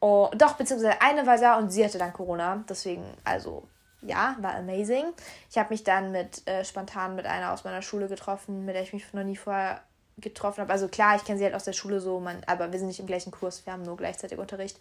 Oh, 0.06 0.28
doch, 0.36 0.52
beziehungsweise 0.56 1.00
eine 1.00 1.26
war 1.26 1.38
da 1.38 1.56
und 1.56 1.70
sie 1.70 1.82
hatte 1.82 1.96
dann 1.96 2.12
Corona. 2.12 2.62
Deswegen, 2.68 3.02
also 3.24 3.66
ja, 4.02 4.36
war 4.38 4.54
amazing. 4.54 5.06
Ich 5.48 5.56
habe 5.56 5.70
mich 5.70 5.82
dann 5.82 6.12
mit 6.12 6.46
äh, 6.46 6.62
spontan 6.62 7.14
mit 7.14 7.24
einer 7.24 7.52
aus 7.54 7.64
meiner 7.64 7.80
Schule 7.80 8.06
getroffen, 8.06 8.66
mit 8.66 8.74
der 8.74 8.82
ich 8.82 8.92
mich 8.92 9.10
noch 9.14 9.24
nie 9.24 9.34
vorher 9.34 9.80
getroffen 10.18 10.60
habe. 10.60 10.70
Also 10.70 10.88
klar, 10.88 11.16
ich 11.16 11.24
kenne 11.24 11.38
sie 11.38 11.44
halt 11.44 11.54
aus 11.54 11.64
der 11.64 11.72
Schule 11.72 12.00
so, 12.02 12.20
man, 12.20 12.36
aber 12.44 12.70
wir 12.70 12.78
sind 12.78 12.88
nicht 12.88 13.00
im 13.00 13.06
gleichen 13.06 13.30
Kurs, 13.30 13.64
wir 13.64 13.72
haben 13.72 13.80
nur 13.80 13.96
gleichzeitig 13.96 14.36
Unterricht. 14.36 14.78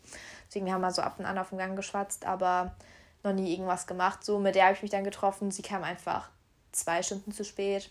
Deswegen 0.49 0.65
wir 0.65 0.73
haben 0.73 0.81
wir 0.81 0.91
so 0.91 1.01
ab 1.01 1.15
und 1.17 1.25
an 1.25 1.37
auf 1.37 1.47
dem 1.51 1.57
Gang 1.57 1.77
geschwatzt, 1.77 2.25
aber 2.25 2.75
noch 3.23 3.31
nie 3.31 3.53
irgendwas 3.53 3.87
gemacht. 3.87 4.25
So, 4.25 4.39
mit 4.39 4.55
der 4.55 4.65
habe 4.65 4.73
ich 4.73 4.81
mich 4.81 4.91
dann 4.91 5.05
getroffen. 5.05 5.51
Sie 5.51 5.61
kam 5.61 5.85
einfach 5.85 6.31
zwei 6.73 7.01
Stunden 7.01 7.31
zu 7.31 7.45
spät. 7.45 7.89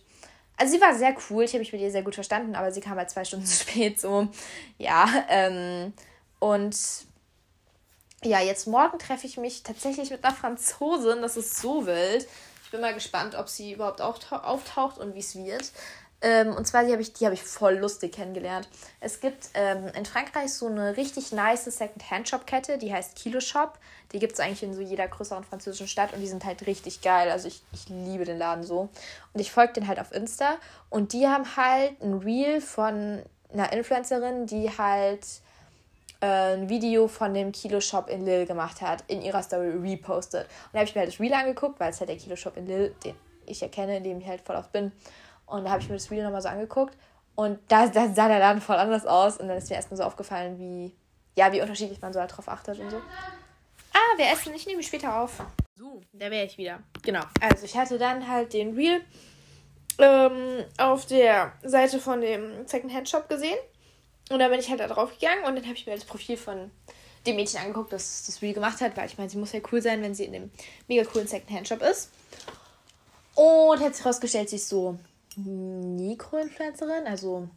Also 0.59 0.75
sie 0.75 0.83
war 0.83 0.95
sehr 0.95 1.17
cool, 1.31 1.45
ich 1.45 1.53
habe 1.53 1.61
mich 1.61 1.73
mit 1.73 1.81
ihr 1.81 1.91
sehr 1.91 2.03
gut 2.03 2.15
verstanden, 2.15 2.55
aber 2.55 2.73
sie 2.73 2.83
kam 2.83 2.99
halt 2.99 3.09
zwei 3.09 3.25
Stunden 3.25 3.47
zu 3.47 3.57
spät. 3.57 3.99
So, 3.99 4.29
ja, 4.77 5.09
ähm, 5.31 5.95
und 6.41 6.77
ja, 8.23 8.41
jetzt 8.41 8.67
morgen 8.67 8.99
treffe 8.99 9.27
ich 9.27 9.37
mich 9.37 9.63
tatsächlich 9.63 10.11
mit 10.11 10.25
einer 10.25 10.35
Franzosin. 10.35 11.23
Das 11.23 11.37
ist 11.37 11.59
so 11.59 11.87
wild. 11.87 12.27
Ich 12.65 12.71
bin 12.71 12.81
mal 12.81 12.95
gespannt, 12.95 13.35
ob 13.35 13.49
sie 13.49 13.73
überhaupt 13.73 14.01
auftaucht 14.01 14.99
und 14.99 15.15
wie 15.15 15.21
es 15.21 15.37
wird. 15.37 15.73
Ähm, 16.25 16.55
und 16.55 16.67
zwar, 16.67 16.85
die 16.85 16.93
habe 16.93 17.03
ich, 17.03 17.13
hab 17.23 17.33
ich 17.33 17.43
voll 17.43 17.75
lustig 17.75 18.13
kennengelernt. 18.13 18.69
Es 19.01 19.21
gibt 19.21 19.49
ähm, 19.55 19.89
in 19.97 20.07
Frankreich 20.07 20.53
so 20.53 20.69
eine 20.69 20.97
richtig 20.97 21.33
nice 21.33 21.65
Second-Hand-Shop-Kette, 21.65 22.79
die 22.79 22.95
heißt 22.95 23.17
Kilo 23.17 23.41
Shop. 23.41 23.77
Die 24.13 24.21
gibt 24.21 24.35
es 24.35 24.41
eigentlich 24.41 24.63
in 24.63 24.73
so 24.73 24.81
jeder 24.81 25.09
größeren 25.09 25.43
französischen 25.43 25.89
Stadt 25.89 26.13
und 26.13 26.21
die 26.21 26.29
sind 26.29 26.45
halt 26.45 26.65
richtig 26.67 27.03
geil. 27.03 27.31
Also 27.31 27.49
ich, 27.49 27.63
ich 27.73 27.89
liebe 27.89 28.25
den 28.25 28.39
Laden 28.39 28.63
so. 28.63 28.89
Und 29.33 29.41
ich 29.41 29.51
folge 29.51 29.73
den 29.73 29.89
halt 29.89 29.99
auf 29.99 30.13
Insta. 30.13 30.59
Und 30.91 31.13
die 31.13 31.27
haben 31.27 31.57
halt 31.57 32.01
ein 32.01 32.15
Reel 32.15 32.61
von 32.61 33.23
einer 33.53 33.73
Influencerin, 33.73 34.47
die 34.47 34.71
halt 34.79 35.27
ein 36.23 36.69
Video 36.69 37.09
von 37.09 37.35
dem 37.35 37.53
Kilo 37.53 37.81
Shop 37.81 38.09
in 38.09 38.25
Lille 38.25 38.47
gemacht 38.47 38.81
hat, 38.81 39.05
in 39.09 39.23
ihrer 39.23 39.43
Story 39.43 39.71
repostet. 39.71 40.45
Und 40.45 40.75
da 40.75 40.79
habe 40.79 40.89
ich 40.89 40.95
mir 40.95 41.01
halt 41.01 41.13
das 41.13 41.21
Reel 41.21 41.33
angeguckt, 41.35 41.81
weil 41.81 41.91
es 41.91 42.01
halt 42.01 42.11
der 42.11 42.17
Kilo 42.17 42.37
Shop 42.37 42.57
in 42.57 42.67
Lille, 42.67 42.91
den 43.05 43.15
ich 43.47 43.63
erkenne, 43.63 43.97
in 43.97 44.05
dem 44.05 44.21
ich 44.21 44.27
halt 44.27 44.41
voll 44.41 44.57
oft 44.57 44.73
bin. 44.73 44.93
Und 45.47 45.65
da 45.65 45.71
habe 45.71 45.83
ich 45.83 45.89
mir 45.89 45.97
das 45.97 46.11
Video 46.11 46.25
nochmal 46.25 46.43
so 46.43 46.49
angeguckt. 46.49 46.97
Und 47.35 47.59
da, 47.69 47.87
da 47.87 48.09
sah 48.09 48.29
der 48.29 48.39
Laden 48.39 48.61
voll 48.61 48.77
anders 48.77 49.05
aus. 49.05 49.39
Und 49.39 49.49
dann 49.49 49.57
ist 49.57 49.69
mir 49.69 49.77
erstmal 49.77 49.99
so 49.99 50.05
aufgefallen, 50.05 50.59
wie, 50.59 50.95
ja, 51.37 51.53
wie 51.53 51.61
unterschiedlich 51.61 52.01
man 52.01 52.13
so 52.13 52.21
halt 52.21 52.37
drauf 52.37 52.49
achtet 52.49 52.79
und 52.79 52.91
so. 52.91 52.99
Ah, 52.99 54.17
wir 54.17 54.27
essen. 54.31 54.55
Ich 54.55 54.67
nehme 54.67 54.79
mich 54.79 54.87
später 54.87 55.21
auf. 55.21 55.43
So, 55.75 56.01
da 56.13 56.31
wäre 56.31 56.47
ich 56.47 56.57
wieder. 56.57 56.79
Genau. 57.03 57.23
Also 57.41 57.65
ich 57.65 57.77
hatte 57.77 57.99
dann 57.99 58.29
halt 58.29 58.53
den 58.53 58.75
Reel 58.75 59.01
ähm, 59.99 60.65
auf 60.79 61.07
der 61.07 61.53
Seite 61.63 61.99
von 61.99 62.21
dem 62.21 62.67
Secondhand 62.67 63.09
Shop 63.09 63.29
gesehen. 63.29 63.59
Und 64.33 64.39
dann 64.39 64.51
bin 64.51 64.61
ich 64.61 64.71
halt 64.71 64.81
da 64.81 64.89
drauf 64.89 65.19
gegangen 65.19 65.45
und 65.45 65.57
dann 65.57 65.65
habe 65.65 65.75
ich 65.75 65.87
mir 65.87 65.95
das 65.95 66.05
Profil 66.05 66.37
von 66.37 66.71
dem 67.27 67.37
Mädchen 67.37 67.61
angeguckt, 67.61 67.93
das 67.93 68.25
das 68.27 68.43
Reel 68.43 68.55
gemacht 68.55 68.81
hat, 68.81 68.97
weil 68.97 69.07
ich 69.07 69.19
meine, 69.19 69.31
sie 69.31 69.39
muss 69.39 69.53
ja 69.53 69.61
cool 69.71 69.81
sein, 69.81 70.03
wenn 70.03 70.15
sie 70.15 70.25
in 70.25 70.33
dem 70.33 70.51
mega 70.89 71.05
coolen 71.05 71.29
Secondhand 71.29 71.69
Shop 71.69 71.83
ist. 71.83 72.11
Und 73.35 73.81
hat 73.81 73.95
sich 73.95 74.05
herausgestellt, 74.05 74.51
sie 74.51 74.57
ist 74.57 74.69
so 74.69 74.99
Mikroinfluencerin. 75.37 77.07
Also 77.07 77.49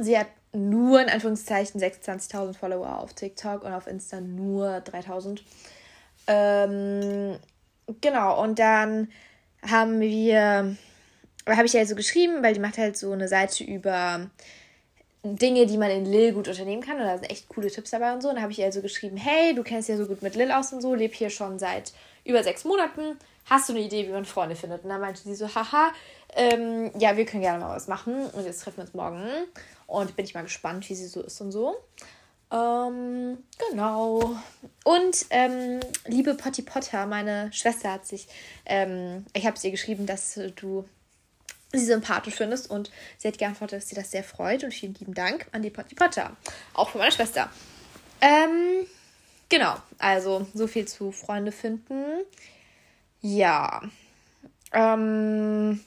sie 0.00 0.18
hat 0.18 0.28
nur 0.52 1.00
in 1.00 1.08
Anführungszeichen 1.08 1.80
26.000 1.80 2.54
Follower 2.54 2.98
auf 2.98 3.12
TikTok 3.12 3.62
und 3.62 3.72
auf 3.72 3.86
Insta 3.86 4.20
nur 4.20 4.78
3.000. 4.78 5.40
Ähm, 6.26 7.38
genau, 8.00 8.42
und 8.42 8.58
dann 8.58 9.12
haben 9.62 10.00
wir, 10.00 10.76
habe 11.46 11.66
ich 11.66 11.72
ja 11.72 11.84
so 11.84 11.94
geschrieben, 11.94 12.42
weil 12.42 12.54
die 12.54 12.60
macht 12.60 12.78
halt 12.78 12.96
so 12.96 13.12
eine 13.12 13.28
Seite 13.28 13.64
über 13.64 14.30
Dinge, 15.34 15.66
die 15.66 15.76
man 15.76 15.90
in 15.90 16.04
Lil 16.04 16.32
gut 16.32 16.46
unternehmen 16.46 16.82
kann. 16.82 16.98
Und 16.98 17.04
da 17.04 17.18
sind 17.18 17.28
echt 17.30 17.48
coole 17.48 17.70
Tipps 17.70 17.90
dabei 17.90 18.12
und 18.12 18.22
so. 18.22 18.28
Und 18.28 18.36
da 18.36 18.42
habe 18.42 18.52
ich 18.52 18.60
ihr 18.60 18.66
also 18.66 18.82
geschrieben, 18.82 19.16
hey, 19.16 19.54
du 19.54 19.64
kennst 19.64 19.88
ja 19.88 19.96
so 19.96 20.06
gut 20.06 20.22
mit 20.22 20.36
Lil 20.36 20.52
aus 20.52 20.72
und 20.72 20.80
so, 20.80 20.94
leb 20.94 21.14
hier 21.14 21.30
schon 21.30 21.58
seit 21.58 21.92
über 22.24 22.42
sechs 22.44 22.64
Monaten. 22.64 23.18
Hast 23.46 23.68
du 23.68 23.72
eine 23.72 23.82
Idee, 23.82 24.06
wie 24.06 24.12
man 24.12 24.24
Freunde 24.24 24.56
findet? 24.56 24.84
Und 24.84 24.90
dann 24.90 25.00
meinte 25.00 25.22
sie 25.22 25.34
so, 25.34 25.52
haha, 25.54 25.92
ähm, 26.34 26.90
ja, 26.98 27.16
wir 27.16 27.24
können 27.24 27.42
gerne 27.42 27.58
mal 27.58 27.74
was 27.74 27.88
machen. 27.88 28.26
Und 28.30 28.44
jetzt 28.44 28.62
treffen 28.62 28.78
wir 28.78 28.84
uns 28.84 28.94
morgen. 28.94 29.22
Und 29.86 30.14
bin 30.16 30.24
ich 30.24 30.34
mal 30.34 30.42
gespannt, 30.42 30.88
wie 30.88 30.94
sie 30.94 31.06
so 31.06 31.22
ist 31.22 31.40
und 31.40 31.52
so. 31.52 31.76
Ähm, 32.52 33.38
genau. 33.70 34.36
Und 34.84 35.26
ähm, 35.30 35.80
liebe 36.06 36.34
Potty 36.34 36.62
Potter, 36.62 37.06
meine 37.06 37.52
Schwester 37.52 37.92
hat 37.92 38.06
sich, 38.06 38.28
ähm, 38.66 39.26
ich 39.32 39.46
habe 39.46 39.56
es 39.56 39.64
ihr 39.64 39.70
geschrieben, 39.70 40.06
dass 40.06 40.38
du 40.56 40.84
sie 41.72 41.84
sympathisch 41.84 42.34
findest 42.34 42.70
und 42.70 42.90
sie 43.18 43.28
hat 43.28 43.38
geantwortet, 43.38 43.82
dass 43.82 43.88
sie 43.88 43.96
das 43.96 44.10
sehr 44.10 44.24
freut 44.24 44.64
und 44.64 44.72
vielen 44.72 44.94
lieben 44.94 45.14
Dank 45.14 45.46
an 45.52 45.62
die 45.62 45.70
Potty 45.70 45.94
Potter. 45.94 46.36
Auch 46.74 46.90
von 46.90 47.00
meiner 47.00 47.12
Schwester. 47.12 47.50
Ähm, 48.20 48.86
genau, 49.48 49.76
also 49.98 50.46
so 50.54 50.66
viel 50.66 50.86
zu 50.86 51.12
Freunde 51.12 51.52
finden. 51.52 52.04
Ja. 53.20 53.82
Ähm, 54.72 55.80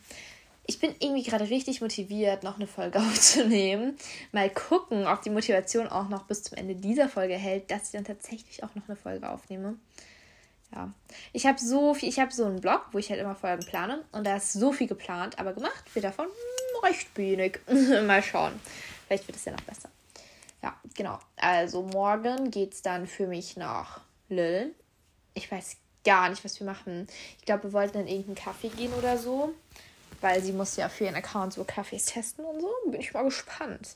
ich 0.66 0.80
bin 0.80 0.94
irgendwie 1.00 1.24
gerade 1.24 1.50
richtig 1.50 1.82
motiviert, 1.82 2.44
noch 2.44 2.58
eine 2.58 2.68
Folge 2.68 3.00
aufzunehmen. 3.12 3.98
Mal 4.32 4.50
gucken, 4.50 5.08
ob 5.08 5.22
die 5.24 5.32
Motivation 5.32 5.88
auch 5.88 6.10
noch 6.10 6.24
bis 6.24 6.44
zum 6.44 6.58
Ende 6.58 6.76
dieser 6.76 7.10
Folge 7.10 7.36
hält, 7.36 7.72
dass 7.72 7.86
ich 7.86 7.92
dann 7.92 8.06
tatsächlich 8.06 8.64
auch 8.64 8.76
noch 8.76 8.88
eine 8.88 8.96
Folge 8.96 9.30
aufnehme. 9.30 9.78
Ja. 10.76 10.94
Ich 11.34 11.46
habe 11.48 11.60
so 11.60 11.94
viel, 11.94 12.10
ich 12.10 12.20
habe 12.20 12.32
so 12.32 12.46
einen 12.46 12.62
Blog, 12.62 12.88
wo 12.92 13.00
ich 13.00 13.10
halt 13.10 13.20
immer 13.20 13.36
Folgen 13.36 13.66
plane. 13.66 14.04
Und 14.12 14.26
da 14.26 14.38
ist 14.38 14.54
so 14.54 14.72
viel 14.72 14.88
geplant, 14.88 15.40
aber 15.40 15.54
gemacht 15.54 15.84
wird 15.94 16.06
davon 16.06 16.28
recht 16.84 17.16
wenig. 17.18 17.60
Mal 18.06 18.24
schauen. 18.24 18.60
Vielleicht 19.08 19.28
wird 19.28 19.38
es 19.38 19.46
ja 19.46 19.52
noch 19.52 19.62
besser. 19.62 19.90
Ja, 20.62 20.76
genau. 20.96 21.20
Also 21.38 21.82
morgen 21.82 22.52
geht 22.52 22.74
es 22.74 22.82
dann 22.82 23.08
für 23.08 23.28
mich 23.28 23.58
nach 23.58 24.02
Lille. 24.28 24.72
Ich 25.34 25.52
weiß 25.52 25.78
gar 26.04 26.30
nicht, 26.30 26.44
was 26.44 26.60
wir 26.60 26.66
machen. 26.66 27.08
Ich 27.40 27.46
glaube, 27.46 27.64
wir 27.64 27.74
wollten 27.74 28.00
in 28.00 28.08
irgendeinen 28.08 28.36
Kaffee 28.36 28.70
gehen 28.70 28.94
oder 28.94 29.18
so. 29.18 29.54
Weil 30.22 30.42
sie 30.42 30.52
muss 30.52 30.76
ja 30.76 30.90
für 30.90 31.06
ihren 31.06 31.16
Account 31.16 31.54
so 31.54 31.64
Kaffees 31.64 32.06
testen 32.06 32.44
und 32.46 32.60
so. 32.60 32.70
Bin 32.88 33.00
ich 33.00 33.14
mal 33.14 33.24
gespannt. 33.24 33.96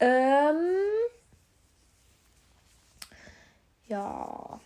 Ähm. 0.00 0.76
Ja. 3.88 4.60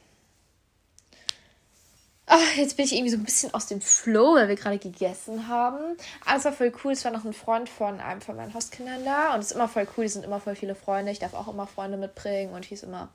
Ach, 2.32 2.56
jetzt 2.56 2.76
bin 2.76 2.84
ich 2.84 2.92
irgendwie 2.92 3.10
so 3.10 3.16
ein 3.16 3.24
bisschen 3.24 3.52
aus 3.54 3.66
dem 3.66 3.80
Flow, 3.80 4.36
weil 4.36 4.46
wir 4.46 4.54
gerade 4.54 4.78
gegessen 4.78 5.48
haben. 5.48 5.96
Alles 6.24 6.44
war 6.44 6.52
voll 6.52 6.72
cool. 6.84 6.92
Es 6.92 7.04
war 7.04 7.10
noch 7.10 7.24
ein 7.24 7.32
Freund 7.32 7.68
von 7.68 8.00
einem 8.00 8.20
von 8.20 8.36
meinen 8.36 8.54
Hostkindern 8.54 9.04
da. 9.04 9.34
Und 9.34 9.40
es 9.40 9.46
ist 9.46 9.56
immer 9.56 9.66
voll 9.66 9.88
cool. 9.96 10.04
Es 10.04 10.12
sind 10.12 10.24
immer 10.24 10.38
voll 10.38 10.54
viele 10.54 10.76
Freunde. 10.76 11.10
Ich 11.10 11.18
darf 11.18 11.34
auch 11.34 11.48
immer 11.48 11.66
Freunde 11.66 11.96
mitbringen. 11.96 12.54
Und 12.54 12.64
hier 12.64 12.76
ist 12.76 12.84
immer 12.84 13.08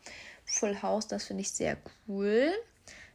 Full 0.44 0.82
House. 0.82 1.08
Das 1.08 1.24
finde 1.24 1.44
ich 1.44 1.52
sehr 1.52 1.78
cool 2.10 2.52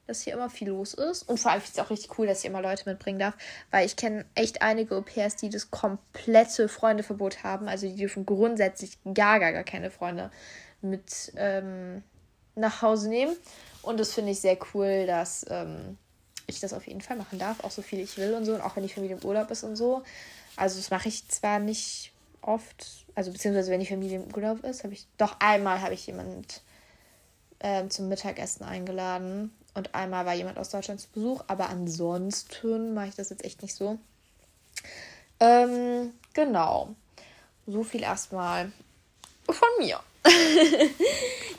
dass 0.07 0.22
hier 0.22 0.32
immer 0.32 0.51
viel 0.51 0.68
los 0.68 0.92
ist. 0.92 1.22
Und 1.28 1.38
vor 1.38 1.53
allem 1.53 1.61
finde 1.61 1.72
ich 1.72 1.78
es 1.78 1.84
auch 1.86 1.90
richtig 1.90 2.18
cool, 2.18 2.26
dass 2.26 2.40
ich 2.40 2.46
immer 2.46 2.61
Leute 2.61 2.88
mitbringen 2.88 3.20
darf, 3.20 3.34
weil 3.70 3.86
ich 3.86 3.94
kenne 3.94 4.24
echt 4.34 4.61
einige 4.61 4.96
Au-pairs, 4.96 5.36
die 5.36 5.51
das 5.51 5.70
komplette 5.70 6.68
Freundeverbot 6.68 7.44
haben. 7.44 7.68
Also 7.68 7.86
die 7.86 7.94
dürfen 7.94 8.26
grundsätzlich 8.26 8.98
gar, 9.14 9.38
gar, 9.38 9.53
gar 9.53 9.62
keine 9.62 9.92
Freunde 9.92 10.32
mit 10.82 11.32
ähm, 11.36 12.03
nach 12.57 12.82
Hause 12.82 13.09
nehmen. 13.09 13.36
Und 13.82 13.98
das 13.98 14.12
finde 14.12 14.32
ich 14.32 14.40
sehr 14.40 14.58
cool, 14.74 15.06
dass 15.06 15.46
ähm, 15.48 15.96
ich 16.46 16.60
das 16.60 16.72
auf 16.72 16.86
jeden 16.86 17.00
Fall 17.00 17.16
machen 17.16 17.38
darf, 17.38 17.64
auch 17.64 17.70
so 17.70 17.82
viel 17.82 18.00
ich 18.00 18.16
will 18.18 18.34
und 18.34 18.44
so. 18.44 18.54
Und 18.54 18.60
auch 18.60 18.76
wenn 18.76 18.82
die 18.82 18.92
Familie 18.92 19.16
im 19.16 19.24
Urlaub 19.24 19.50
ist 19.50 19.64
und 19.64 19.76
so. 19.76 20.02
Also 20.56 20.76
das 20.76 20.90
mache 20.90 21.08
ich 21.08 21.26
zwar 21.28 21.58
nicht 21.58 22.12
oft, 22.42 22.86
also 23.14 23.32
beziehungsweise 23.32 23.70
wenn 23.70 23.80
die 23.80 23.86
Familie 23.86 24.22
im 24.22 24.34
Urlaub 24.34 24.64
ist, 24.64 24.84
habe 24.84 24.94
ich 24.94 25.06
doch 25.18 25.36
einmal 25.40 25.80
habe 25.80 25.94
ich 25.94 26.06
jemanden 26.06 26.44
ähm, 27.60 27.90
zum 27.90 28.08
Mittagessen 28.08 28.64
eingeladen. 28.64 29.52
Und 29.74 29.94
einmal 29.94 30.26
war 30.26 30.34
jemand 30.34 30.58
aus 30.58 30.70
Deutschland 30.70 31.00
zu 31.00 31.08
Besuch, 31.10 31.44
aber 31.46 31.68
ansonsten 31.68 32.92
mache 32.92 33.08
ich 33.08 33.14
das 33.14 33.30
jetzt 33.30 33.44
echt 33.44 33.62
nicht 33.62 33.74
so. 33.74 33.98
Ähm, 35.38 36.12
genau. 36.34 36.94
So 37.66 37.84
viel 37.84 38.02
erstmal 38.02 38.72
von 39.48 39.68
mir. 39.78 40.00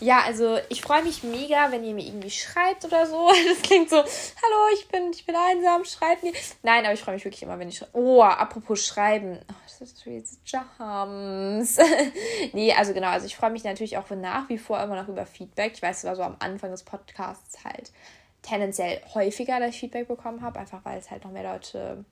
ja, 0.02 0.22
also 0.26 0.58
ich 0.70 0.82
freue 0.82 1.04
mich 1.04 1.22
mega, 1.22 1.72
wenn 1.72 1.84
ihr 1.84 1.94
mir 1.94 2.06
irgendwie 2.06 2.32
schreibt 2.32 2.84
oder 2.86 3.06
so. 3.06 3.32
Das 3.48 3.62
klingt 3.62 3.90
so, 3.90 3.98
hallo, 3.98 4.74
ich 4.74 4.88
bin, 4.88 5.12
ich 5.12 5.26
bin 5.26 5.36
einsam, 5.36 5.86
schreibt 5.86 6.24
mir. 6.24 6.34
Nein, 6.64 6.84
aber 6.86 6.94
ich 6.94 7.02
freue 7.02 7.16
mich 7.16 7.24
wirklich 7.24 7.44
immer, 7.44 7.60
wenn 7.60 7.70
ich. 7.70 7.84
Oh, 7.94 8.24
apropos 8.24 8.86
schreiben. 8.86 9.40
Oh, 9.48 9.54
das 9.64 9.82
ist 9.82 10.06
jetzt 10.06 10.40
Jams. 10.46 11.78
nee, 12.54 12.74
also 12.74 12.94
genau, 12.94 13.10
also 13.10 13.28
ich 13.28 13.36
freue 13.36 13.52
mich 13.52 13.64
natürlich 13.64 13.98
auch 13.98 14.10
nach 14.10 14.50
wie 14.50 14.58
vor 14.58 14.82
immer 14.82 14.96
noch 14.96 15.08
über 15.08 15.26
Feedback. 15.26 15.74
Ich 15.76 15.82
weiß, 15.82 16.00
es 16.00 16.04
war 16.04 16.16
so 16.16 16.24
am 16.24 16.36
Anfang 16.40 16.72
des 16.72 16.84
Podcasts 16.84 17.64
halt 17.64 17.92
tendenziell 18.42 19.02
häufiger, 19.14 19.60
dass 19.60 19.70
ich 19.70 19.80
Feedback 19.80 20.08
bekommen 20.08 20.42
habe, 20.42 20.60
einfach 20.60 20.84
weil 20.84 20.98
es 20.98 21.12
halt 21.12 21.24
noch 21.24 21.32
mehr 21.32 21.44
Leute 21.44 22.04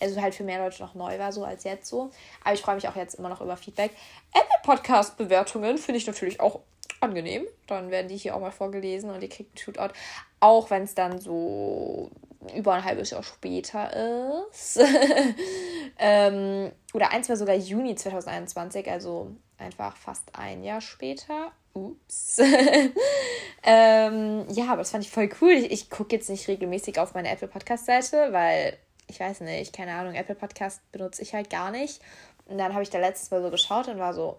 also 0.00 0.20
halt 0.20 0.34
für 0.34 0.42
mehr 0.42 0.58
Leute 0.58 0.82
noch 0.82 0.94
neu 0.94 1.16
war, 1.18 1.32
so 1.32 1.44
als 1.44 1.62
jetzt 1.64 1.86
so. 1.88 2.10
Aber 2.42 2.54
ich 2.54 2.60
freue 2.60 2.74
mich 2.74 2.88
auch 2.88 2.96
jetzt 2.96 3.14
immer 3.14 3.28
noch 3.28 3.40
über 3.40 3.56
Feedback. 3.56 3.92
Apple 4.32 4.58
Podcast 4.64 5.16
Bewertungen 5.16 5.78
finde 5.78 5.98
ich 5.98 6.06
natürlich 6.06 6.40
auch 6.40 6.60
angenehm. 7.02 7.46
Dann 7.66 7.90
werden 7.90 8.08
die 8.08 8.16
hier 8.16 8.36
auch 8.36 8.40
mal 8.40 8.50
vorgelesen 8.50 9.10
und 9.10 9.22
ihr 9.22 9.28
kriegt 9.28 9.54
ein 9.54 9.58
Shootout. 9.58 9.94
Auch 10.40 10.70
wenn 10.70 10.82
es 10.84 10.94
dann 10.94 11.20
so 11.20 12.10
über 12.54 12.74
ein 12.74 12.84
halbes 12.84 13.10
Jahr 13.10 13.22
später 13.22 13.90
ist. 14.50 14.80
ähm, 15.98 16.72
oder 16.92 17.12
eins 17.12 17.28
war 17.28 17.36
sogar 17.36 17.54
Juni 17.54 17.94
2021, 17.94 18.90
also 18.90 19.30
einfach 19.58 19.96
fast 19.96 20.34
ein 20.34 20.64
Jahr 20.64 20.80
später. 20.80 21.52
Ups. 21.74 22.38
ähm, 23.62 24.46
ja, 24.50 24.66
aber 24.66 24.78
das 24.78 24.90
fand 24.90 25.04
ich 25.04 25.10
voll 25.10 25.30
cool. 25.40 25.52
Ich, 25.52 25.70
ich 25.70 25.90
gucke 25.90 26.16
jetzt 26.16 26.28
nicht 26.28 26.46
regelmäßig 26.48 26.98
auf 26.98 27.14
meine 27.14 27.30
Apple 27.30 27.48
Podcast-Seite, 27.48 28.32
weil 28.32 28.76
ich 29.06 29.20
weiß 29.20 29.40
nicht, 29.40 29.74
keine 29.74 29.94
Ahnung, 29.94 30.14
Apple 30.14 30.34
Podcast 30.34 30.80
benutze 30.92 31.22
ich 31.22 31.34
halt 31.34 31.48
gar 31.48 31.70
nicht. 31.70 32.00
Und 32.46 32.58
dann 32.58 32.72
habe 32.72 32.82
ich 32.82 32.90
da 32.90 32.98
letztes 32.98 33.30
Mal 33.30 33.42
so 33.42 33.50
geschaut 33.50 33.88
und 33.88 33.98
war 33.98 34.12
so, 34.12 34.38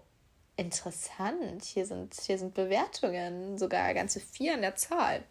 interessant, 0.56 1.64
hier 1.64 1.86
sind, 1.86 2.14
hier 2.14 2.38
sind 2.38 2.54
Bewertungen, 2.54 3.58
sogar 3.58 3.92
ganze 3.94 4.20
vier 4.20 4.54
an 4.54 4.62
der 4.62 4.76
Zahl. 4.76 5.22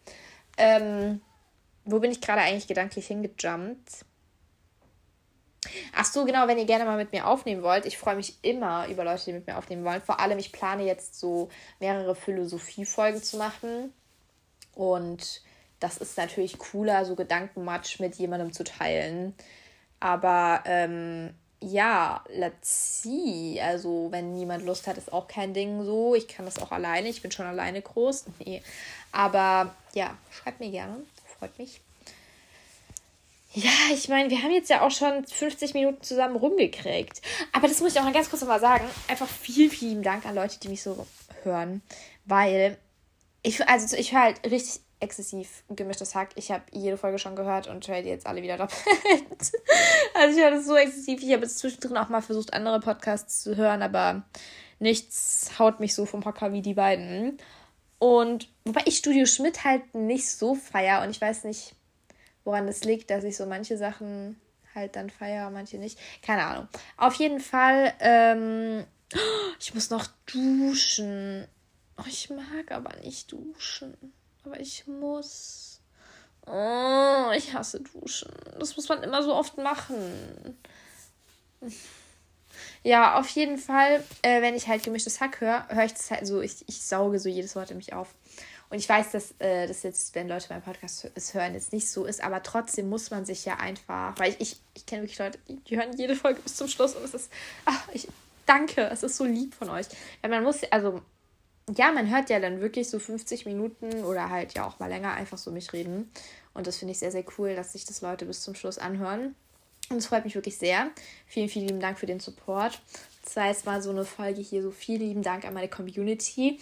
Ähm, 0.56 1.20
wo 1.84 1.98
bin 1.98 2.10
ich 2.10 2.20
gerade 2.20 2.42
eigentlich 2.42 2.66
gedanklich 2.66 3.06
hingejumpt? 3.06 4.04
Ach 5.94 6.04
so, 6.04 6.24
genau, 6.24 6.46
wenn 6.46 6.58
ihr 6.58 6.66
gerne 6.66 6.84
mal 6.84 6.96
mit 6.96 7.12
mir 7.12 7.26
aufnehmen 7.26 7.62
wollt. 7.62 7.86
Ich 7.86 7.96
freue 7.96 8.16
mich 8.16 8.36
immer 8.42 8.86
über 8.88 9.04
Leute, 9.04 9.24
die 9.26 9.32
mit 9.32 9.46
mir 9.46 9.56
aufnehmen 9.56 9.84
wollen. 9.84 10.02
Vor 10.02 10.20
allem, 10.20 10.38
ich 10.38 10.52
plane 10.52 10.84
jetzt 10.84 11.18
so 11.18 11.48
mehrere 11.80 12.14
Philosophie-Folgen 12.14 13.22
zu 13.22 13.38
machen. 13.38 13.92
Und 14.74 15.42
das 15.80 15.96
ist 15.98 16.18
natürlich 16.18 16.58
cooler, 16.58 17.04
so 17.04 17.14
Gedankenmatsch 17.14 18.00
mit 18.00 18.16
jemandem 18.16 18.52
zu 18.52 18.64
teilen. 18.64 19.34
Aber 20.00 20.62
ähm, 20.66 21.34
ja, 21.64 22.22
let's 22.28 23.02
see. 23.02 23.60
Also, 23.60 24.08
wenn 24.10 24.34
niemand 24.34 24.64
Lust 24.64 24.86
hat, 24.86 24.98
ist 24.98 25.12
auch 25.12 25.28
kein 25.28 25.54
Ding 25.54 25.84
so. 25.84 26.14
Ich 26.14 26.28
kann 26.28 26.44
das 26.44 26.58
auch 26.58 26.72
alleine. 26.72 27.08
Ich 27.08 27.22
bin 27.22 27.30
schon 27.30 27.46
alleine 27.46 27.82
groß. 27.82 28.24
Nee. 28.44 28.62
Aber 29.12 29.74
ja, 29.94 30.16
schreibt 30.30 30.60
mir 30.60 30.70
gerne. 30.70 30.96
Freut 31.38 31.56
mich. 31.58 31.80
Ja, 33.52 33.70
ich 33.92 34.08
meine, 34.08 34.28
wir 34.30 34.42
haben 34.42 34.50
jetzt 34.50 34.68
ja 34.68 34.80
auch 34.80 34.90
schon 34.90 35.24
50 35.24 35.74
Minuten 35.74 36.02
zusammen 36.02 36.34
rumgekriegt. 36.34 37.22
Aber 37.52 37.68
das 37.68 37.80
muss 37.80 37.92
ich 37.92 38.00
auch 38.00 38.04
mal 38.04 38.12
ganz 38.12 38.28
kurz 38.28 38.42
nochmal 38.42 38.60
sagen. 38.60 38.84
Einfach 39.06 39.28
vielen, 39.28 39.70
vielen 39.70 40.02
Dank 40.02 40.26
an 40.26 40.34
Leute, 40.34 40.58
die 40.58 40.68
mich 40.68 40.82
so 40.82 41.06
hören. 41.44 41.80
Weil 42.24 42.76
ich, 43.44 43.66
also 43.68 43.96
ich 43.96 44.12
höre 44.12 44.22
halt 44.22 44.50
richtig 44.50 44.80
exzessiv 45.04 45.62
gemischtes 45.68 46.14
Hack. 46.14 46.30
Ich 46.34 46.50
habe 46.50 46.64
jede 46.72 46.96
Folge 46.96 47.18
schon 47.18 47.36
gehört 47.36 47.68
und 47.68 47.86
höre 47.86 48.02
die 48.02 48.08
jetzt 48.08 48.26
alle 48.26 48.42
wieder 48.42 48.56
doppelt. 48.56 48.82
also 50.14 50.36
ich 50.36 50.42
höre 50.42 50.50
das 50.50 50.66
so 50.66 50.76
exzessiv. 50.76 51.22
Ich 51.22 51.32
habe 51.32 51.42
jetzt 51.42 51.58
zwischendrin 51.58 51.96
auch 51.96 52.08
mal 52.08 52.22
versucht, 52.22 52.52
andere 52.52 52.80
Podcasts 52.80 53.42
zu 53.42 53.56
hören, 53.56 53.82
aber 53.82 54.24
nichts 54.78 55.52
haut 55.58 55.80
mich 55.80 55.94
so 55.94 56.06
vom 56.06 56.24
Hocker 56.24 56.52
wie 56.52 56.62
die 56.62 56.74
beiden. 56.74 57.38
Und 57.98 58.48
wobei 58.64 58.82
ich 58.86 58.98
Studio 58.98 59.26
Schmidt 59.26 59.64
halt 59.64 59.94
nicht 59.94 60.28
so 60.28 60.54
feier 60.54 61.02
und 61.02 61.10
ich 61.10 61.20
weiß 61.20 61.44
nicht, 61.44 61.74
woran 62.44 62.68
es 62.68 62.84
liegt, 62.84 63.10
dass 63.10 63.24
ich 63.24 63.36
so 63.36 63.46
manche 63.46 63.78
Sachen 63.78 64.40
halt 64.74 64.96
dann 64.96 65.10
feiere, 65.10 65.50
manche 65.50 65.78
nicht. 65.78 65.98
Keine 66.22 66.44
Ahnung. 66.44 66.68
Auf 66.96 67.14
jeden 67.14 67.40
Fall, 67.40 67.94
ähm, 68.00 68.84
ich 69.60 69.74
muss 69.74 69.90
noch 69.90 70.06
duschen. 70.26 71.46
Oh, 71.96 72.04
ich 72.06 72.28
mag 72.30 72.70
aber 72.70 72.96
nicht 72.96 73.30
duschen. 73.30 73.96
Aber 74.44 74.60
ich 74.60 74.86
muss. 74.86 75.80
Oh, 76.46 77.30
ich 77.34 77.54
hasse 77.54 77.80
duschen. 77.80 78.30
Das 78.58 78.76
muss 78.76 78.88
man 78.88 79.02
immer 79.02 79.22
so 79.22 79.34
oft 79.34 79.56
machen. 79.56 80.58
Ja, 82.82 83.18
auf 83.18 83.28
jeden 83.28 83.56
Fall, 83.56 84.04
äh, 84.20 84.42
wenn 84.42 84.54
ich 84.54 84.68
halt 84.68 84.82
gemischtes 84.82 85.20
Hack 85.20 85.40
höre, 85.40 85.66
höre 85.68 85.84
ich 85.84 85.94
das 85.94 86.10
halt 86.10 86.26
so, 86.26 86.42
ich, 86.42 86.68
ich 86.68 86.82
sauge 86.82 87.18
so 87.18 87.30
jedes 87.30 87.56
Wort 87.56 87.70
in 87.70 87.78
mich 87.78 87.94
auf. 87.94 88.14
Und 88.68 88.78
ich 88.78 88.88
weiß, 88.88 89.12
dass 89.12 89.34
äh, 89.38 89.66
das 89.66 89.82
jetzt, 89.84 90.14
wenn 90.14 90.28
Leute 90.28 90.48
meinen 90.50 90.62
Podcast 90.62 91.08
hören, 91.32 91.54
jetzt 91.54 91.72
nicht 91.72 91.90
so 91.90 92.04
ist, 92.04 92.22
aber 92.22 92.42
trotzdem 92.42 92.90
muss 92.90 93.10
man 93.10 93.24
sich 93.24 93.44
ja 93.44 93.56
einfach, 93.56 94.18
weil 94.18 94.32
ich, 94.32 94.40
ich, 94.40 94.60
ich 94.74 94.86
kenne 94.86 95.02
wirklich 95.02 95.18
Leute, 95.18 95.38
die 95.48 95.76
hören 95.78 95.96
jede 95.96 96.16
Folge 96.16 96.40
bis 96.42 96.56
zum 96.56 96.68
Schluss 96.68 96.94
und 96.94 97.04
es 97.04 97.14
ist, 97.14 97.32
ach, 97.64 97.88
ich 97.92 98.08
danke, 98.46 98.82
es 98.90 99.02
ist 99.02 99.16
so 99.16 99.24
lieb 99.24 99.54
von 99.54 99.70
euch. 99.70 99.86
Ja, 100.22 100.28
man 100.28 100.42
muss, 100.42 100.62
also 100.64 101.00
ja, 101.74 101.92
man 101.92 102.10
hört 102.10 102.30
ja 102.30 102.40
dann 102.40 102.60
wirklich 102.60 102.90
so 102.90 102.98
50 102.98 103.46
Minuten 103.46 104.04
oder 104.04 104.28
halt 104.28 104.54
ja 104.54 104.66
auch 104.66 104.78
mal 104.78 104.88
länger 104.88 105.12
einfach 105.14 105.38
so 105.38 105.50
mich 105.50 105.72
reden. 105.72 106.10
Und 106.52 106.66
das 106.66 106.76
finde 106.76 106.92
ich 106.92 106.98
sehr, 106.98 107.12
sehr 107.12 107.24
cool, 107.38 107.56
dass 107.56 107.72
sich 107.72 107.84
das 107.84 108.02
Leute 108.02 108.26
bis 108.26 108.42
zum 108.42 108.54
Schluss 108.54 108.78
anhören. 108.78 109.34
Und 109.90 109.98
es 109.98 110.06
freut 110.06 110.24
mich 110.24 110.34
wirklich 110.34 110.56
sehr. 110.56 110.90
Vielen, 111.26 111.48
vielen 111.48 111.66
lieben 111.66 111.80
Dank 111.80 111.98
für 111.98 112.06
den 112.06 112.20
Support. 112.20 112.80
Das 113.22 113.36
war 113.36 113.48
jetzt 113.48 113.66
mal 113.66 113.82
so 113.82 113.90
eine 113.90 114.04
Folge 114.04 114.40
hier. 114.40 114.62
So 114.62 114.70
vielen 114.70 115.00
lieben 115.00 115.22
Dank 115.22 115.44
an 115.44 115.54
meine 115.54 115.68
Community. 115.68 116.58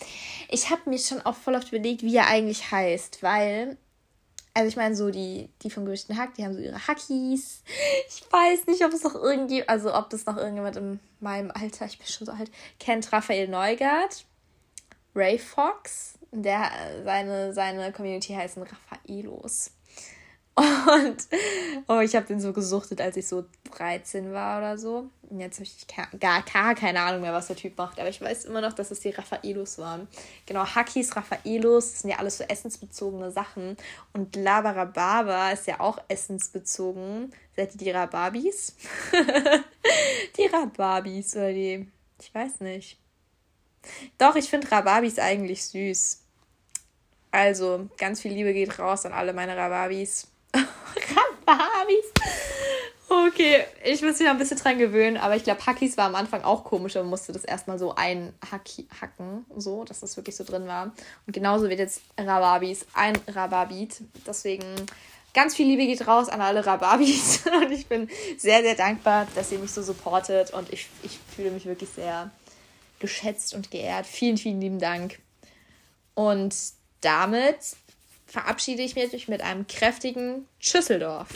Ich 0.49 0.71
habe 0.71 0.89
mir 0.91 0.99
schon 0.99 1.21
auch 1.21 1.37
voll 1.37 1.55
oft 1.55 1.69
überlegt, 1.69 2.03
wie 2.03 2.17
er 2.17 2.29
eigentlich 2.29 2.71
heißt, 2.71 3.23
weil 3.23 3.77
also 4.55 4.69
ich 4.69 4.77
meine, 4.77 4.95
so 4.95 5.11
die, 5.11 5.49
die 5.63 5.71
vom 5.71 5.87
gewischten 5.87 6.19
Hack, 6.19 6.35
die 6.35 6.45
haben 6.45 6.53
so 6.53 6.61
ihre 6.61 6.87
Hackies. 6.87 7.63
Ich 8.07 8.23
weiß 8.31 8.67
nicht, 8.67 8.85
ob 8.85 8.93
es 8.93 9.03
noch 9.03 9.15
irgendwie, 9.15 9.67
also 9.67 9.95
ob 9.95 10.11
das 10.11 10.27
noch 10.27 10.37
irgendjemand 10.37 10.77
in 10.77 11.01
meinem 11.21 11.51
Alter, 11.51 11.87
ich 11.87 11.99
bin 11.99 12.07
schon 12.07 12.27
so 12.27 12.33
alt, 12.33 12.51
kennt 12.79 13.11
Raphael 13.13 13.49
Neugard. 13.49 14.27
Ray 15.15 15.39
Fox. 15.39 16.15
Der, 16.31 16.71
seine, 17.05 17.53
seine 17.53 17.93
Community 17.93 18.33
heißen 18.33 18.63
Raffaelos. 18.63 19.73
Und 20.55 21.29
oh, 21.89 22.01
ich 22.01 22.15
habe 22.15 22.27
den 22.27 22.39
so 22.39 22.53
gesuchtet, 22.53 23.01
als 23.01 23.17
ich 23.17 23.27
so 23.27 23.45
13 23.75 24.33
war 24.35 24.59
oder 24.59 24.77
so. 24.77 25.09
Und 25.31 25.41
jetzt 25.41 25.57
habe 25.57 25.65
ich 25.65 25.87
gar, 26.21 26.43
gar 26.43 26.75
keine 26.75 27.01
Ahnung 27.01 27.23
mehr, 27.23 27.33
was 27.33 27.47
der 27.47 27.57
Typ 27.57 27.79
macht. 27.79 27.99
Aber 27.99 28.11
ich 28.11 28.21
weiß 28.21 28.45
immer 28.45 28.61
noch, 28.61 28.75
dass 28.75 28.91
es 28.91 29.01
die 29.01 29.11
Raffaelos 29.11 29.79
waren. 29.79 30.09
Genau, 30.45 30.67
Hakis, 30.67 31.17
Raffaelos, 31.17 31.93
das 31.93 32.01
sind 32.03 32.11
ja 32.11 32.19
alles 32.19 32.37
so 32.37 32.45
essensbezogene 32.45 33.31
Sachen. 33.31 33.79
Und 34.13 34.37
Labarababa 34.37 35.53
ist 35.53 35.67
ja 35.67 35.81
auch 35.81 35.99
essensbezogen. 36.09 37.33
Seid 37.57 37.73
ihr 37.73 37.79
die 37.79 37.91
Rababis? 37.91 38.77
die 40.37 40.47
Rababis 40.47 41.35
oder 41.35 41.53
die. 41.53 41.89
Ich 42.21 42.35
weiß 42.35 42.61
nicht. 42.61 43.02
Doch, 44.19 44.37
ich 44.37 44.49
finde 44.49 44.71
Rababis 44.71 45.19
eigentlich 45.19 45.65
süß. 45.65 46.21
Also, 47.31 47.89
ganz 47.97 48.21
viel 48.21 48.33
Liebe 48.33 48.53
geht 48.53 48.79
raus 48.79 49.07
an 49.07 49.13
alle 49.13 49.33
meine 49.33 49.57
Rababis. 49.57 50.29
Rababis! 50.55 52.13
Okay, 53.09 53.65
ich 53.85 54.01
muss 54.01 54.19
mich 54.19 54.27
noch 54.27 54.31
ein 54.31 54.39
bisschen 54.39 54.59
dran 54.59 54.79
gewöhnen, 54.79 55.19
aber 55.19 55.37
ich 55.37 55.45
glaube, 55.45 55.65
Hackis 55.67 55.99
war 55.99 56.07
am 56.07 56.15
Anfang 56.15 56.43
auch 56.43 56.65
komisch 56.65 56.97
und 56.97 57.09
musste 57.09 57.33
das 57.33 57.45
erstmal 57.45 57.79
so 57.79 57.95
einhacken, 57.95 59.45
so, 59.55 59.85
dass 59.85 60.01
das 60.01 60.17
wirklich 60.17 60.35
so 60.35 60.45
drin 60.45 60.67
war. 60.67 60.93
Und 61.27 61.33
genauso 61.33 61.69
wird 61.69 61.79
jetzt 61.79 62.01
Rababis 62.17 62.87
ein 62.95 63.19
Rababit. 63.29 64.01
Deswegen 64.27 64.65
ganz 65.35 65.55
viel 65.55 65.67
Liebe 65.67 65.87
geht 65.87 66.07
raus 66.07 66.31
an 66.31 66.41
alle 66.41 66.65
Rababis 66.65 67.43
und 67.63 67.71
ich 67.71 67.87
bin 67.87 68.09
sehr, 68.39 68.63
sehr 68.63 68.77
dankbar, 68.77 69.27
dass 69.35 69.53
ihr 69.53 69.59
mich 69.59 69.73
so 69.73 69.83
supportet 69.83 70.53
und 70.53 70.73
ich, 70.73 70.89
ich 71.03 71.19
fühle 71.35 71.51
mich 71.51 71.67
wirklich 71.67 71.91
sehr 71.91 72.31
geschätzt 73.03 73.53
und 73.53 73.71
geehrt. 73.71 74.07
Vielen, 74.07 74.39
vielen 74.39 74.63
lieben 74.63 74.79
Dank. 74.79 75.19
Und 76.15 76.55
damit 77.03 77.59
verabschiede 78.27 78.83
ich 78.83 78.95
mich 78.95 79.29
mit 79.29 79.43
einem 79.43 79.67
kräftigen 79.67 80.47
Schüsseldorf. 80.59 81.29